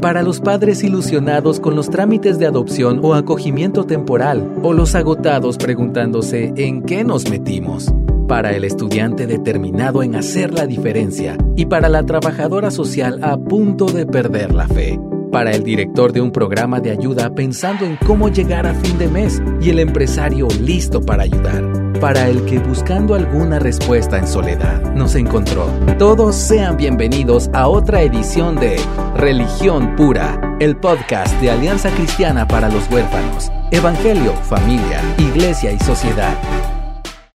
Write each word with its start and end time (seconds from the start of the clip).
Para 0.00 0.22
los 0.22 0.40
padres 0.40 0.84
ilusionados 0.84 1.58
con 1.58 1.74
los 1.74 1.90
trámites 1.90 2.38
de 2.38 2.46
adopción 2.46 3.00
o 3.02 3.14
acogimiento 3.14 3.84
temporal, 3.84 4.48
o 4.62 4.72
los 4.72 4.94
agotados 4.94 5.58
preguntándose 5.58 6.52
en 6.56 6.82
qué 6.82 7.02
nos 7.02 7.28
metimos. 7.28 7.92
Para 8.28 8.52
el 8.52 8.64
estudiante 8.64 9.26
determinado 9.26 10.02
en 10.02 10.14
hacer 10.14 10.54
la 10.54 10.66
diferencia 10.66 11.36
y 11.56 11.66
para 11.66 11.88
la 11.88 12.04
trabajadora 12.04 12.70
social 12.70 13.18
a 13.24 13.36
punto 13.38 13.86
de 13.86 14.06
perder 14.06 14.54
la 14.54 14.68
fe 14.68 15.00
para 15.30 15.52
el 15.52 15.62
director 15.62 16.12
de 16.12 16.20
un 16.20 16.30
programa 16.30 16.80
de 16.80 16.90
ayuda 16.90 17.34
pensando 17.34 17.84
en 17.84 17.96
cómo 18.06 18.28
llegar 18.28 18.66
a 18.66 18.74
fin 18.74 18.98
de 18.98 19.08
mes 19.08 19.42
y 19.60 19.70
el 19.70 19.78
empresario 19.78 20.48
listo 20.60 21.00
para 21.00 21.24
ayudar, 21.24 21.64
para 22.00 22.28
el 22.28 22.44
que 22.44 22.58
buscando 22.58 23.14
alguna 23.14 23.58
respuesta 23.58 24.18
en 24.18 24.26
soledad 24.26 24.94
nos 24.94 25.14
encontró. 25.14 25.66
Todos 25.98 26.36
sean 26.36 26.76
bienvenidos 26.76 27.50
a 27.52 27.68
otra 27.68 28.02
edición 28.02 28.56
de 28.56 28.76
Religión 29.16 29.96
Pura, 29.96 30.56
el 30.60 30.76
podcast 30.76 31.34
de 31.40 31.50
Alianza 31.50 31.90
Cristiana 31.90 32.46
para 32.46 32.68
los 32.68 32.90
Huérfanos, 32.90 33.50
Evangelio, 33.70 34.32
Familia, 34.44 35.00
Iglesia 35.18 35.72
y 35.72 35.78
Sociedad. 35.80 36.36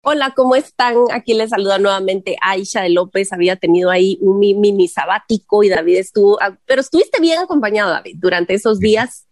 Hola, 0.03 0.33
¿cómo 0.35 0.55
están? 0.55 0.95
Aquí 1.11 1.35
les 1.35 1.51
saluda 1.51 1.77
nuevamente 1.77 2.35
Aisha 2.41 2.81
de 2.81 2.89
López. 2.89 3.31
Había 3.33 3.55
tenido 3.57 3.91
ahí 3.91 4.17
un 4.19 4.39
mini 4.39 4.87
sabático 4.87 5.63
y 5.63 5.69
David 5.69 5.97
estuvo, 5.97 6.41
ah, 6.41 6.57
pero 6.65 6.81
estuviste 6.81 7.21
bien 7.21 7.37
acompañado, 7.37 7.91
David, 7.91 8.15
durante 8.17 8.55
esos 8.55 8.79
días. 8.79 9.27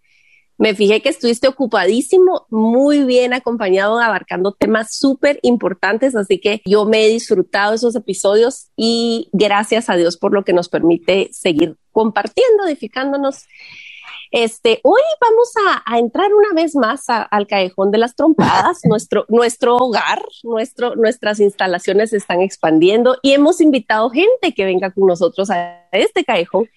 Me 0.59 0.75
fijé 0.75 1.01
que 1.01 1.09
estuviste 1.09 1.47
ocupadísimo, 1.47 2.45
muy 2.49 3.03
bien 3.03 3.33
acompañado, 3.33 3.97
abarcando 3.97 4.51
temas 4.51 4.95
súper 4.95 5.39
importantes, 5.41 6.15
así 6.15 6.39
que 6.39 6.61
yo 6.65 6.85
me 6.85 7.03
he 7.03 7.09
disfrutado 7.09 7.73
esos 7.73 7.95
episodios 7.95 8.67
y 8.75 9.29
gracias 9.31 9.89
a 9.89 9.95
Dios 9.95 10.17
por 10.17 10.33
lo 10.33 10.43
que 10.43 10.53
nos 10.53 10.69
permite 10.69 11.29
seguir 11.31 11.77
compartiendo, 11.91 12.67
edificándonos 12.67 13.45
este, 14.31 14.79
hoy 14.83 15.01
vamos 15.19 15.51
a, 15.85 15.97
entrar 15.97 16.31
una 16.33 16.53
vez 16.53 16.75
más 16.75 17.05
al 17.07 17.47
callejón 17.47 17.91
de 17.91 17.97
las 17.97 18.15
trompadas. 18.15 18.79
nuestro, 18.83 19.25
nuestro 19.27 19.77
hogar, 19.77 20.21
nuestro, 20.43 20.95
nuestras 20.95 21.39
instalaciones 21.39 22.11
se 22.11 22.17
están 22.17 22.41
expandiendo 22.41 23.17
y 23.21 23.33
hemos 23.33 23.61
invitado 23.61 24.09
gente 24.09 24.53
que 24.53 24.65
venga 24.65 24.91
con 24.91 25.07
nosotros 25.07 25.49
a 25.49 25.87
este 25.91 26.23
callejón. 26.23 26.69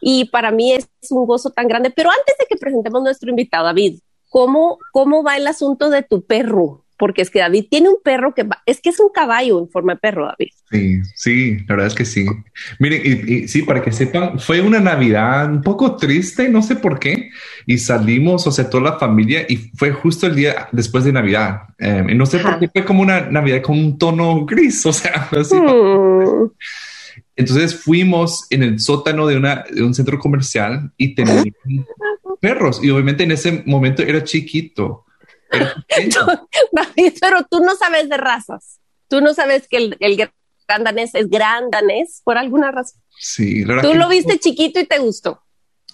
Y 0.00 0.26
para 0.26 0.50
mí 0.50 0.72
es 0.72 0.88
un 1.10 1.26
gozo 1.26 1.50
tan 1.50 1.66
grande. 1.66 1.90
Pero 1.90 2.10
antes 2.10 2.36
de 2.38 2.46
que 2.46 2.56
presentemos 2.56 3.02
nuestro 3.02 3.30
invitado, 3.30 3.64
David, 3.64 4.00
¿cómo, 4.28 4.78
cómo 4.92 5.22
va 5.22 5.36
el 5.36 5.46
asunto 5.46 5.90
de 5.90 6.02
tu 6.02 6.24
perro? 6.24 6.84
Porque 6.98 7.22
es 7.22 7.30
que 7.30 7.38
David 7.38 7.66
tiene 7.70 7.88
un 7.88 7.98
perro 8.02 8.34
que 8.34 8.46
es 8.66 8.80
que 8.80 8.90
es 8.90 8.98
un 8.98 9.10
caballo 9.10 9.60
en 9.60 9.70
forma 9.70 9.94
de 9.94 10.00
perro, 10.00 10.26
David. 10.26 10.50
Sí, 10.70 11.00
sí, 11.14 11.56
la 11.60 11.76
verdad 11.76 11.86
es 11.86 11.94
que 11.94 12.04
sí. 12.04 12.26
Miren, 12.80 13.00
y, 13.04 13.48
sí, 13.48 13.62
para 13.62 13.80
que 13.80 13.92
sepan, 13.92 14.38
fue 14.40 14.60
una 14.60 14.80
Navidad 14.80 15.50
un 15.50 15.62
poco 15.62 15.96
triste, 15.96 16.48
no 16.48 16.60
sé 16.60 16.76
por 16.76 16.98
qué, 16.98 17.30
y 17.66 17.78
salimos, 17.78 18.46
o 18.46 18.50
sea, 18.50 18.68
toda 18.68 18.82
la 18.82 18.98
familia, 18.98 19.46
y 19.48 19.56
fue 19.56 19.92
justo 19.92 20.26
el 20.26 20.34
día 20.34 20.68
después 20.72 21.04
de 21.04 21.12
Navidad. 21.12 21.62
Em, 21.78 22.10
y 22.10 22.14
no 22.16 22.26
sé 22.26 22.40
por 22.40 22.58
qué 22.58 22.68
fue 22.68 22.84
como 22.84 23.02
una 23.02 23.20
Navidad 23.30 23.62
con 23.62 23.78
un 23.78 23.96
tono 23.96 24.44
gris, 24.44 24.84
o 24.84 24.92
sea, 24.92 25.28
así. 25.38 25.54
Mm. 25.54 26.50
Entonces 27.36 27.76
fuimos 27.76 28.46
en 28.50 28.64
el 28.64 28.80
sótano 28.80 29.24
de, 29.28 29.36
una, 29.36 29.64
de 29.70 29.84
un 29.84 29.94
centro 29.94 30.18
comercial 30.18 30.90
y 30.96 31.14
teníamos 31.14 31.44
perros, 32.40 32.80
y 32.82 32.90
obviamente 32.90 33.22
en 33.22 33.30
ese 33.30 33.62
momento 33.66 34.02
era 34.02 34.24
chiquito. 34.24 35.04
Pero, 37.20 37.46
tú 37.50 37.60
no 37.60 37.76
sabes 37.76 38.08
de 38.08 38.16
razas. 38.16 38.80
Tú 39.08 39.20
no 39.20 39.34
sabes 39.34 39.66
que 39.68 39.78
el, 39.78 39.96
el 40.00 40.16
gran 40.16 40.84
danés 40.84 41.14
es 41.14 41.30
gran 41.30 41.70
danés 41.70 42.20
por 42.24 42.36
alguna 42.36 42.70
razón. 42.70 43.00
Sí, 43.18 43.64
Tú 43.82 43.94
lo 43.94 44.08
viste 44.08 44.38
chiquito 44.38 44.80
y 44.80 44.86
te 44.86 44.98
gustó. 44.98 45.42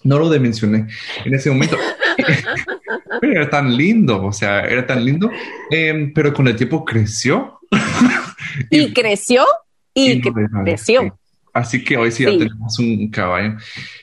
No 0.02 0.18
lo 0.18 0.30
dimensioné 0.30 0.86
en 1.24 1.34
ese 1.34 1.50
momento. 1.50 1.78
era 3.22 3.48
tan 3.48 3.74
lindo, 3.74 4.22
o 4.22 4.32
sea, 4.32 4.60
era 4.60 4.86
tan 4.86 5.04
lindo, 5.04 5.30
em, 5.70 6.12
pero 6.12 6.34
con 6.34 6.46
el 6.46 6.56
tiempo 6.56 6.84
creció. 6.84 7.60
y, 8.70 8.92
creció 8.92 9.46
y, 9.94 10.20
creció. 10.64 11.18
Así 11.54 11.84
que 11.84 11.96
hoy 11.96 12.10
sí, 12.10 12.24
ya 12.24 12.30
tenemos 12.30 12.76
un 12.80 13.08
caballo 13.10 13.56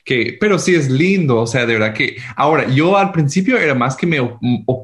que, 0.06 0.38
pero 0.40 0.58
sí 0.58 0.74
es 0.74 0.88
lindo. 0.88 1.38
O 1.38 1.46
sea, 1.46 1.66
de 1.66 1.74
verdad 1.74 1.92
que 1.92 2.16
ahora 2.34 2.66
yo 2.70 2.96
al 2.96 3.12
principio 3.12 3.58
era 3.58 3.74
más 3.74 3.94
que 3.94 4.06
me 4.06 4.16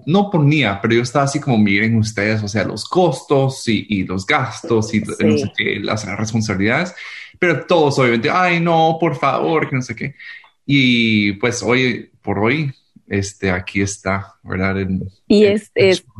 no 0.06 0.30
ponía, 0.30 0.78
pero 0.80 0.92
yo 0.92 1.02
estaba 1.02 1.24
así 1.24 1.40
como 1.40 1.56
miren 1.56 1.96
ustedes, 1.96 2.42
o 2.42 2.48
sea, 2.48 2.64
los 2.64 2.84
costos 2.84 3.66
y, 3.68 4.04
los 4.04 4.26
gastos 4.26 4.92
y 4.92 5.00
no 5.00 5.38
sé 5.38 5.50
qué, 5.56 5.80
las 5.80 6.04
responsabilidades, 6.18 6.94
pero 7.38 7.64
todos 7.64 7.98
obviamente, 7.98 8.28
ay, 8.30 8.60
no, 8.60 8.98
por 9.00 9.16
favor, 9.16 9.68
que 9.70 9.76
no 9.76 9.82
sé 9.82 9.96
qué. 9.96 10.14
Y 10.66 11.32
pues 11.32 11.62
hoy 11.62 12.10
por 12.20 12.38
hoy, 12.38 12.70
este 13.08 13.50
aquí 13.50 13.80
está, 13.80 14.34
¿verdad? 14.42 14.76
y 15.26 15.46
es, 15.46 15.72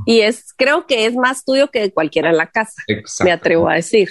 y 0.07 0.21
es, 0.21 0.55
creo 0.57 0.87
que 0.87 1.05
es 1.05 1.15
más 1.15 1.45
tuyo 1.45 1.71
que 1.71 1.81
de 1.81 1.93
cualquiera 1.93 2.31
en 2.31 2.39
la 2.39 2.47
casa, 2.47 2.83
me 3.23 3.33
atrevo 3.33 3.69
a 3.69 3.75
decir. 3.75 4.09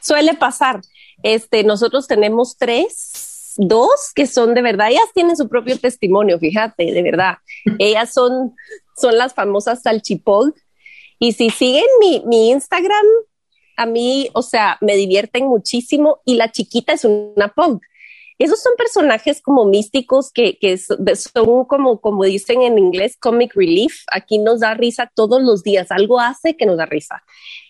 Suele 0.00 0.34
pasar. 0.34 0.80
Este, 1.22 1.64
nosotros 1.64 2.06
tenemos 2.06 2.56
tres, 2.56 3.54
dos 3.56 4.12
que 4.14 4.26
son 4.26 4.54
de 4.54 4.62
verdad, 4.62 4.90
ellas 4.90 5.10
tienen 5.14 5.36
su 5.36 5.48
propio 5.48 5.78
testimonio, 5.78 6.38
fíjate, 6.38 6.92
de 6.92 7.02
verdad. 7.02 7.38
Ellas 7.78 8.12
son, 8.12 8.54
son 8.96 9.16
las 9.16 9.34
famosas 9.34 9.82
salchipol. 9.82 10.54
Y 11.18 11.32
si 11.32 11.50
siguen 11.50 11.86
mi, 12.00 12.22
mi 12.26 12.50
Instagram, 12.50 13.06
a 13.76 13.86
mí, 13.86 14.28
o 14.34 14.42
sea, 14.42 14.76
me 14.80 14.96
divierten 14.96 15.46
muchísimo 15.46 16.20
y 16.24 16.34
la 16.34 16.50
chiquita 16.50 16.92
es 16.92 17.04
una 17.04 17.48
punk. 17.48 17.82
Esos 18.38 18.62
son 18.62 18.74
personajes 18.76 19.40
como 19.40 19.64
místicos 19.64 20.30
que, 20.30 20.58
que 20.58 20.76
son 20.76 21.64
como, 21.64 22.00
como 22.02 22.24
dicen 22.24 22.60
en 22.60 22.78
inglés, 22.78 23.16
comic 23.18 23.54
relief. 23.54 24.02
Aquí 24.12 24.38
nos 24.38 24.60
da 24.60 24.74
risa 24.74 25.10
todos 25.14 25.42
los 25.42 25.62
días. 25.62 25.90
Algo 25.90 26.20
hace 26.20 26.54
que 26.54 26.66
nos 26.66 26.76
da 26.76 26.84
risa. 26.84 27.24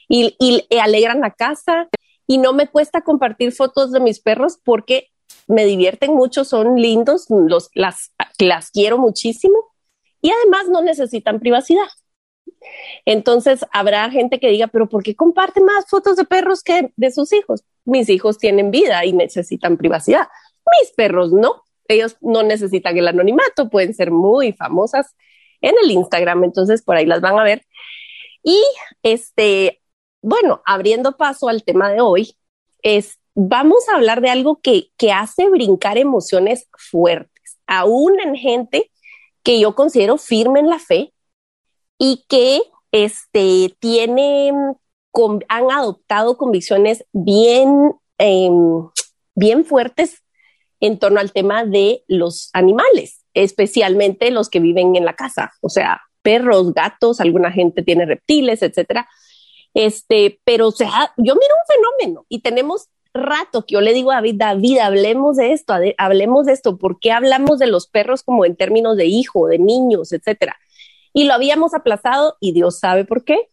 Y, 0.09 0.35
y 0.41 0.79
alegran 0.79 1.21
la 1.21 1.31
casa 1.31 1.89
y 2.27 2.39
no 2.39 2.53
me 2.53 2.69
cuesta 2.69 3.03
compartir 3.03 3.53
fotos 3.53 3.93
de 3.93 4.01
mis 4.01 4.21
perros 4.21 4.59
porque 4.63 5.09
me 5.47 5.65
divierten 5.65 6.15
mucho, 6.15 6.45
son 6.45 6.77
lindos, 6.77 7.27
los, 7.29 7.71
las, 7.75 8.13
las 8.39 8.71
quiero 8.71 8.99
muchísimo 8.99 9.57
y 10.21 10.31
además 10.31 10.69
no 10.69 10.83
necesitan 10.83 11.41
privacidad. 11.41 11.87
Entonces 13.05 13.65
habrá 13.73 14.11
gente 14.11 14.41
que 14.41 14.51
diga, 14.51 14.67
pero 14.67 14.89
¿por 14.89 15.03
qué 15.03 15.15
comparte 15.15 15.61
más 15.61 15.87
fotos 15.89 16.17
de 16.17 16.25
perros 16.25 16.63
que 16.63 16.93
de 16.97 17.11
sus 17.11 17.33
hijos? 17.33 17.65
Mis 17.85 18.09
hijos 18.09 18.39
tienen 18.39 18.71
vida 18.71 19.05
y 19.05 19.13
necesitan 19.13 19.77
privacidad. 19.77 20.27
Mis 20.81 20.91
perros 20.93 21.33
no. 21.33 21.63
Ellos 21.89 22.17
no 22.21 22.43
necesitan 22.43 22.97
el 22.97 23.07
anonimato, 23.07 23.71
pueden 23.71 23.95
ser 23.95 24.11
muy 24.11 24.53
famosas 24.53 25.15
en 25.61 25.75
el 25.83 25.93
Instagram, 25.93 26.43
entonces 26.43 26.83
por 26.83 26.97
ahí 26.97 27.07
las 27.07 27.21
van 27.21 27.39
a 27.39 27.45
ver. 27.45 27.65
Y 28.43 28.61
este, 29.05 29.81
bueno, 30.27 30.61
abriendo 30.67 31.17
paso 31.17 31.49
al 31.49 31.63
tema 31.63 31.89
de 31.93 32.01
hoy, 32.01 32.37
es, 32.83 33.21
vamos 33.37 33.89
a 33.89 33.95
hablar 33.95 34.21
de 34.21 34.29
algo 34.29 34.61
que, 34.61 34.89
que 34.97 35.13
hace 35.13 35.49
brincar 35.49 35.99
emociones 35.99 36.67
fuertes, 36.77 37.61
aún 37.69 38.19
en 38.19 38.35
gente 38.35 38.91
que 39.45 39.61
yo 39.61 39.77
considero 39.77 40.19
firme 40.19 40.59
en 40.59 40.69
la 40.69 40.81
fe 40.81 41.13
y 41.97 42.25
que 42.29 42.61
este, 42.91 43.73
tiene, 43.79 44.51
han 45.49 45.71
adoptado 45.71 46.37
convicciones 46.37 47.05
bien, 47.13 47.93
em, 48.19 48.89
bien 49.37 49.65
fuertes 49.65 50.25
en 50.81 50.99
torno 50.99 51.21
al 51.21 51.31
tema 51.31 51.65
de 51.65 52.03
los 52.09 52.51
animales, 52.53 53.23
especialmente 53.33 54.33
los 54.33 54.51
que 54.51 54.59
viven 54.59 54.97
en 54.97 55.05
la 55.05 55.15
casa, 55.15 55.53
o 55.61 55.69
sea, 55.69 56.01
perros, 56.23 56.75
gatos, 56.75 57.21
alguna 57.21 57.53
gente 57.53 57.85
tiene 57.85 58.07
reptiles, 58.07 58.61
etcétera. 58.63 59.09
Este, 59.77 60.41
pero 60.45 60.69
o 60.69 60.71
sea, 60.71 61.13
yo 61.19 61.35
miro 61.35 61.35
un 61.35 62.01
fenómeno 62.01 62.25
y 62.31 62.41
tenemos 62.41 62.89
rato 63.13 63.67
que 63.67 63.75
yo 63.75 63.83
le 63.83 63.93
digo 63.93 64.11
a 64.11 64.15
David, 64.17 64.37
David, 64.39 64.79
hablemos 64.79 65.37
de 65.37 65.53
esto, 65.53 65.75
hablemos 65.99 66.47
de 66.47 66.55
esto, 66.55 66.79
¿por 66.79 66.99
qué 66.99 67.13
hablamos 67.13 67.59
de 67.59 67.67
los 67.67 67.87
perros 67.87 68.23
como 68.23 68.47
en 68.47 68.57
términos 68.57 68.97
de 68.97 69.05
hijo, 69.05 69.49
de 69.49 69.59
niños, 69.59 70.15
etcétera? 70.15 70.57
Y 71.13 71.25
lo 71.25 71.35
habíamos 71.35 71.75
aplazado 71.75 72.39
y 72.41 72.53
Dios 72.53 72.79
sabe 72.79 73.05
por 73.05 73.23
qué. 73.25 73.51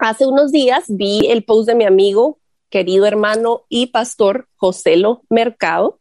Hace 0.00 0.26
unos 0.26 0.50
días 0.50 0.86
vi 0.88 1.28
el 1.28 1.44
post 1.44 1.68
de 1.68 1.76
mi 1.76 1.84
amigo, 1.84 2.40
querido 2.68 3.06
hermano 3.06 3.66
y 3.68 3.86
pastor 3.86 4.48
Joselo 4.56 5.22
Mercado. 5.30 6.00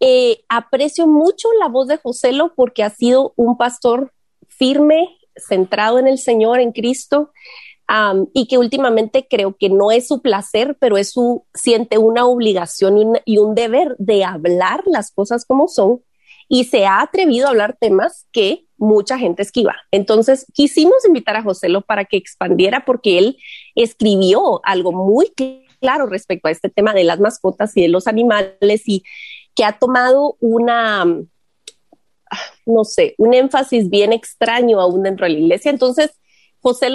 Eh, 0.00 0.44
aprecio 0.50 1.06
mucho 1.06 1.48
la 1.58 1.68
voz 1.68 1.88
de 1.88 1.96
Joselo 1.96 2.52
porque 2.54 2.82
ha 2.82 2.90
sido 2.90 3.32
un 3.36 3.56
pastor 3.56 4.12
firme, 4.48 5.16
centrado 5.34 5.98
en 5.98 6.08
el 6.08 6.18
Señor, 6.18 6.60
en 6.60 6.72
Cristo, 6.72 7.32
y 8.32 8.46
que 8.46 8.58
últimamente 8.58 9.26
creo 9.28 9.56
que 9.56 9.68
no 9.68 9.90
es 9.90 10.08
su 10.08 10.22
placer, 10.22 10.76
pero 10.80 10.96
es 10.96 11.10
su, 11.12 11.44
siente 11.54 11.98
una 11.98 12.26
obligación 12.26 13.16
y 13.24 13.38
un, 13.38 13.54
deber 13.54 13.94
de 13.98 14.24
hablar 14.24 14.82
las 14.86 15.10
cosas 15.10 15.44
como 15.44 15.68
son 15.68 16.02
y 16.48 16.64
se 16.64 16.86
ha 16.86 17.00
atrevido 17.00 17.46
a 17.46 17.50
hablar 17.50 17.76
temas 17.78 18.26
que 18.32 18.66
mucha 18.76 19.18
gente 19.18 19.42
esquiva. 19.42 19.76
Entonces 19.90 20.46
quisimos 20.52 21.04
invitar 21.06 21.36
a 21.36 21.42
Joselo 21.42 21.82
para 21.82 22.04
que 22.04 22.16
expandiera 22.16 22.84
porque 22.84 23.18
él 23.18 23.38
escribió 23.74 24.60
algo 24.64 24.92
muy 24.92 25.32
claro 25.80 26.06
respecto 26.06 26.48
a 26.48 26.50
este 26.50 26.70
tema 26.70 26.94
de 26.94 27.04
las 27.04 27.20
mascotas 27.20 27.76
y 27.76 27.82
de 27.82 27.88
los 27.88 28.06
animales 28.06 28.82
y 28.86 29.04
que 29.54 29.64
ha 29.64 29.78
tomado 29.78 30.36
una, 30.40 31.04
no 32.66 32.84
sé, 32.84 33.14
un 33.18 33.34
énfasis 33.34 33.88
bien 33.88 34.12
extraño 34.12 34.80
aún 34.80 35.02
dentro 35.02 35.26
de 35.26 35.32
la 35.32 35.38
iglesia. 35.38 35.70
Entonces, 35.70 36.10
José, 36.64 36.88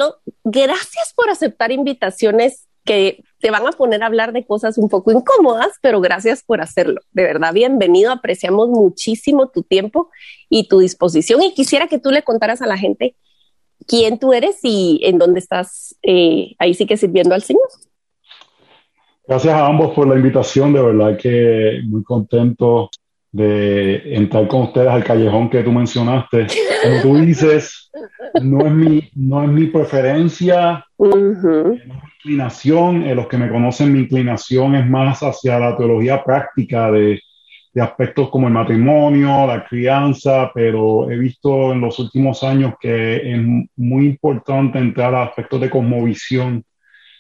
gracias 0.43 1.13
por 1.15 1.29
aceptar 1.29 1.71
invitaciones 1.71 2.67
que 2.85 3.23
te 3.39 3.51
van 3.51 3.67
a 3.67 3.71
poner 3.71 4.01
a 4.01 4.07
hablar 4.07 4.33
de 4.33 4.43
cosas 4.43 4.79
un 4.79 4.89
poco 4.89 5.11
incómodas, 5.11 5.73
pero 5.79 6.01
gracias 6.01 6.41
por 6.41 6.59
hacerlo. 6.59 7.01
De 7.11 7.21
verdad, 7.21 7.53
bienvenido. 7.53 8.11
Apreciamos 8.11 8.67
muchísimo 8.69 9.49
tu 9.49 9.61
tiempo 9.61 10.09
y 10.49 10.67
tu 10.67 10.79
disposición. 10.79 11.43
Y 11.43 11.53
quisiera 11.53 11.85
que 11.85 11.99
tú 11.99 12.09
le 12.09 12.23
contaras 12.23 12.63
a 12.63 12.65
la 12.65 12.79
gente 12.79 13.15
quién 13.85 14.17
tú 14.17 14.33
eres 14.33 14.57
y 14.63 15.01
en 15.03 15.19
dónde 15.19 15.37
estás 15.37 15.95
eh, 16.01 16.55
ahí 16.57 16.73
sí 16.73 16.87
que 16.87 16.97
sirviendo 16.97 17.35
al 17.35 17.43
Señor. 17.43 17.69
Gracias 19.27 19.53
a 19.53 19.67
ambos 19.67 19.93
por 19.93 20.07
la 20.07 20.15
invitación, 20.15 20.73
de 20.73 20.81
verdad 20.81 21.15
que 21.15 21.81
muy 21.85 22.03
contento 22.03 22.89
de 23.31 24.15
entrar 24.15 24.47
con 24.47 24.63
ustedes 24.63 24.87
al 24.87 25.03
callejón 25.03 25.47
que 25.47 25.61
tú 25.61 25.71
mencionaste. 25.71 26.47
Como 26.81 27.01
tú 27.03 27.17
dices, 27.23 27.91
no 28.41 28.65
es 28.65 28.71
mi, 28.71 29.09
no 29.15 29.43
es 29.43 29.49
mi 29.49 29.67
preferencia, 29.67 30.85
no 30.97 31.09
es 31.09 31.43
mi 31.43 31.81
inclinación. 32.15 33.03
Eh, 33.03 33.15
los 33.15 33.27
que 33.27 33.37
me 33.37 33.49
conocen, 33.49 33.93
mi 33.93 33.99
inclinación 33.99 34.75
es 34.75 34.87
más 34.87 35.21
hacia 35.21 35.59
la 35.59 35.75
teología 35.75 36.23
práctica 36.23 36.91
de, 36.91 37.19
de 37.73 37.81
aspectos 37.81 38.29
como 38.29 38.47
el 38.47 38.53
matrimonio, 38.53 39.45
la 39.45 39.65
crianza, 39.65 40.51
pero 40.53 41.09
he 41.09 41.17
visto 41.17 41.71
en 41.71 41.81
los 41.81 41.99
últimos 41.99 42.43
años 42.43 42.73
que 42.79 43.33
es 43.33 43.39
muy 43.75 44.05
importante 44.05 44.79
entrar 44.79 45.13
a 45.13 45.23
aspectos 45.23 45.61
de 45.61 45.69
cosmovisión, 45.69 46.63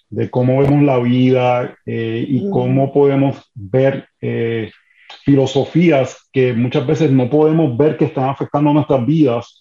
de 0.09 0.29
cómo 0.29 0.61
vemos 0.61 0.83
la 0.83 0.97
vida 0.97 1.75
eh, 1.85 2.25
y 2.27 2.49
cómo 2.49 2.91
podemos 2.91 3.51
ver 3.53 4.07
eh, 4.21 4.71
filosofías 5.23 6.29
que 6.31 6.53
muchas 6.53 6.85
veces 6.85 7.11
no 7.11 7.29
podemos 7.29 7.77
ver 7.77 7.97
que 7.97 8.05
están 8.05 8.29
afectando 8.29 8.73
nuestras 8.73 9.05
vidas. 9.05 9.58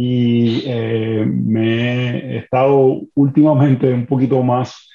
Y 0.00 0.62
eh, 0.64 1.26
me 1.26 2.34
he 2.34 2.38
estado 2.38 3.00
últimamente 3.14 3.92
un 3.92 4.06
poquito 4.06 4.40
más 4.42 4.88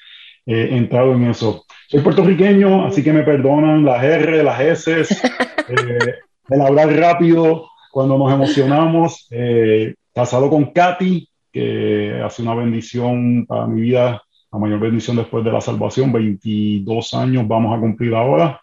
entrado 0.46 1.14
en 1.14 1.24
eso. 1.24 1.64
Soy 1.88 2.00
puertorriqueño, 2.00 2.86
así 2.86 3.02
que 3.02 3.12
me 3.12 3.22
perdonan 3.22 3.84
las 3.84 4.02
R, 4.02 4.42
las 4.42 4.60
S, 4.60 5.02
eh, 5.68 6.14
el 6.48 6.60
hablar 6.60 6.88
rápido 6.96 7.68
cuando 7.92 8.18
nos 8.18 8.32
emocionamos. 8.32 9.28
Eh, 9.30 9.94
casado 10.14 10.48
con 10.48 10.72
Katy, 10.72 11.28
que 11.52 12.20
hace 12.24 12.42
una 12.42 12.54
bendición 12.54 13.44
para 13.46 13.66
mi 13.66 13.82
vida, 13.82 14.22
la 14.50 14.58
mayor 14.58 14.80
bendición 14.80 15.16
después 15.16 15.44
de 15.44 15.52
la 15.52 15.60
salvación, 15.60 16.10
22 16.12 17.14
años 17.14 17.46
vamos 17.46 17.76
a 17.76 17.80
cumplir 17.80 18.14
ahora. 18.14 18.60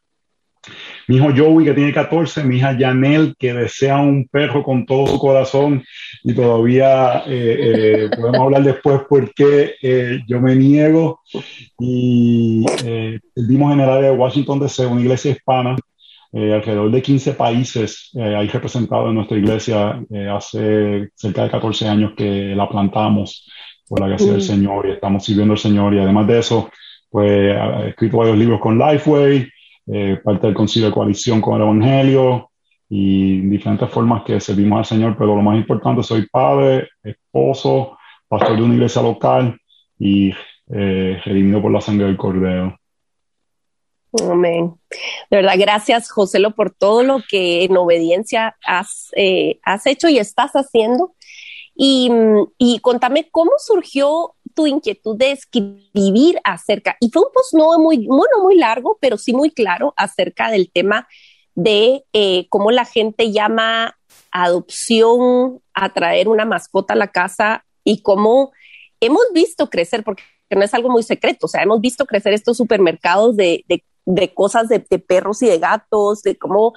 Mi 1.08 1.18
hijo 1.18 1.30
Joey, 1.36 1.66
que 1.66 1.74
tiene 1.74 1.94
14, 1.94 2.44
mi 2.44 2.58
hija 2.58 2.76
Janel, 2.78 3.36
que 3.38 3.54
desea 3.54 3.98
un 3.98 4.28
perro 4.28 4.64
con 4.64 4.86
todo 4.86 5.08
su 5.08 5.18
corazón, 5.18 5.84
y 6.24 6.34
todavía 6.34 7.24
eh, 7.26 7.58
eh, 7.60 8.10
podemos 8.16 8.42
hablar 8.42 8.64
después 8.64 9.02
por 9.10 9.34
qué 9.34 9.76
eh, 9.82 10.20
yo 10.28 10.40
me 10.40 10.56
niego. 10.56 11.22
Y 11.80 12.66
vivimos 13.36 13.74
en 13.74 13.80
el 13.80 13.90
área 13.90 14.12
de 14.12 14.18
Washington 14.18 14.60
DC, 14.60 14.86
una 14.86 15.02
iglesia 15.02 15.32
hispana, 15.32 15.76
alrededor 16.34 16.90
de 16.92 17.02
15 17.02 17.34
países 17.34 18.12
hay 18.16 18.48
representados 18.48 19.10
en 19.10 19.16
nuestra 19.16 19.38
iglesia. 19.38 20.02
hace 20.34 21.10
cerca 21.14 21.44
de 21.44 21.50
14 21.50 21.88
años 21.90 22.14
que 22.16 22.56
la 22.56 22.70
plantamos 22.70 23.50
por 23.90 24.00
la 24.00 24.08
gracia 24.08 24.32
del 24.32 24.38
mm. 24.38 24.42
Señor 24.42 24.88
y 24.88 24.92
estamos 24.92 25.26
sirviendo 25.26 25.54
al 25.54 25.60
Señor. 25.60 25.94
Y 25.94 26.00
además 26.00 26.26
de 26.28 26.40
eso, 26.40 26.70
pues 27.10 27.30
he 27.30 27.90
escrito 27.90 28.18
varios 28.18 28.38
libros 28.38 28.62
con 28.62 28.80
Lifeway. 28.80 29.50
Eh, 29.88 30.20
parte 30.24 30.48
del 30.48 30.56
concilio 30.56 30.90
de 30.90 30.94
coalición 30.94 31.42
con 31.42 31.56
el 31.56 31.64
Evangelio 31.64 32.52
y 32.88 33.42
diferentes 33.42 33.90
formas 33.90 34.24
que 34.24 34.40
servimos 34.40 34.80
al 34.80 34.86
Señor, 34.86 35.16
pero 35.18 35.36
lo 35.36 35.42
más 35.42 35.58
importante, 35.58 36.04
soy 36.04 36.28
padre, 36.28 36.90
esposo, 37.04 37.98
pastor 38.28 38.58
de 38.58 38.64
una 38.64 38.76
iglesia 38.76 39.02
local 39.02 39.58
y 39.98 40.34
eh, 40.74 41.20
redimido 41.26 41.62
por 41.62 41.72
la 41.72 41.82
sangre 41.82 42.06
del 42.06 42.18
Cordero. 42.18 42.78
Amén. 44.30 44.74
De 45.30 45.38
verdad, 45.38 45.56
gracias, 45.58 46.12
Joselo, 46.12 46.52
por 46.52 46.72
todo 46.72 47.04
lo 47.04 47.22
que 47.28 47.64
en 47.64 47.78
obediencia 47.78 48.58
has, 48.66 49.10
eh, 49.16 49.60
has 49.64 49.86
hecho 49.88 50.10
y 50.10 50.20
estás 50.20 50.52
haciendo. 50.52 51.16
Y, 51.74 52.12
y 52.58 52.80
contame 52.80 53.30
cómo 53.32 53.52
surgió 53.58 54.36
tu 54.52 54.68
inquietud 54.68 55.18
de 55.18 55.32
escribir 55.32 56.40
acerca, 56.44 56.98
y 57.00 57.10
fue 57.10 57.24
un 57.24 57.32
post 57.34 57.54
no 57.54 57.78
muy, 57.80 58.08
muy 58.08 58.58
largo, 58.58 58.98
pero 59.02 59.18
sí 59.18 59.34
muy 59.34 59.52
claro 59.52 59.94
acerca 59.98 60.52
del 60.52 60.72
tema 60.72 61.08
de 61.56 62.06
eh, 62.14 62.48
cómo 62.50 62.72
la 62.72 62.86
gente 62.86 63.32
llama 63.32 63.98
adopción 64.32 65.62
a 65.74 65.94
traer 65.94 66.28
una 66.28 66.46
mascota 66.46 66.94
a 66.94 66.98
la 66.98 67.08
casa 67.08 67.66
y 67.84 68.02
cómo 68.02 68.52
hemos 69.00 69.24
visto 69.34 69.70
crecer, 69.70 70.04
porque 70.04 70.24
no 70.50 70.64
es 70.64 70.74
algo 70.74 70.90
muy 70.90 71.04
secreto, 71.04 71.46
o 71.46 71.50
sea, 71.50 71.64
hemos 71.64 71.82
visto 71.82 72.06
crecer 72.06 72.34
estos 72.34 72.58
supermercados 72.58 73.36
de, 73.36 73.66
de, 74.06 74.34
cosas 74.34 74.70
de, 74.70 74.80
perros 74.80 75.42
y 75.42 75.48
de 75.48 75.60
gatos, 75.60 76.22
de 76.24 76.38
cómo, 76.38 76.74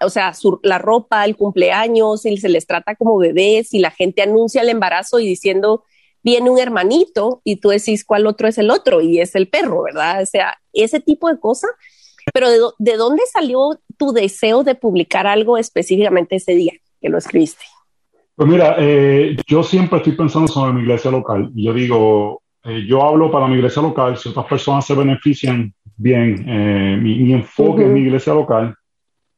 o 0.00 0.10
sea, 0.10 0.32
la 0.62 0.78
ropa, 0.78 1.24
el 1.24 1.36
cumpleaños, 1.36 2.24
y 2.26 2.36
se 2.38 2.48
les 2.48 2.66
trata 2.66 2.94
como 2.96 3.18
bebés 3.18 3.72
y 3.74 3.78
la 3.78 3.90
gente 3.90 4.22
anuncia 4.22 4.62
el 4.62 4.70
embarazo 4.70 5.20
y 5.20 5.26
diciendo, 5.26 5.84
viene 6.22 6.50
un 6.50 6.58
hermanito 6.58 7.40
y 7.44 7.56
tú 7.56 7.70
decís 7.70 8.04
cuál 8.04 8.26
otro 8.26 8.48
es 8.48 8.58
el 8.58 8.70
otro 8.70 9.00
y 9.00 9.20
es 9.20 9.34
el 9.34 9.48
perro, 9.48 9.82
¿verdad? 9.82 10.22
O 10.22 10.26
sea, 10.26 10.58
ese 10.72 11.00
tipo 11.00 11.28
de 11.28 11.38
cosas. 11.38 11.70
Pero 12.32 12.50
¿de, 12.78 12.96
dónde 12.96 13.22
salió 13.32 13.80
tu 13.96 14.12
deseo 14.12 14.62
de 14.62 14.74
publicar 14.74 15.26
algo 15.26 15.56
específicamente 15.56 16.36
ese 16.36 16.54
día 16.54 16.72
que 17.00 17.08
lo 17.08 17.18
escribiste? 17.18 17.64
Pues 18.34 18.48
mira, 18.48 18.76
eh, 18.78 19.36
yo 19.46 19.62
siempre 19.62 19.98
estoy 19.98 20.12
pensando 20.12 20.46
sobre 20.46 20.72
mi 20.72 20.82
iglesia 20.82 21.10
local 21.10 21.50
yo 21.54 21.72
digo, 21.72 22.42
eh, 22.64 22.84
yo 22.86 23.02
hablo 23.02 23.30
para 23.30 23.48
mi 23.48 23.56
iglesia 23.56 23.82
local, 23.82 24.16
si 24.16 24.28
otras 24.28 24.46
personas 24.46 24.86
se 24.86 24.94
benefician, 24.94 25.72
bien, 25.96 26.44
eh, 26.46 26.98
mi, 27.00 27.32
enfoque 27.32 27.82
en 27.82 27.94
mi 27.94 28.00
iglesia 28.00 28.34
local. 28.34 28.74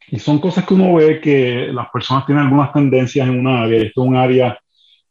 Y 0.08 0.18
son 0.18 0.40
cosas 0.40 0.66
que 0.66 0.74
uno 0.74 0.94
ve 0.94 1.20
que 1.20 1.68
las 1.72 1.88
personas 1.90 2.26
tienen 2.26 2.44
algunas 2.44 2.72
tendencias 2.72 3.28
en 3.28 3.38
una 3.38 3.62
área, 3.62 3.82
esto 3.82 4.02
es 4.02 4.08
un 4.08 4.16
área 4.16 4.58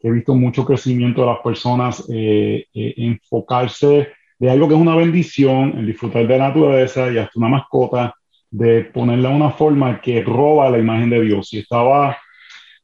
he 0.01 0.11
visto 0.11 0.33
mucho 0.35 0.65
crecimiento 0.65 1.21
de 1.21 1.27
las 1.27 1.39
personas 1.39 2.05
eh, 2.09 2.65
eh, 2.73 2.93
enfocarse 2.97 4.09
de 4.37 4.49
algo 4.49 4.67
que 4.67 4.73
es 4.73 4.79
una 4.79 4.95
bendición, 4.95 5.77
en 5.77 5.85
disfrutar 5.85 6.25
de 6.25 6.37
la 6.37 6.47
naturaleza 6.47 7.11
y 7.11 7.17
hasta 7.17 7.37
una 7.37 7.49
mascota, 7.49 8.15
de 8.49 8.85
ponerla 8.85 9.29
de 9.29 9.35
una 9.35 9.51
forma 9.51 9.99
que 10.01 10.23
roba 10.23 10.69
la 10.69 10.79
imagen 10.79 11.09
de 11.09 11.21
Dios. 11.21 11.53
Y 11.53 11.59
estaba 11.59 12.17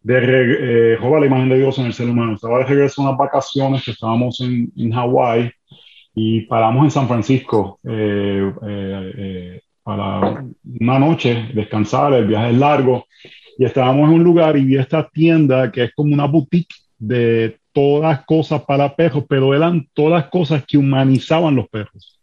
de 0.01 0.17
eh, 0.17 0.97
roba 0.97 1.21
la 1.21 1.25
imagen 1.27 1.49
de 1.49 1.57
Dios 1.57 1.79
en 1.79 1.85
el 1.85 1.93
ser 1.93 2.09
humano. 2.09 2.35
Estaba 2.35 2.59
de 2.59 2.65
regreso 2.65 3.01
a 3.01 3.05
unas 3.05 3.17
vacaciones 3.17 3.83
que 3.83 3.91
estábamos 3.91 4.41
en, 4.41 4.71
en 4.75 4.91
Hawái 4.91 5.51
y 6.13 6.41
paramos 6.41 6.83
en 6.83 6.91
San 6.91 7.07
Francisco 7.07 7.79
para 9.83 10.43
una 10.79 10.99
noche, 10.99 11.49
descansar, 11.53 12.13
el 12.13 12.27
viaje 12.27 12.51
es 12.51 12.57
largo. 12.57 13.05
Y 13.57 13.63
estábamos 13.63 14.09
en 14.09 14.15
un 14.15 14.23
lugar 14.23 14.57
y 14.57 14.65
vi 14.65 14.77
esta 14.77 15.07
tienda 15.07 15.71
que 15.71 15.85
es 15.85 15.93
como 15.93 16.13
una 16.13 16.25
boutique 16.25 16.75
de 16.97 17.57
todas 17.73 18.25
cosas 18.25 18.63
para 18.63 18.95
perros, 18.95 19.25
pero 19.27 19.53
eran 19.53 19.87
todas 19.93 20.29
cosas 20.29 20.63
que 20.65 20.77
humanizaban 20.77 21.55
los 21.55 21.67
perros. 21.67 22.19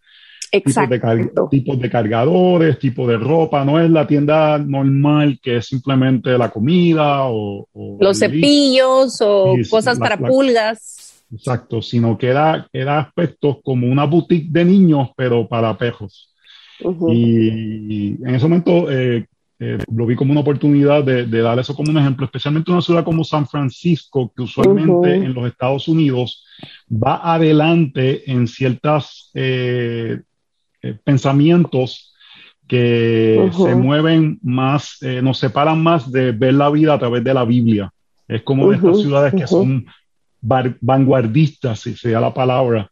Exacto. 0.50 1.48
Tipos 1.50 1.80
de, 1.80 1.88
cargadores, 1.88 2.78
tipo 2.78 3.06
de 3.06 3.16
ropa, 3.16 3.64
no 3.64 3.80
es 3.80 3.90
la 3.90 4.06
tienda 4.06 4.58
normal 4.58 5.38
que 5.42 5.56
es 5.56 5.66
simplemente 5.66 6.36
la 6.36 6.50
comida 6.50 7.22
o... 7.24 7.66
los 7.98 8.18
cepillos 8.18 9.18
o 9.22 9.54
cosas 9.70 9.98
para 9.98 10.18
pulgas. 10.18 11.24
Exacto, 11.32 11.80
sino 11.80 12.18
que 12.18 12.26
era, 12.26 12.68
era 12.70 12.98
aspectos 12.98 13.58
como 13.64 13.86
una 13.86 14.04
boutique 14.04 14.50
de 14.50 14.66
niños, 14.66 15.08
pero 15.16 15.48
para 15.48 15.76
perros. 15.78 16.34
y, 17.08 18.22
en 18.22 18.34
ese 18.34 18.44
momento 18.44 18.90
eh, 18.90 19.26
eh, 19.64 19.78
lo 19.94 20.06
vi 20.06 20.16
como 20.16 20.32
una 20.32 20.40
oportunidad 20.40 21.04
de, 21.04 21.24
dar 21.24 21.56
eso 21.56 21.76
como 21.76 21.92
un 21.92 21.98
ejemplo, 21.98 22.24
especialmente 22.24 22.68
en 22.68 22.74
una 22.74 22.82
ciudad 22.82 23.04
como 23.04 23.22
San 23.22 23.46
Francisco, 23.46 24.32
que 24.34 24.42
usualmente 24.42 25.14
en 25.14 25.32
los 25.32 25.46
Estados 25.46 25.86
Unidos 25.86 26.44
va 26.90 27.32
adelante 27.32 28.28
en 28.28 28.48
ciertos 28.48 29.30
eh, 29.34 30.20
eh, 30.82 30.98
pensamientos 31.04 32.12
que 32.66 33.52
se 33.56 33.76
mueven 33.76 34.40
más, 34.42 34.98
nos 35.22 35.38
separan 35.38 35.80
más 35.80 36.10
de 36.10 36.32
ver 36.32 36.54
la 36.54 36.68
vida 36.70 36.94
a 36.94 36.98
través 36.98 37.22
de 37.22 37.34
la 37.34 37.44
Biblia. 37.44 37.92
Es 38.26 38.42
como 38.42 38.68
de 38.70 38.76
estas 38.76 39.00
ciudades 39.00 39.32
que 39.32 39.46
son 39.46 39.86
vanguardistas, 40.40 41.80
si 41.80 41.94
sea 41.94 42.18
la 42.18 42.34
palabra, 42.34 42.90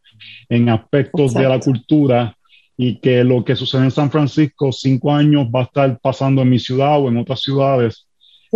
en 0.48 0.68
aspectos 0.68 1.34
de 1.34 1.48
la 1.48 1.58
cultura 1.58 2.36
y 2.82 2.96
que 2.96 3.24
lo 3.24 3.44
que 3.44 3.56
sucede 3.56 3.84
en 3.84 3.90
San 3.90 4.10
Francisco 4.10 4.72
cinco 4.72 5.12
años 5.12 5.48
va 5.54 5.60
a 5.60 5.64
estar 5.64 5.98
pasando 6.00 6.40
en 6.40 6.48
mi 6.48 6.58
ciudad 6.58 6.98
o 6.98 7.08
en 7.08 7.18
otras 7.18 7.42
ciudades. 7.42 8.08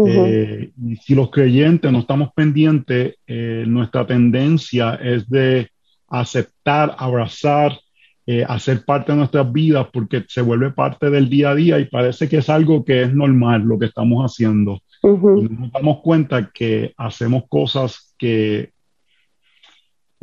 Eh, 0.07 0.71
y 0.83 0.97
si 0.97 1.15
los 1.15 1.31
creyentes 1.31 1.93
no 1.93 1.99
estamos 1.99 2.31
pendientes, 2.35 3.17
eh, 3.27 3.65
nuestra 3.67 4.07
tendencia 4.07 4.95
es 4.95 5.29
de 5.29 5.69
aceptar, 6.09 6.97
abrazar 6.97 7.79
eh, 8.27 8.43
hacer 8.49 8.87
parte 8.87 9.13
de 9.13 9.19
nuestras 9.19 9.53
vidas 9.53 9.89
porque 9.93 10.25
se 10.27 10.41
vuelve 10.41 10.71
parte 10.71 11.11
del 11.11 11.29
día 11.29 11.51
a 11.51 11.55
día 11.55 11.79
y 11.79 11.85
parece 11.85 12.27
que 12.27 12.39
es 12.39 12.49
algo 12.49 12.83
que 12.83 13.03
es 13.03 13.13
normal 13.13 13.61
lo 13.65 13.79
que 13.79 13.85
estamos 13.85 14.25
haciendo. 14.25 14.81
Y 15.03 15.53
nos 15.53 15.71
damos 15.71 16.01
cuenta 16.01 16.51
que 16.51 16.95
hacemos 16.97 17.43
cosas 17.51 18.15
que, 18.17 18.71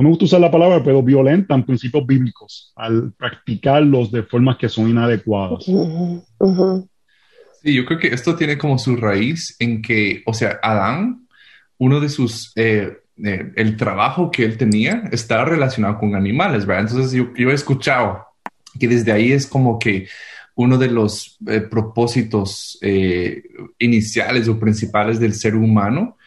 no 0.01 0.09
me 0.09 0.09
gusta 0.09 0.25
usar 0.25 0.41
la 0.41 0.51
palabra, 0.51 0.83
pero 0.83 1.03
violentan 1.03 1.65
principios 1.65 2.05
bíblicos 2.05 2.73
al 2.75 3.13
practicarlos 3.13 4.11
de 4.11 4.23
formas 4.23 4.57
que 4.57 4.67
son 4.67 4.89
inadecuadas. 4.89 5.65
Sí, 7.61 7.73
yo 7.75 7.85
creo 7.85 7.99
que 7.99 8.07
esto 8.07 8.35
tiene 8.35 8.57
como 8.57 8.79
su 8.79 8.95
raíz 8.95 9.55
en 9.59 9.81
que, 9.81 10.23
o 10.25 10.33
sea, 10.33 10.59
Adán, 10.63 11.27
uno 11.77 11.99
de 11.99 12.09
sus, 12.09 12.51
eh, 12.55 12.97
eh, 13.23 13.51
el 13.55 13.77
trabajo 13.77 14.31
que 14.31 14.43
él 14.43 14.57
tenía 14.57 15.03
está 15.11 15.45
relacionado 15.45 15.99
con 15.99 16.15
animales, 16.15 16.65
¿verdad? 16.65 16.89
Entonces 16.89 17.11
yo, 17.11 17.31
yo 17.35 17.51
he 17.51 17.53
escuchado 17.53 18.25
que 18.79 18.87
desde 18.87 19.11
ahí 19.11 19.31
es 19.31 19.45
como 19.45 19.77
que 19.77 20.07
uno 20.55 20.77
de 20.77 20.89
los 20.89 21.37
eh, 21.47 21.61
propósitos 21.61 22.79
iniciales 23.77 24.47
o 24.47 24.59
principales 24.59 25.19
del 25.19 25.33
ser 25.33 25.55
humano. 25.55 26.17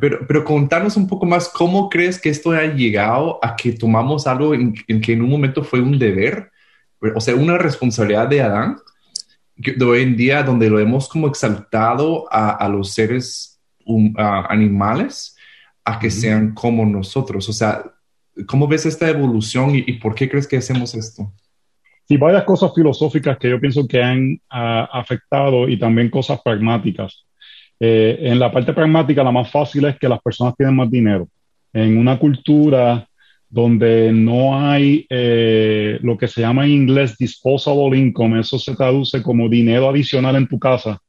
Pero, 0.00 0.26
pero 0.26 0.44
contarnos 0.44 0.96
un 0.96 1.06
poco 1.06 1.26
más, 1.26 1.48
¿cómo 1.48 1.88
crees 1.88 2.20
que 2.20 2.28
esto 2.28 2.52
ha 2.52 2.64
llegado 2.64 3.38
a 3.42 3.56
que 3.56 3.72
tomamos 3.72 4.26
algo 4.26 4.54
en, 4.54 4.74
en 4.88 5.00
que 5.00 5.12
en 5.12 5.22
un 5.22 5.30
momento 5.30 5.64
fue 5.64 5.80
un 5.80 5.98
deber, 5.98 6.50
o 7.14 7.20
sea, 7.20 7.34
una 7.34 7.58
responsabilidad 7.58 8.28
de 8.28 8.42
Adán, 8.42 8.76
de 9.60 9.84
hoy 9.84 10.02
en 10.02 10.16
día 10.16 10.42
donde 10.42 10.70
lo 10.70 10.78
hemos 10.78 11.08
como 11.08 11.28
exaltado 11.28 12.26
a, 12.30 12.68
los 12.68 12.92
seres 12.92 13.60
animales 14.16 15.36
a 15.84 15.98
que 15.98 16.10
sean 16.10 16.54
como 16.54 16.86
nosotros. 16.86 17.48
O 17.48 17.52
sea, 17.52 17.82
¿cómo 18.46 18.66
ves 18.66 18.86
esta 18.86 19.08
evolución 19.08 19.72
y, 19.74 19.92
por 19.94 20.14
qué 20.14 20.28
crees 20.28 20.46
que 20.46 20.56
hacemos 20.56 20.94
esto? 20.94 21.32
Sí, 22.06 22.16
varias 22.16 22.44
cosas 22.44 22.72
filosóficas 22.74 23.38
que 23.38 23.50
yo 23.50 23.60
pienso 23.60 23.86
que 23.86 24.02
han 24.02 24.40
afectado 24.48 25.68
y 25.68 25.78
también 25.78 26.10
cosas 26.10 26.40
pragmáticas. 26.42 27.26
Eh, 27.80 28.18
en 28.20 28.38
la 28.38 28.52
parte 28.52 28.74
pragmática, 28.74 29.24
la 29.24 29.32
más 29.32 29.50
fácil 29.50 29.86
es 29.86 29.98
que 29.98 30.08
las 30.08 30.20
personas 30.20 30.54
tienen 30.56 30.76
más 30.76 30.90
dinero. 30.90 31.26
En 31.72 31.96
una 31.96 32.18
cultura 32.18 33.08
donde 33.48 34.12
no 34.12 34.60
hay 34.60 35.06
eh, 35.10 35.98
lo 36.02 36.16
que 36.16 36.28
se 36.28 36.40
llama 36.40 36.64
en 36.64 36.72
inglés 36.72 37.16
disposable 37.18 37.98
income, 37.98 38.40
eso 38.40 38.58
se 38.58 38.76
traduce 38.76 39.22
como 39.22 39.48
dinero 39.48 39.88
adicional 39.88 40.36
en 40.36 40.46
tu 40.46 40.58
casa, 40.58 41.00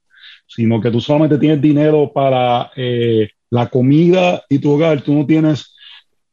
sino 0.47 0.81
que 0.81 0.89
tú 0.89 0.99
solamente 0.99 1.37
tienes 1.37 1.61
dinero 1.61 2.11
para 2.13 2.71
eh, 2.75 3.29
la 3.51 3.67
comida 3.67 4.41
y 4.49 4.57
tu 4.57 4.71
hogar, 4.71 5.01
tú 5.01 5.13
no 5.13 5.25
tienes 5.25 5.75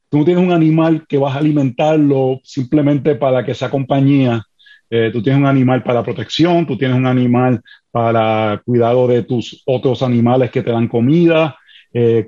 tú 0.08 0.18
no 0.18 0.24
tienes 0.24 0.42
un 0.42 0.52
animal 0.52 1.04
que 1.06 1.18
vas 1.18 1.36
a 1.36 1.40
alimentarlo 1.40 2.40
simplemente 2.42 3.14
para 3.14 3.44
que 3.44 3.54
sea 3.54 3.68
compañía. 3.70 4.42
Eh, 4.90 5.10
tú 5.12 5.22
tienes 5.22 5.40
un 5.40 5.46
animal 5.46 5.82
para 5.82 6.02
protección, 6.02 6.66
tú 6.66 6.78
tienes 6.78 6.96
un 6.96 7.06
animal 7.06 7.60
para 7.90 8.62
cuidado 8.64 9.06
de 9.06 9.22
tus 9.22 9.62
otros 9.66 10.02
animales 10.02 10.50
que 10.50 10.62
te 10.62 10.70
dan 10.70 10.88
comida, 10.88 11.56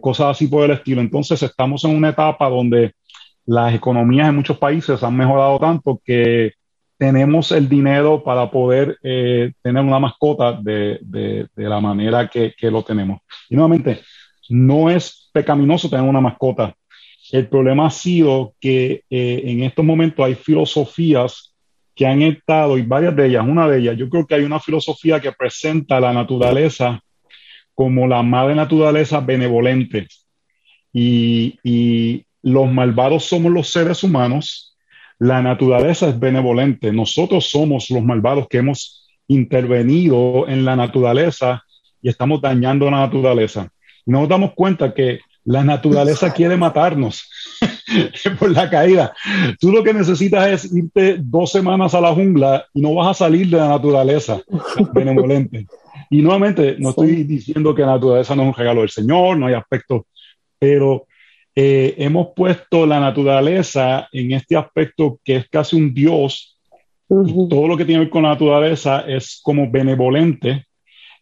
cosas 0.00 0.28
así 0.28 0.48
por 0.48 0.64
el 0.64 0.72
estilo. 0.72 1.00
Entonces 1.00 1.42
estamos 1.42 1.84
en 1.84 1.94
una 1.94 2.08
etapa 2.08 2.48
donde 2.48 2.94
las 3.46 3.74
economías 3.74 4.28
en 4.28 4.36
muchos 4.36 4.58
países 4.58 5.02
han 5.02 5.16
mejorado 5.16 5.58
tanto 5.58 6.00
que 6.04 6.52
tenemos 7.00 7.50
el 7.50 7.66
dinero 7.66 8.22
para 8.22 8.50
poder 8.50 8.98
eh, 9.02 9.52
tener 9.62 9.82
una 9.82 9.98
mascota 9.98 10.52
de, 10.52 11.48
la 11.56 11.80
manera 11.80 12.28
que, 12.28 12.54
lo 12.62 12.82
tenemos. 12.82 13.22
Y 13.48 13.54
nuevamente, 13.54 14.02
no 14.50 14.90
es 14.90 15.30
pecaminoso 15.32 15.88
tener 15.88 16.04
una 16.04 16.20
mascota. 16.20 16.74
El 17.32 17.48
problema 17.48 17.86
ha 17.86 17.90
sido 17.90 18.52
que 18.60 19.04
eh, 19.08 19.42
en 19.46 19.62
estos 19.62 19.82
momentos 19.82 20.26
hay 20.26 20.34
filosofías 20.34 21.49
que 21.94 22.06
han 22.06 22.22
estado, 22.22 22.78
y 22.78 22.82
varias 22.82 23.14
de 23.16 23.26
ellas, 23.26 23.44
una 23.46 23.68
de 23.68 23.78
ellas, 23.78 23.96
yo 23.96 24.08
creo 24.08 24.26
que 24.26 24.34
hay 24.34 24.44
una 24.44 24.60
filosofía 24.60 25.20
que 25.20 25.32
presenta 25.32 26.00
la 26.00 26.12
naturaleza 26.12 27.00
como 27.74 28.06
la 28.06 28.22
madre 28.22 28.54
naturaleza 28.54 29.20
benevolente. 29.20 30.06
Y, 30.92 31.58
y 31.62 32.24
los 32.42 32.70
malvados 32.70 33.24
somos 33.24 33.52
los 33.52 33.68
seres 33.68 34.02
humanos, 34.02 34.76
la 35.18 35.42
naturaleza 35.42 36.08
es 36.08 36.18
benevolente, 36.18 36.92
nosotros 36.92 37.48
somos 37.48 37.90
los 37.90 38.02
malvados 38.02 38.48
que 38.48 38.58
hemos 38.58 39.08
intervenido 39.28 40.48
en 40.48 40.64
la 40.64 40.74
naturaleza 40.76 41.62
y 42.02 42.08
estamos 42.08 42.40
dañando 42.40 42.90
la 42.90 42.98
naturaleza. 43.00 43.70
No 44.06 44.20
nos 44.20 44.28
damos 44.28 44.54
cuenta 44.54 44.94
que 44.94 45.20
la 45.44 45.62
naturaleza 45.62 46.32
quiere 46.32 46.56
matarnos 46.56 47.28
por 48.38 48.50
la 48.50 48.68
caída. 48.68 49.12
Tú 49.60 49.72
lo 49.72 49.82
que 49.82 49.94
necesitas 49.94 50.48
es 50.48 50.74
irte 50.74 51.16
dos 51.18 51.52
semanas 51.52 51.94
a 51.94 52.00
la 52.00 52.12
jungla 52.12 52.66
y 52.74 52.80
no 52.80 52.94
vas 52.94 53.08
a 53.08 53.24
salir 53.24 53.48
de 53.48 53.56
la 53.56 53.68
naturaleza 53.68 54.40
benevolente. 54.94 55.66
Y 56.10 56.22
nuevamente, 56.22 56.76
no 56.78 56.90
estoy 56.90 57.22
diciendo 57.24 57.74
que 57.74 57.82
la 57.82 57.92
naturaleza 57.92 58.34
no 58.34 58.42
es 58.42 58.48
un 58.48 58.54
regalo 58.54 58.80
del 58.80 58.90
Señor, 58.90 59.36
no 59.36 59.46
hay 59.46 59.54
aspectos, 59.54 60.02
pero 60.58 61.06
eh, 61.54 61.94
hemos 61.98 62.28
puesto 62.34 62.86
la 62.86 62.98
naturaleza 62.98 64.08
en 64.12 64.32
este 64.32 64.56
aspecto 64.56 65.20
que 65.24 65.36
es 65.36 65.48
casi 65.48 65.76
un 65.76 65.94
dios. 65.94 66.58
Todo 67.08 67.66
lo 67.66 67.76
que 67.76 67.84
tiene 67.84 68.00
que 68.00 68.04
ver 68.06 68.10
con 68.10 68.22
la 68.22 68.30
naturaleza 68.30 69.00
es 69.06 69.40
como 69.42 69.70
benevolente. 69.70 70.66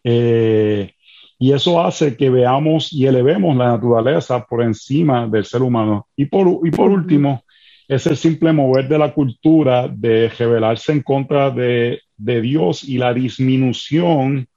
Eh, 0.05 0.93
y 1.39 1.53
eso 1.53 1.81
hace 1.81 2.17
que 2.17 2.31
veamos 2.31 2.93
y 2.93 3.07
elevemos 3.07 3.57
la 3.57 3.69
naturaleza 3.69 4.45
por 4.45 4.63
encima 4.63 5.27
del 5.29 5.45
ser 5.45 5.63
humano. 5.63 6.09
Y 6.17 6.27
por, 6.27 6.67
y 6.67 6.71
por 6.71 6.91
último, 6.91 7.45
es 7.87 8.07
el 8.07 8.17
simple 8.17 8.53
mover 8.53 8.89
de 8.89 8.99
la 8.99 9.15
cultura 9.15 9.89
de 9.89 10.29
rebelarse 10.29 10.93
en 10.93 11.03
contra 11.03 11.51
de, 11.51 12.01
de 12.17 12.41
Dios 12.41 12.85
y 12.85 12.99
la 12.99 13.15
disminución 13.15 14.49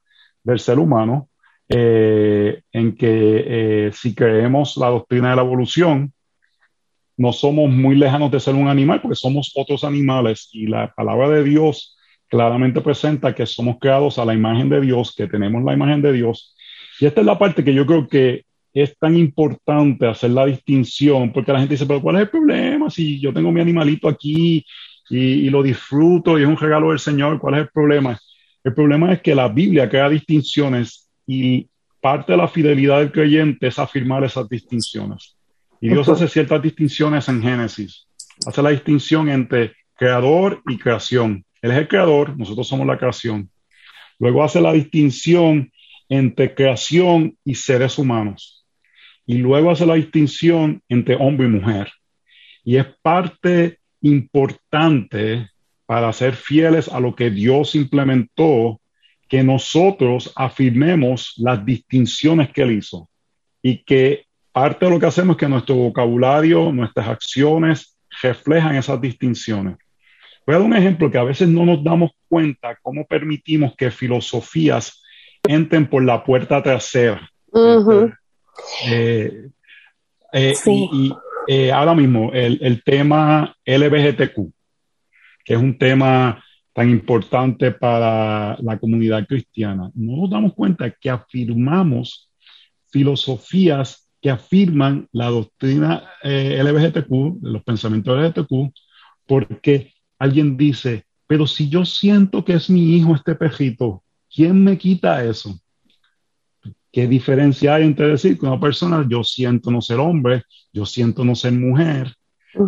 del 0.42 0.58
ser 0.58 0.78
humano 0.78 1.28
eh, 1.68 2.62
en 2.72 2.96
que 2.96 3.06
eh, 3.86 3.90
si 3.94 4.14
creemos 4.14 4.76
la 4.76 4.88
doctrina 4.88 5.30
de 5.30 5.36
la 5.36 5.42
evolución, 5.42 6.12
no 7.16 7.32
somos 7.32 7.70
muy 7.70 7.94
lejanos 7.94 8.30
de 8.30 8.40
ser 8.40 8.54
un 8.54 8.68
animal 8.68 9.00
porque 9.00 9.14
somos 9.14 9.52
otros 9.54 9.84
animales 9.84 10.50
y 10.52 10.66
la 10.66 10.92
palabra 10.92 11.28
de 11.30 11.44
Dios 11.44 11.96
claramente 12.28 12.80
presenta 12.80 13.34
que 13.34 13.46
somos 13.46 13.76
creados 13.80 14.18
a 14.18 14.24
la 14.24 14.34
imagen 14.34 14.68
de 14.68 14.80
Dios, 14.80 15.14
que 15.16 15.28
tenemos 15.28 15.62
la 15.62 15.74
imagen 15.74 16.02
de 16.02 16.12
Dios. 16.12 16.54
Y 17.02 17.06
esta 17.06 17.20
es 17.20 17.26
la 17.26 17.36
parte 17.36 17.64
que 17.64 17.74
yo 17.74 17.84
creo 17.84 18.06
que 18.06 18.44
es 18.72 18.96
tan 18.96 19.16
importante 19.16 20.06
hacer 20.06 20.30
la 20.30 20.46
distinción, 20.46 21.32
porque 21.32 21.52
la 21.52 21.58
gente 21.58 21.74
dice, 21.74 21.84
pero 21.84 22.00
¿cuál 22.00 22.14
es 22.14 22.22
el 22.22 22.28
problema? 22.28 22.90
Si 22.90 23.18
yo 23.18 23.32
tengo 23.32 23.50
mi 23.50 23.60
animalito 23.60 24.08
aquí 24.08 24.64
y, 25.10 25.18
y 25.18 25.50
lo 25.50 25.64
disfruto 25.64 26.38
y 26.38 26.42
es 26.42 26.48
un 26.48 26.56
regalo 26.56 26.90
del 26.90 27.00
Señor, 27.00 27.40
¿cuál 27.40 27.54
es 27.54 27.60
el 27.62 27.68
problema? 27.70 28.16
El 28.62 28.72
problema 28.72 29.12
es 29.12 29.20
que 29.20 29.34
la 29.34 29.48
Biblia 29.48 29.90
crea 29.90 30.08
distinciones 30.08 31.10
y 31.26 31.66
parte 32.00 32.34
de 32.34 32.38
la 32.38 32.46
fidelidad 32.46 33.00
del 33.00 33.10
creyente 33.10 33.66
es 33.66 33.80
afirmar 33.80 34.22
esas 34.22 34.48
distinciones. 34.48 35.36
Y 35.80 35.88
Dios 35.88 36.08
hace 36.08 36.28
ciertas 36.28 36.62
distinciones 36.62 37.28
en 37.28 37.42
Génesis. 37.42 38.06
Hace 38.46 38.62
la 38.62 38.70
distinción 38.70 39.28
entre 39.28 39.72
creador 39.96 40.62
y 40.68 40.78
creación. 40.78 41.44
Él 41.62 41.72
es 41.72 41.78
el 41.78 41.88
creador, 41.88 42.38
nosotros 42.38 42.68
somos 42.68 42.86
la 42.86 42.96
creación. 42.96 43.50
Luego 44.20 44.44
hace 44.44 44.60
la 44.60 44.72
distinción 44.72 45.71
entre 46.12 46.54
creación 46.54 47.38
y 47.42 47.54
seres 47.54 47.96
humanos. 47.96 48.66
Y 49.24 49.38
luego 49.38 49.70
hace 49.70 49.86
la 49.86 49.94
distinción 49.94 50.82
entre 50.90 51.14
hombre 51.14 51.46
y 51.46 51.50
mujer. 51.50 51.90
Y 52.64 52.76
es 52.76 52.84
parte 53.00 53.78
importante 54.02 55.48
para 55.86 56.12
ser 56.12 56.34
fieles 56.34 56.88
a 56.88 57.00
lo 57.00 57.16
que 57.16 57.30
Dios 57.30 57.74
implementó 57.74 58.78
que 59.26 59.42
nosotros 59.42 60.30
afirmemos 60.36 61.32
las 61.38 61.64
distinciones 61.64 62.52
que 62.52 62.60
él 62.60 62.72
hizo 62.72 63.08
y 63.62 63.82
que 63.82 64.26
parte 64.52 64.84
de 64.84 64.90
lo 64.90 65.00
que 65.00 65.06
hacemos 65.06 65.36
es 65.36 65.40
que 65.40 65.48
nuestro 65.48 65.76
vocabulario, 65.76 66.70
nuestras 66.72 67.08
acciones 67.08 67.96
reflejan 68.20 68.76
esas 68.76 69.00
distinciones. 69.00 69.78
Voy 70.46 70.56
a 70.56 70.58
dar 70.58 70.66
un 70.66 70.76
ejemplo 70.76 71.10
que 71.10 71.16
a 71.16 71.24
veces 71.24 71.48
no 71.48 71.64
nos 71.64 71.82
damos 71.82 72.10
cuenta 72.28 72.76
cómo 72.82 73.06
permitimos 73.06 73.74
que 73.78 73.90
filosofías 73.90 75.01
entren 75.48 75.88
por 75.88 76.04
la 76.04 76.24
puerta 76.24 76.62
trasera. 76.62 77.30
Eh, 78.86 79.48
eh, 80.32 80.54
y, 80.66 81.12
eh, 81.48 81.72
ahora 81.72 81.94
mismo 81.94 82.30
el, 82.32 82.58
el 82.62 82.82
tema 82.84 83.54
LBGTQ, 83.64 84.52
que 85.44 85.54
es 85.54 85.60
un 85.60 85.76
tema 85.76 86.42
tan 86.72 86.88
importante 86.88 87.72
para 87.72 88.56
la 88.60 88.78
comunidad 88.78 89.26
cristiana. 89.26 89.90
No 89.94 90.22
nos 90.22 90.30
damos 90.30 90.54
cuenta 90.54 90.90
que 90.90 91.10
afirmamos 91.10 92.30
filosofías 92.90 94.08
que 94.20 94.30
afirman 94.30 95.08
la 95.10 95.26
doctrina 95.26 96.04
LGBTQ, 96.22 97.42
los 97.42 97.62
pensamientos 97.64 98.16
LGBTQ, 98.16 98.72
porque 99.26 99.92
alguien 100.18 100.56
dice, 100.56 101.04
pero 101.26 101.46
si 101.46 101.68
yo 101.68 101.84
siento 101.84 102.44
que 102.44 102.54
es 102.54 102.70
mi 102.70 102.96
hijo 102.96 103.16
este 103.16 103.34
pejito, 103.34 104.01
¿quién 104.32 104.62
me 104.62 104.78
quita 104.78 105.24
eso? 105.24 105.58
¿Qué 106.90 107.06
diferencia 107.06 107.74
hay 107.74 107.84
entre 107.84 108.08
decir 108.08 108.38
que 108.38 108.46
una 108.46 108.60
persona, 108.60 109.06
yo 109.08 109.24
siento 109.24 109.70
no 109.70 109.80
ser 109.80 109.98
hombre, 109.98 110.42
yo 110.72 110.84
siento 110.84 111.24
no 111.24 111.34
ser 111.34 111.52
mujer, 111.52 112.14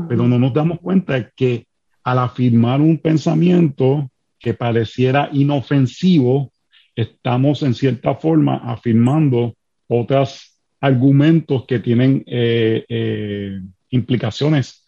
pero 0.08 0.26
no 0.26 0.38
nos 0.38 0.54
damos 0.54 0.80
cuenta 0.80 1.30
que 1.30 1.66
al 2.02 2.18
afirmar 2.18 2.80
un 2.80 2.98
pensamiento 2.98 4.10
que 4.38 4.54
pareciera 4.54 5.28
inofensivo, 5.32 6.52
estamos 6.94 7.62
en 7.62 7.74
cierta 7.74 8.14
forma 8.14 8.56
afirmando 8.56 9.54
otros 9.88 10.58
argumentos 10.80 11.64
que 11.66 11.80
tienen 11.80 12.22
eh, 12.26 12.84
eh, 12.88 13.60
implicaciones 13.90 14.86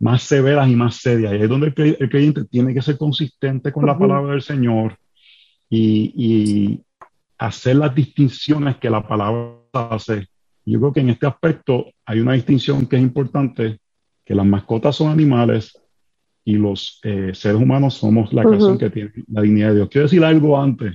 más 0.00 0.22
severas 0.22 0.68
y 0.68 0.76
más 0.76 0.96
serias. 0.96 1.32
Y 1.32 1.42
es 1.42 1.48
donde 1.48 1.72
el, 1.76 2.08
creyente 2.08 2.44
tiene 2.44 2.74
que 2.74 2.82
ser 2.82 2.96
consistente 2.98 3.72
con 3.72 3.86
la 3.86 3.96
palabra 3.96 4.32
del 4.32 4.42
Señor 4.42 4.96
y, 5.70 6.80
hacer 7.36 7.76
las 7.76 7.94
distinciones 7.94 8.76
que 8.76 8.88
la 8.88 9.06
palabra 9.06 9.58
hace. 9.72 10.28
Yo 10.64 10.78
creo 10.78 10.92
que 10.92 11.00
en 11.00 11.10
este 11.10 11.26
aspecto 11.26 11.86
hay 12.06 12.20
una 12.20 12.32
distinción 12.32 12.86
que 12.86 12.96
es 12.96 13.02
importante, 13.02 13.80
que 14.24 14.34
las 14.34 14.46
mascotas 14.46 14.96
son 14.96 15.10
animales 15.10 15.76
y 16.44 16.54
los 16.54 17.00
eh, 17.02 17.32
seres 17.34 17.60
humanos 17.60 17.94
somos 17.94 18.32
la 18.32 18.44
creación 18.44 18.78
que 18.78 18.88
tiene 18.88 19.10
la 19.30 19.42
dignidad 19.42 19.70
de 19.70 19.74
Dios. 19.74 19.88
Quiero 19.90 20.06
decir 20.06 20.24
algo 20.24 20.58
antes. 20.58 20.94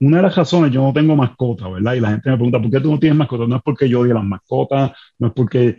Una 0.00 0.18
de 0.18 0.22
las 0.24 0.36
razones, 0.36 0.72
yo 0.72 0.82
no 0.82 0.92
tengo 0.92 1.16
mascota, 1.16 1.68
¿verdad? 1.68 1.94
Y 1.94 2.00
la 2.00 2.10
gente 2.10 2.30
me 2.30 2.36
pregunta, 2.36 2.60
¿por 2.60 2.70
qué 2.70 2.80
tú 2.80 2.90
no 2.90 2.98
tienes 2.98 3.18
mascota? 3.18 3.46
No 3.46 3.56
es 3.56 3.62
porque 3.62 3.88
yo 3.88 4.00
odie 4.00 4.14
las 4.14 4.24
mascotas, 4.24 4.92
no 5.18 5.28
es 5.28 5.32
porque 5.32 5.78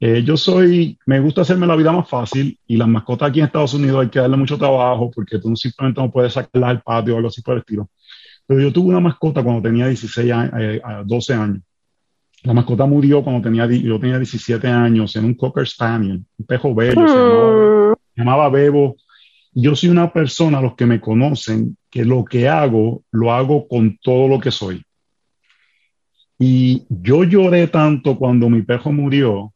eh, 0.00 0.22
yo 0.24 0.36
soy, 0.36 0.96
me 1.06 1.18
gusta 1.18 1.40
hacerme 1.40 1.66
la 1.66 1.74
vida 1.74 1.90
más 1.90 2.08
fácil 2.08 2.56
y 2.66 2.76
las 2.76 2.86
mascotas 2.86 3.30
aquí 3.30 3.40
en 3.40 3.46
Estados 3.46 3.74
Unidos 3.74 4.02
hay 4.02 4.08
que 4.08 4.20
darle 4.20 4.36
mucho 4.36 4.56
trabajo 4.56 5.10
porque 5.10 5.40
tú 5.40 5.56
simplemente 5.56 6.00
no 6.00 6.10
puedes 6.10 6.34
sacarlas 6.34 6.70
al 6.70 6.82
patio 6.82 7.14
o 7.14 7.16
algo 7.16 7.28
así 7.28 7.42
por 7.42 7.54
el 7.54 7.60
estilo. 7.60 7.88
Pero 8.46 8.60
yo 8.60 8.72
tuve 8.72 8.90
una 8.90 9.00
mascota 9.00 9.42
cuando 9.42 9.60
tenía 9.60 9.88
16 9.88 10.32
años, 10.32 10.52
12 11.04 11.34
años. 11.34 11.58
La 12.44 12.54
mascota 12.54 12.86
murió 12.86 13.22
cuando 13.24 13.42
tenía, 13.42 13.66
yo 13.66 13.98
tenía 13.98 14.18
17 14.18 14.68
años 14.68 15.16
en 15.16 15.24
un 15.24 15.34
Cocker 15.34 15.66
Spaniel, 15.66 16.24
un 16.38 16.46
pejo 16.46 16.74
bello, 16.74 17.08
se, 17.08 18.20
llamaba, 18.20 18.48
Bebo. 18.48 18.96
Yo 19.52 19.74
soy 19.74 19.88
una 19.88 20.12
persona, 20.12 20.60
los 20.60 20.76
que 20.76 20.86
me 20.86 21.00
conocen, 21.00 21.76
que 21.90 22.04
lo 22.04 22.24
que 22.24 22.48
hago, 22.48 23.02
lo 23.10 23.32
hago 23.32 23.66
con 23.66 23.98
todo 24.00 24.28
lo 24.28 24.38
que 24.38 24.52
soy. 24.52 24.82
Y 26.38 26.84
yo 26.88 27.24
lloré 27.24 27.66
tanto 27.66 28.16
cuando 28.16 28.48
mi 28.48 28.62
perro 28.62 28.92
murió, 28.92 29.52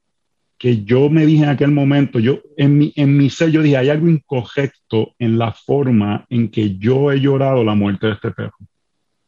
que 0.62 0.84
yo 0.84 1.10
me 1.10 1.26
dije 1.26 1.42
en 1.42 1.48
aquel 1.48 1.72
momento, 1.72 2.20
yo 2.20 2.38
en 2.56 2.78
mi, 2.78 2.92
en 2.94 3.16
mi 3.16 3.30
ser, 3.30 3.50
yo 3.50 3.62
dije, 3.62 3.78
hay 3.78 3.88
algo 3.88 4.08
incorrecto 4.08 5.12
en 5.18 5.36
la 5.36 5.50
forma 5.50 6.24
en 6.30 6.52
que 6.52 6.78
yo 6.78 7.10
he 7.10 7.18
llorado 7.18 7.64
la 7.64 7.74
muerte 7.74 8.06
de 8.06 8.12
este 8.12 8.30
perro. 8.30 8.54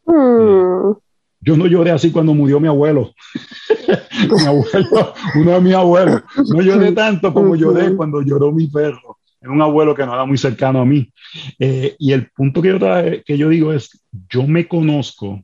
Hmm. 0.06 0.96
Yo 1.40 1.56
no 1.56 1.66
lloré 1.66 1.90
así 1.90 2.12
cuando 2.12 2.34
murió 2.34 2.60
mi 2.60 2.68
abuelo. 2.68 3.12
mi 4.30 4.46
abuelo, 4.46 5.14
uno 5.34 5.50
de 5.50 5.60
mis 5.60 5.74
abuelos. 5.74 6.22
No 6.52 6.62
lloré 6.62 6.92
tanto 6.92 7.34
como 7.34 7.56
lloré 7.56 7.96
cuando 7.96 8.22
lloró 8.22 8.52
mi 8.52 8.68
perro. 8.68 9.18
Era 9.40 9.50
un 9.50 9.60
abuelo 9.60 9.92
que 9.92 10.06
no 10.06 10.14
era 10.14 10.24
muy 10.24 10.38
cercano 10.38 10.82
a 10.82 10.84
mí. 10.84 11.12
Eh, 11.58 11.96
y 11.98 12.12
el 12.12 12.30
punto 12.30 12.62
que 12.62 12.68
yo, 12.68 12.78
que 13.26 13.36
yo 13.36 13.48
digo 13.48 13.72
es, 13.72 14.04
yo 14.30 14.46
me 14.46 14.68
conozco 14.68 15.42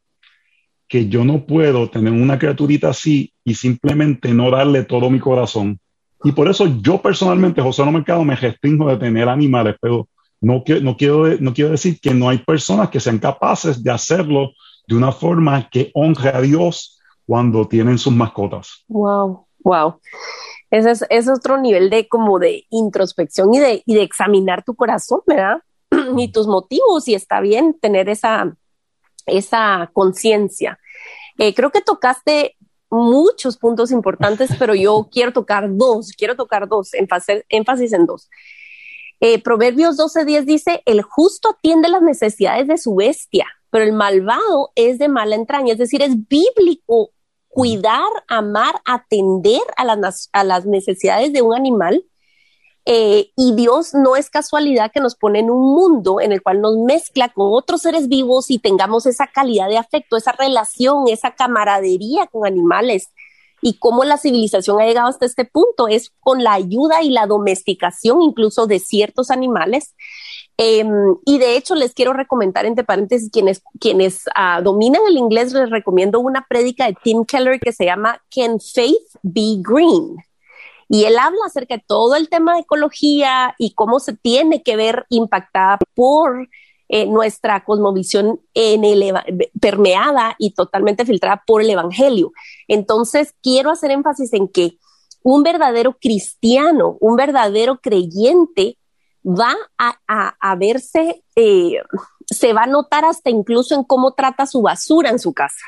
que 0.90 1.08
yo 1.08 1.24
no 1.24 1.46
puedo 1.46 1.88
tener 1.88 2.12
una 2.12 2.36
criaturita 2.36 2.88
así 2.88 3.32
y 3.44 3.54
simplemente 3.54 4.34
no 4.34 4.50
darle 4.50 4.82
todo 4.82 5.08
mi 5.08 5.20
corazón. 5.20 5.78
Y 6.24 6.32
por 6.32 6.50
eso 6.50 6.66
yo 6.82 7.00
personalmente, 7.00 7.62
José 7.62 7.84
No 7.84 7.92
Mercado, 7.92 8.24
me 8.24 8.34
restringo 8.34 8.88
de 8.88 8.96
tener 8.96 9.28
animales, 9.28 9.76
pero 9.80 10.08
no, 10.40 10.64
no, 10.82 10.96
quiero, 10.96 11.28
no 11.38 11.54
quiero 11.54 11.70
decir 11.70 12.00
que 12.00 12.12
no 12.12 12.28
hay 12.28 12.38
personas 12.38 12.90
que 12.90 12.98
sean 12.98 13.20
capaces 13.20 13.84
de 13.84 13.90
hacerlo 13.92 14.50
de 14.88 14.96
una 14.96 15.12
forma 15.12 15.70
que 15.70 15.92
honre 15.94 16.30
a 16.30 16.40
Dios 16.40 16.98
cuando 17.24 17.68
tienen 17.68 17.96
sus 17.96 18.12
mascotas. 18.12 18.84
Wow, 18.88 19.46
wow. 19.60 20.00
Ese 20.72 20.90
es, 20.90 21.04
es 21.08 21.28
otro 21.28 21.56
nivel 21.56 21.88
de 21.88 22.08
como 22.08 22.40
de 22.40 22.64
introspección 22.70 23.54
y 23.54 23.60
de, 23.60 23.82
y 23.86 23.94
de 23.94 24.02
examinar 24.02 24.64
tu 24.64 24.74
corazón, 24.74 25.20
¿verdad? 25.24 25.62
y 26.16 26.32
tus 26.32 26.48
motivos, 26.48 27.06
y 27.06 27.14
está 27.14 27.40
bien 27.40 27.78
tener 27.80 28.08
esa, 28.08 28.52
esa 29.26 29.88
conciencia. 29.92 30.79
Eh, 31.40 31.54
creo 31.54 31.70
que 31.70 31.80
tocaste 31.80 32.58
muchos 32.90 33.56
puntos 33.56 33.90
importantes, 33.92 34.50
pero 34.58 34.74
yo 34.74 35.08
quiero 35.10 35.32
tocar 35.32 35.74
dos, 35.74 36.12
quiero 36.12 36.36
tocar 36.36 36.68
dos, 36.68 36.92
énfasis, 36.92 37.44
énfasis 37.48 37.94
en 37.94 38.04
dos. 38.04 38.28
Eh, 39.20 39.42
Proverbios 39.42 39.96
12:10 39.96 40.44
dice, 40.44 40.82
el 40.84 41.00
justo 41.00 41.56
atiende 41.56 41.88
las 41.88 42.02
necesidades 42.02 42.68
de 42.68 42.76
su 42.76 42.94
bestia, 42.94 43.46
pero 43.70 43.84
el 43.84 43.94
malvado 43.94 44.70
es 44.74 44.98
de 44.98 45.08
mala 45.08 45.34
entraña, 45.34 45.72
es 45.72 45.78
decir, 45.78 46.02
es 46.02 46.14
bíblico 46.28 47.12
cuidar, 47.48 48.10
amar, 48.28 48.74
atender 48.84 49.62
a 49.78 49.84
las, 49.84 50.28
a 50.34 50.44
las 50.44 50.66
necesidades 50.66 51.32
de 51.32 51.40
un 51.40 51.54
animal 51.54 52.04
eh, 52.86 53.30
y 53.36 53.54
Dios 53.54 53.94
no 53.94 54.16
es 54.16 54.30
casualidad 54.30 54.90
que 54.90 55.00
nos 55.00 55.14
pone 55.14 55.40
en 55.40 55.50
un 55.50 55.74
mundo 55.74 56.20
en 56.20 56.32
el 56.32 56.42
cual 56.42 56.60
nos 56.60 56.76
mezcla 56.78 57.28
con 57.28 57.48
otros 57.52 57.82
seres 57.82 58.08
vivos 58.08 58.50
y 58.50 58.58
tengamos 58.58 59.06
esa 59.06 59.26
calidad 59.26 59.68
de 59.68 59.78
afecto, 59.78 60.16
esa 60.16 60.32
relación, 60.32 61.04
esa 61.08 61.32
camaradería 61.32 62.26
con 62.26 62.46
animales. 62.46 63.08
Y 63.62 63.78
cómo 63.78 64.04
la 64.04 64.16
civilización 64.16 64.80
ha 64.80 64.86
llegado 64.86 65.08
hasta 65.08 65.26
este 65.26 65.44
punto 65.44 65.86
es 65.86 66.12
con 66.20 66.42
la 66.42 66.54
ayuda 66.54 67.02
y 67.02 67.10
la 67.10 67.26
domesticación 67.26 68.22
incluso 68.22 68.66
de 68.66 68.78
ciertos 68.78 69.30
animales. 69.30 69.94
Em, 70.56 71.16
y 71.26 71.38
de 71.38 71.56
hecho 71.56 71.74
les 71.74 71.92
quiero 71.92 72.14
recomendar 72.14 72.64
entre 72.64 72.84
paréntesis 72.84 73.30
quienes, 73.30 73.62
quienes 73.78 74.24
uh, 74.28 74.62
dominan 74.62 75.02
el 75.08 75.18
inglés 75.18 75.52
les 75.52 75.70
recomiendo 75.70 76.20
una 76.20 76.46
prédica 76.48 76.86
de 76.86 76.96
Tim 77.02 77.24
Keller 77.24 77.60
que 77.60 77.72
se 77.72 77.84
llama 77.84 78.22
Can 78.34 78.58
Faith 78.60 78.96
Be 79.22 79.56
Green? 79.58 80.16
Y 80.92 81.04
él 81.04 81.16
habla 81.18 81.38
acerca 81.46 81.76
de 81.76 81.84
todo 81.86 82.16
el 82.16 82.28
tema 82.28 82.54
de 82.54 82.62
ecología 82.62 83.54
y 83.58 83.74
cómo 83.74 84.00
se 84.00 84.12
tiene 84.12 84.64
que 84.64 84.74
ver 84.74 85.06
impactada 85.08 85.78
por 85.94 86.48
eh, 86.88 87.06
nuestra 87.06 87.64
cosmovisión 87.64 88.40
en 88.54 88.82
el, 88.82 89.14
permeada 89.60 90.34
y 90.36 90.50
totalmente 90.52 91.06
filtrada 91.06 91.44
por 91.46 91.62
el 91.62 91.70
Evangelio. 91.70 92.32
Entonces, 92.66 93.34
quiero 93.40 93.70
hacer 93.70 93.92
énfasis 93.92 94.32
en 94.32 94.48
que 94.48 94.78
un 95.22 95.44
verdadero 95.44 95.96
cristiano, 96.00 96.96
un 96.98 97.14
verdadero 97.14 97.78
creyente, 97.80 98.76
va 99.24 99.54
a, 99.78 100.56
verse, 100.56 101.22
eh, 101.36 101.76
se 102.26 102.52
va 102.52 102.64
a 102.64 102.66
notar 102.66 103.04
hasta 103.04 103.30
incluso 103.30 103.76
en 103.76 103.84
cómo 103.84 104.14
trata 104.14 104.44
su 104.44 104.60
basura 104.60 105.10
en 105.10 105.20
su 105.20 105.32
casa 105.32 105.62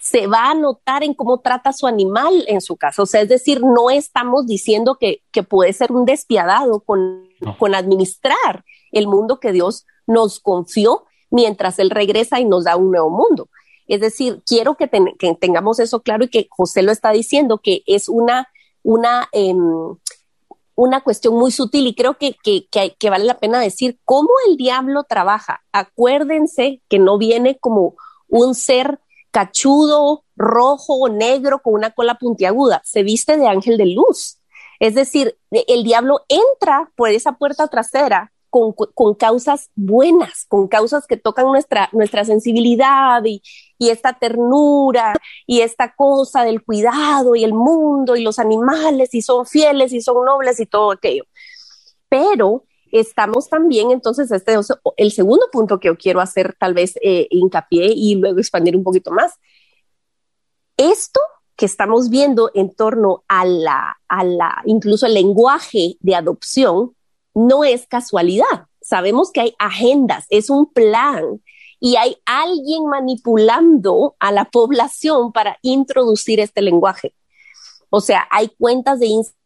se 0.00 0.26
va 0.26 0.50
a 0.50 0.54
notar 0.54 1.02
en 1.02 1.14
cómo 1.14 1.38
trata 1.40 1.72
su 1.72 1.86
animal 1.86 2.44
en 2.48 2.60
su 2.60 2.76
casa. 2.76 3.02
O 3.02 3.06
sea, 3.06 3.20
es 3.20 3.28
decir, 3.28 3.60
no 3.60 3.90
estamos 3.90 4.46
diciendo 4.46 4.98
que, 4.98 5.22
puede 5.48 5.72
ser 5.72 5.92
un 5.92 6.04
despiadado 6.04 6.80
con, 6.80 7.28
con 7.58 7.74
administrar 7.74 8.64
el 8.92 9.06
mundo 9.06 9.40
que 9.40 9.52
Dios 9.52 9.86
nos 10.06 10.40
confió 10.40 11.04
mientras 11.30 11.78
Él 11.78 11.90
regresa 11.90 12.40
y 12.40 12.44
nos 12.44 12.64
da 12.64 12.76
un 12.76 12.90
nuevo 12.90 13.10
mundo. 13.10 13.48
Es 13.86 14.00
decir, 14.00 14.42
quiero 14.46 14.76
que, 14.76 14.88
tengamos 15.40 15.80
eso 15.80 16.00
claro 16.00 16.24
y 16.24 16.28
que 16.28 16.46
José 16.50 16.82
lo 16.82 16.92
está 16.92 17.10
diciendo, 17.10 17.58
que 17.58 17.82
es 17.86 18.08
una, 18.08 18.48
una, 18.84 19.28
em, 19.32 19.58
una 20.76 21.00
cuestión 21.00 21.34
muy 21.34 21.50
sutil 21.50 21.88
y 21.88 21.94
creo 21.94 22.16
que, 22.16 22.36
que, 22.42 22.68
que, 22.70 23.10
vale 23.10 23.24
la 23.24 23.38
pena 23.38 23.58
decir 23.58 23.98
cómo 24.04 24.30
el 24.48 24.56
diablo 24.56 25.04
trabaja. 25.04 25.62
Acuérdense 25.72 26.80
que 26.88 26.98
no 27.00 27.18
viene 27.18 27.58
como 27.58 27.96
un 28.28 28.54
ser 28.54 29.00
cachudo, 29.30 30.24
rojo 30.36 30.94
o 30.94 31.08
negro 31.08 31.60
con 31.60 31.74
una 31.74 31.90
cola 31.90 32.16
puntiaguda, 32.16 32.82
se 32.84 33.02
viste 33.02 33.36
de 33.36 33.48
ángel 33.48 33.76
de 33.76 33.86
luz. 33.86 34.38
Es 34.80 34.94
decir, 34.94 35.36
el 35.50 35.84
diablo 35.84 36.22
entra 36.28 36.90
por 36.96 37.10
esa 37.10 37.32
puerta 37.32 37.68
trasera 37.68 38.32
con, 38.50 38.74
causas 39.14 39.70
buenas, 39.76 40.44
con 40.48 40.68
causas 40.68 41.06
que 41.06 41.16
tocan 41.16 41.46
nuestra, 41.46 41.88
nuestra 41.92 42.24
sensibilidad 42.24 43.22
y, 43.24 43.42
y, 43.78 43.90
esta 43.90 44.18
ternura 44.18 45.14
y 45.46 45.60
esta 45.60 45.94
cosa 45.94 46.42
del 46.44 46.64
cuidado 46.64 47.36
y 47.36 47.44
el 47.44 47.54
mundo 47.54 48.16
y 48.16 48.22
los 48.22 48.38
animales 48.38 49.14
y 49.14 49.22
son 49.22 49.46
fieles 49.46 49.92
y 49.92 50.00
son 50.00 50.24
nobles 50.24 50.58
y 50.60 50.66
todo 50.66 50.92
aquello. 50.92 51.24
Pero 52.08 52.64
estamos 52.92 53.48
también, 53.48 53.90
entonces, 53.90 54.30
este 54.30 54.54
es 54.54 54.68
el 54.96 55.12
segundo 55.12 55.46
punto 55.52 55.78
que 55.78 55.88
yo 55.88 55.96
quiero 55.96 56.20
hacer 56.20 56.54
tal 56.58 56.74
vez 56.74 56.94
eh, 57.02 57.26
hincapié 57.30 57.92
y 57.94 58.14
luego 58.16 58.38
expandir 58.38 58.76
un 58.76 58.84
poquito 58.84 59.10
más. 59.10 59.34
Esto 60.76 61.20
que 61.56 61.66
estamos 61.66 62.08
viendo 62.08 62.50
en 62.54 62.74
torno 62.74 63.22
a 63.28 63.44
la, 63.44 63.98
a 64.08 64.24
la, 64.24 64.62
incluso 64.64 65.06
el 65.06 65.14
lenguaje 65.14 65.96
de 66.00 66.14
adopción, 66.14 66.94
no 67.34 67.64
es 67.64 67.86
casualidad. 67.86 68.66
Sabemos 68.80 69.30
que 69.30 69.42
hay 69.42 69.54
agendas, 69.58 70.24
es 70.30 70.48
un 70.48 70.72
plan 70.72 71.42
y 71.78 71.96
hay 71.96 72.16
alguien 72.24 72.86
manipulando 72.86 74.16
a 74.18 74.32
la 74.32 74.46
población 74.46 75.32
para 75.32 75.58
introducir 75.62 76.40
este 76.40 76.62
lenguaje. 76.62 77.14
O 77.90 78.00
sea, 78.00 78.26
hay 78.30 78.48
cuentas 78.48 79.00
de 79.00 79.06
Instagram, 79.06 79.39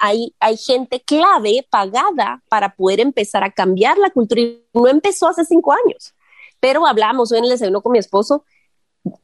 hay, 0.00 0.34
hay 0.40 0.56
gente 0.56 1.02
clave 1.02 1.66
pagada 1.70 2.42
para 2.48 2.74
poder 2.74 3.00
empezar 3.00 3.44
a 3.44 3.50
cambiar 3.50 3.98
la 3.98 4.10
cultura 4.10 4.40
y 4.40 4.64
no 4.72 4.88
empezó 4.88 5.28
hace 5.28 5.44
cinco 5.44 5.72
años. 5.72 6.14
Pero 6.60 6.86
hablamos 6.86 7.32
hoy 7.32 7.38
en 7.38 7.44
el 7.44 7.50
desayuno 7.50 7.82
con 7.82 7.92
mi 7.92 7.98
esposo. 7.98 8.44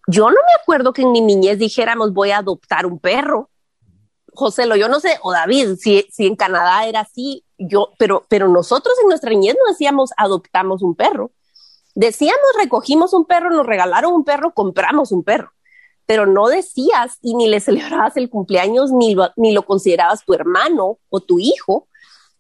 Yo 0.07 0.27
no 0.27 0.37
me 0.37 0.63
acuerdo 0.63 0.93
que 0.93 1.03
en 1.03 1.13
mi 1.13 1.21
niñez 1.21 1.59
dijéramos 1.59 2.13
voy 2.13 2.31
a 2.31 2.39
adoptar 2.39 2.87
un 2.87 2.99
perro. 2.99 3.51
José, 4.35 4.67
lo 4.67 4.77
yo 4.77 4.89
no 4.89 5.01
sé, 5.01 5.19
o 5.23 5.33
David, 5.33 5.77
si, 5.79 6.07
si 6.11 6.27
en 6.27 6.37
Canadá 6.37 6.87
era 6.87 7.01
así, 7.01 7.45
yo, 7.59 7.91
pero, 7.99 8.25
pero 8.29 8.49
nosotros 8.49 8.95
en 9.03 9.09
nuestra 9.09 9.31
niñez 9.31 9.57
no 9.63 9.71
decíamos 9.71 10.11
adoptamos 10.17 10.83
un 10.83 10.95
perro. 10.95 11.33
Decíamos 11.95 12.41
recogimos 12.59 13.13
un 13.13 13.27
perro, 13.27 13.51
nos 13.51 13.67
regalaron 13.67 14.15
un 14.15 14.25
perro, 14.25 14.55
compramos 14.55 15.13
un 15.13 15.23
perro, 15.23 15.53
pero 16.13 16.27
no 16.27 16.49
decías 16.49 17.17
y 17.23 17.35
ni 17.35 17.49
le 17.49 17.59
celebrabas 17.59 18.19
el 18.19 18.29
cumpleaños, 18.29 18.93
ni 18.93 19.15
lo, 19.15 19.31
ni 19.37 19.53
lo 19.53 19.63
considerabas 19.63 20.27
tu 20.27 20.35
hermano 20.35 20.99
o 21.09 21.21
tu 21.21 21.39
hijo. 21.39 21.89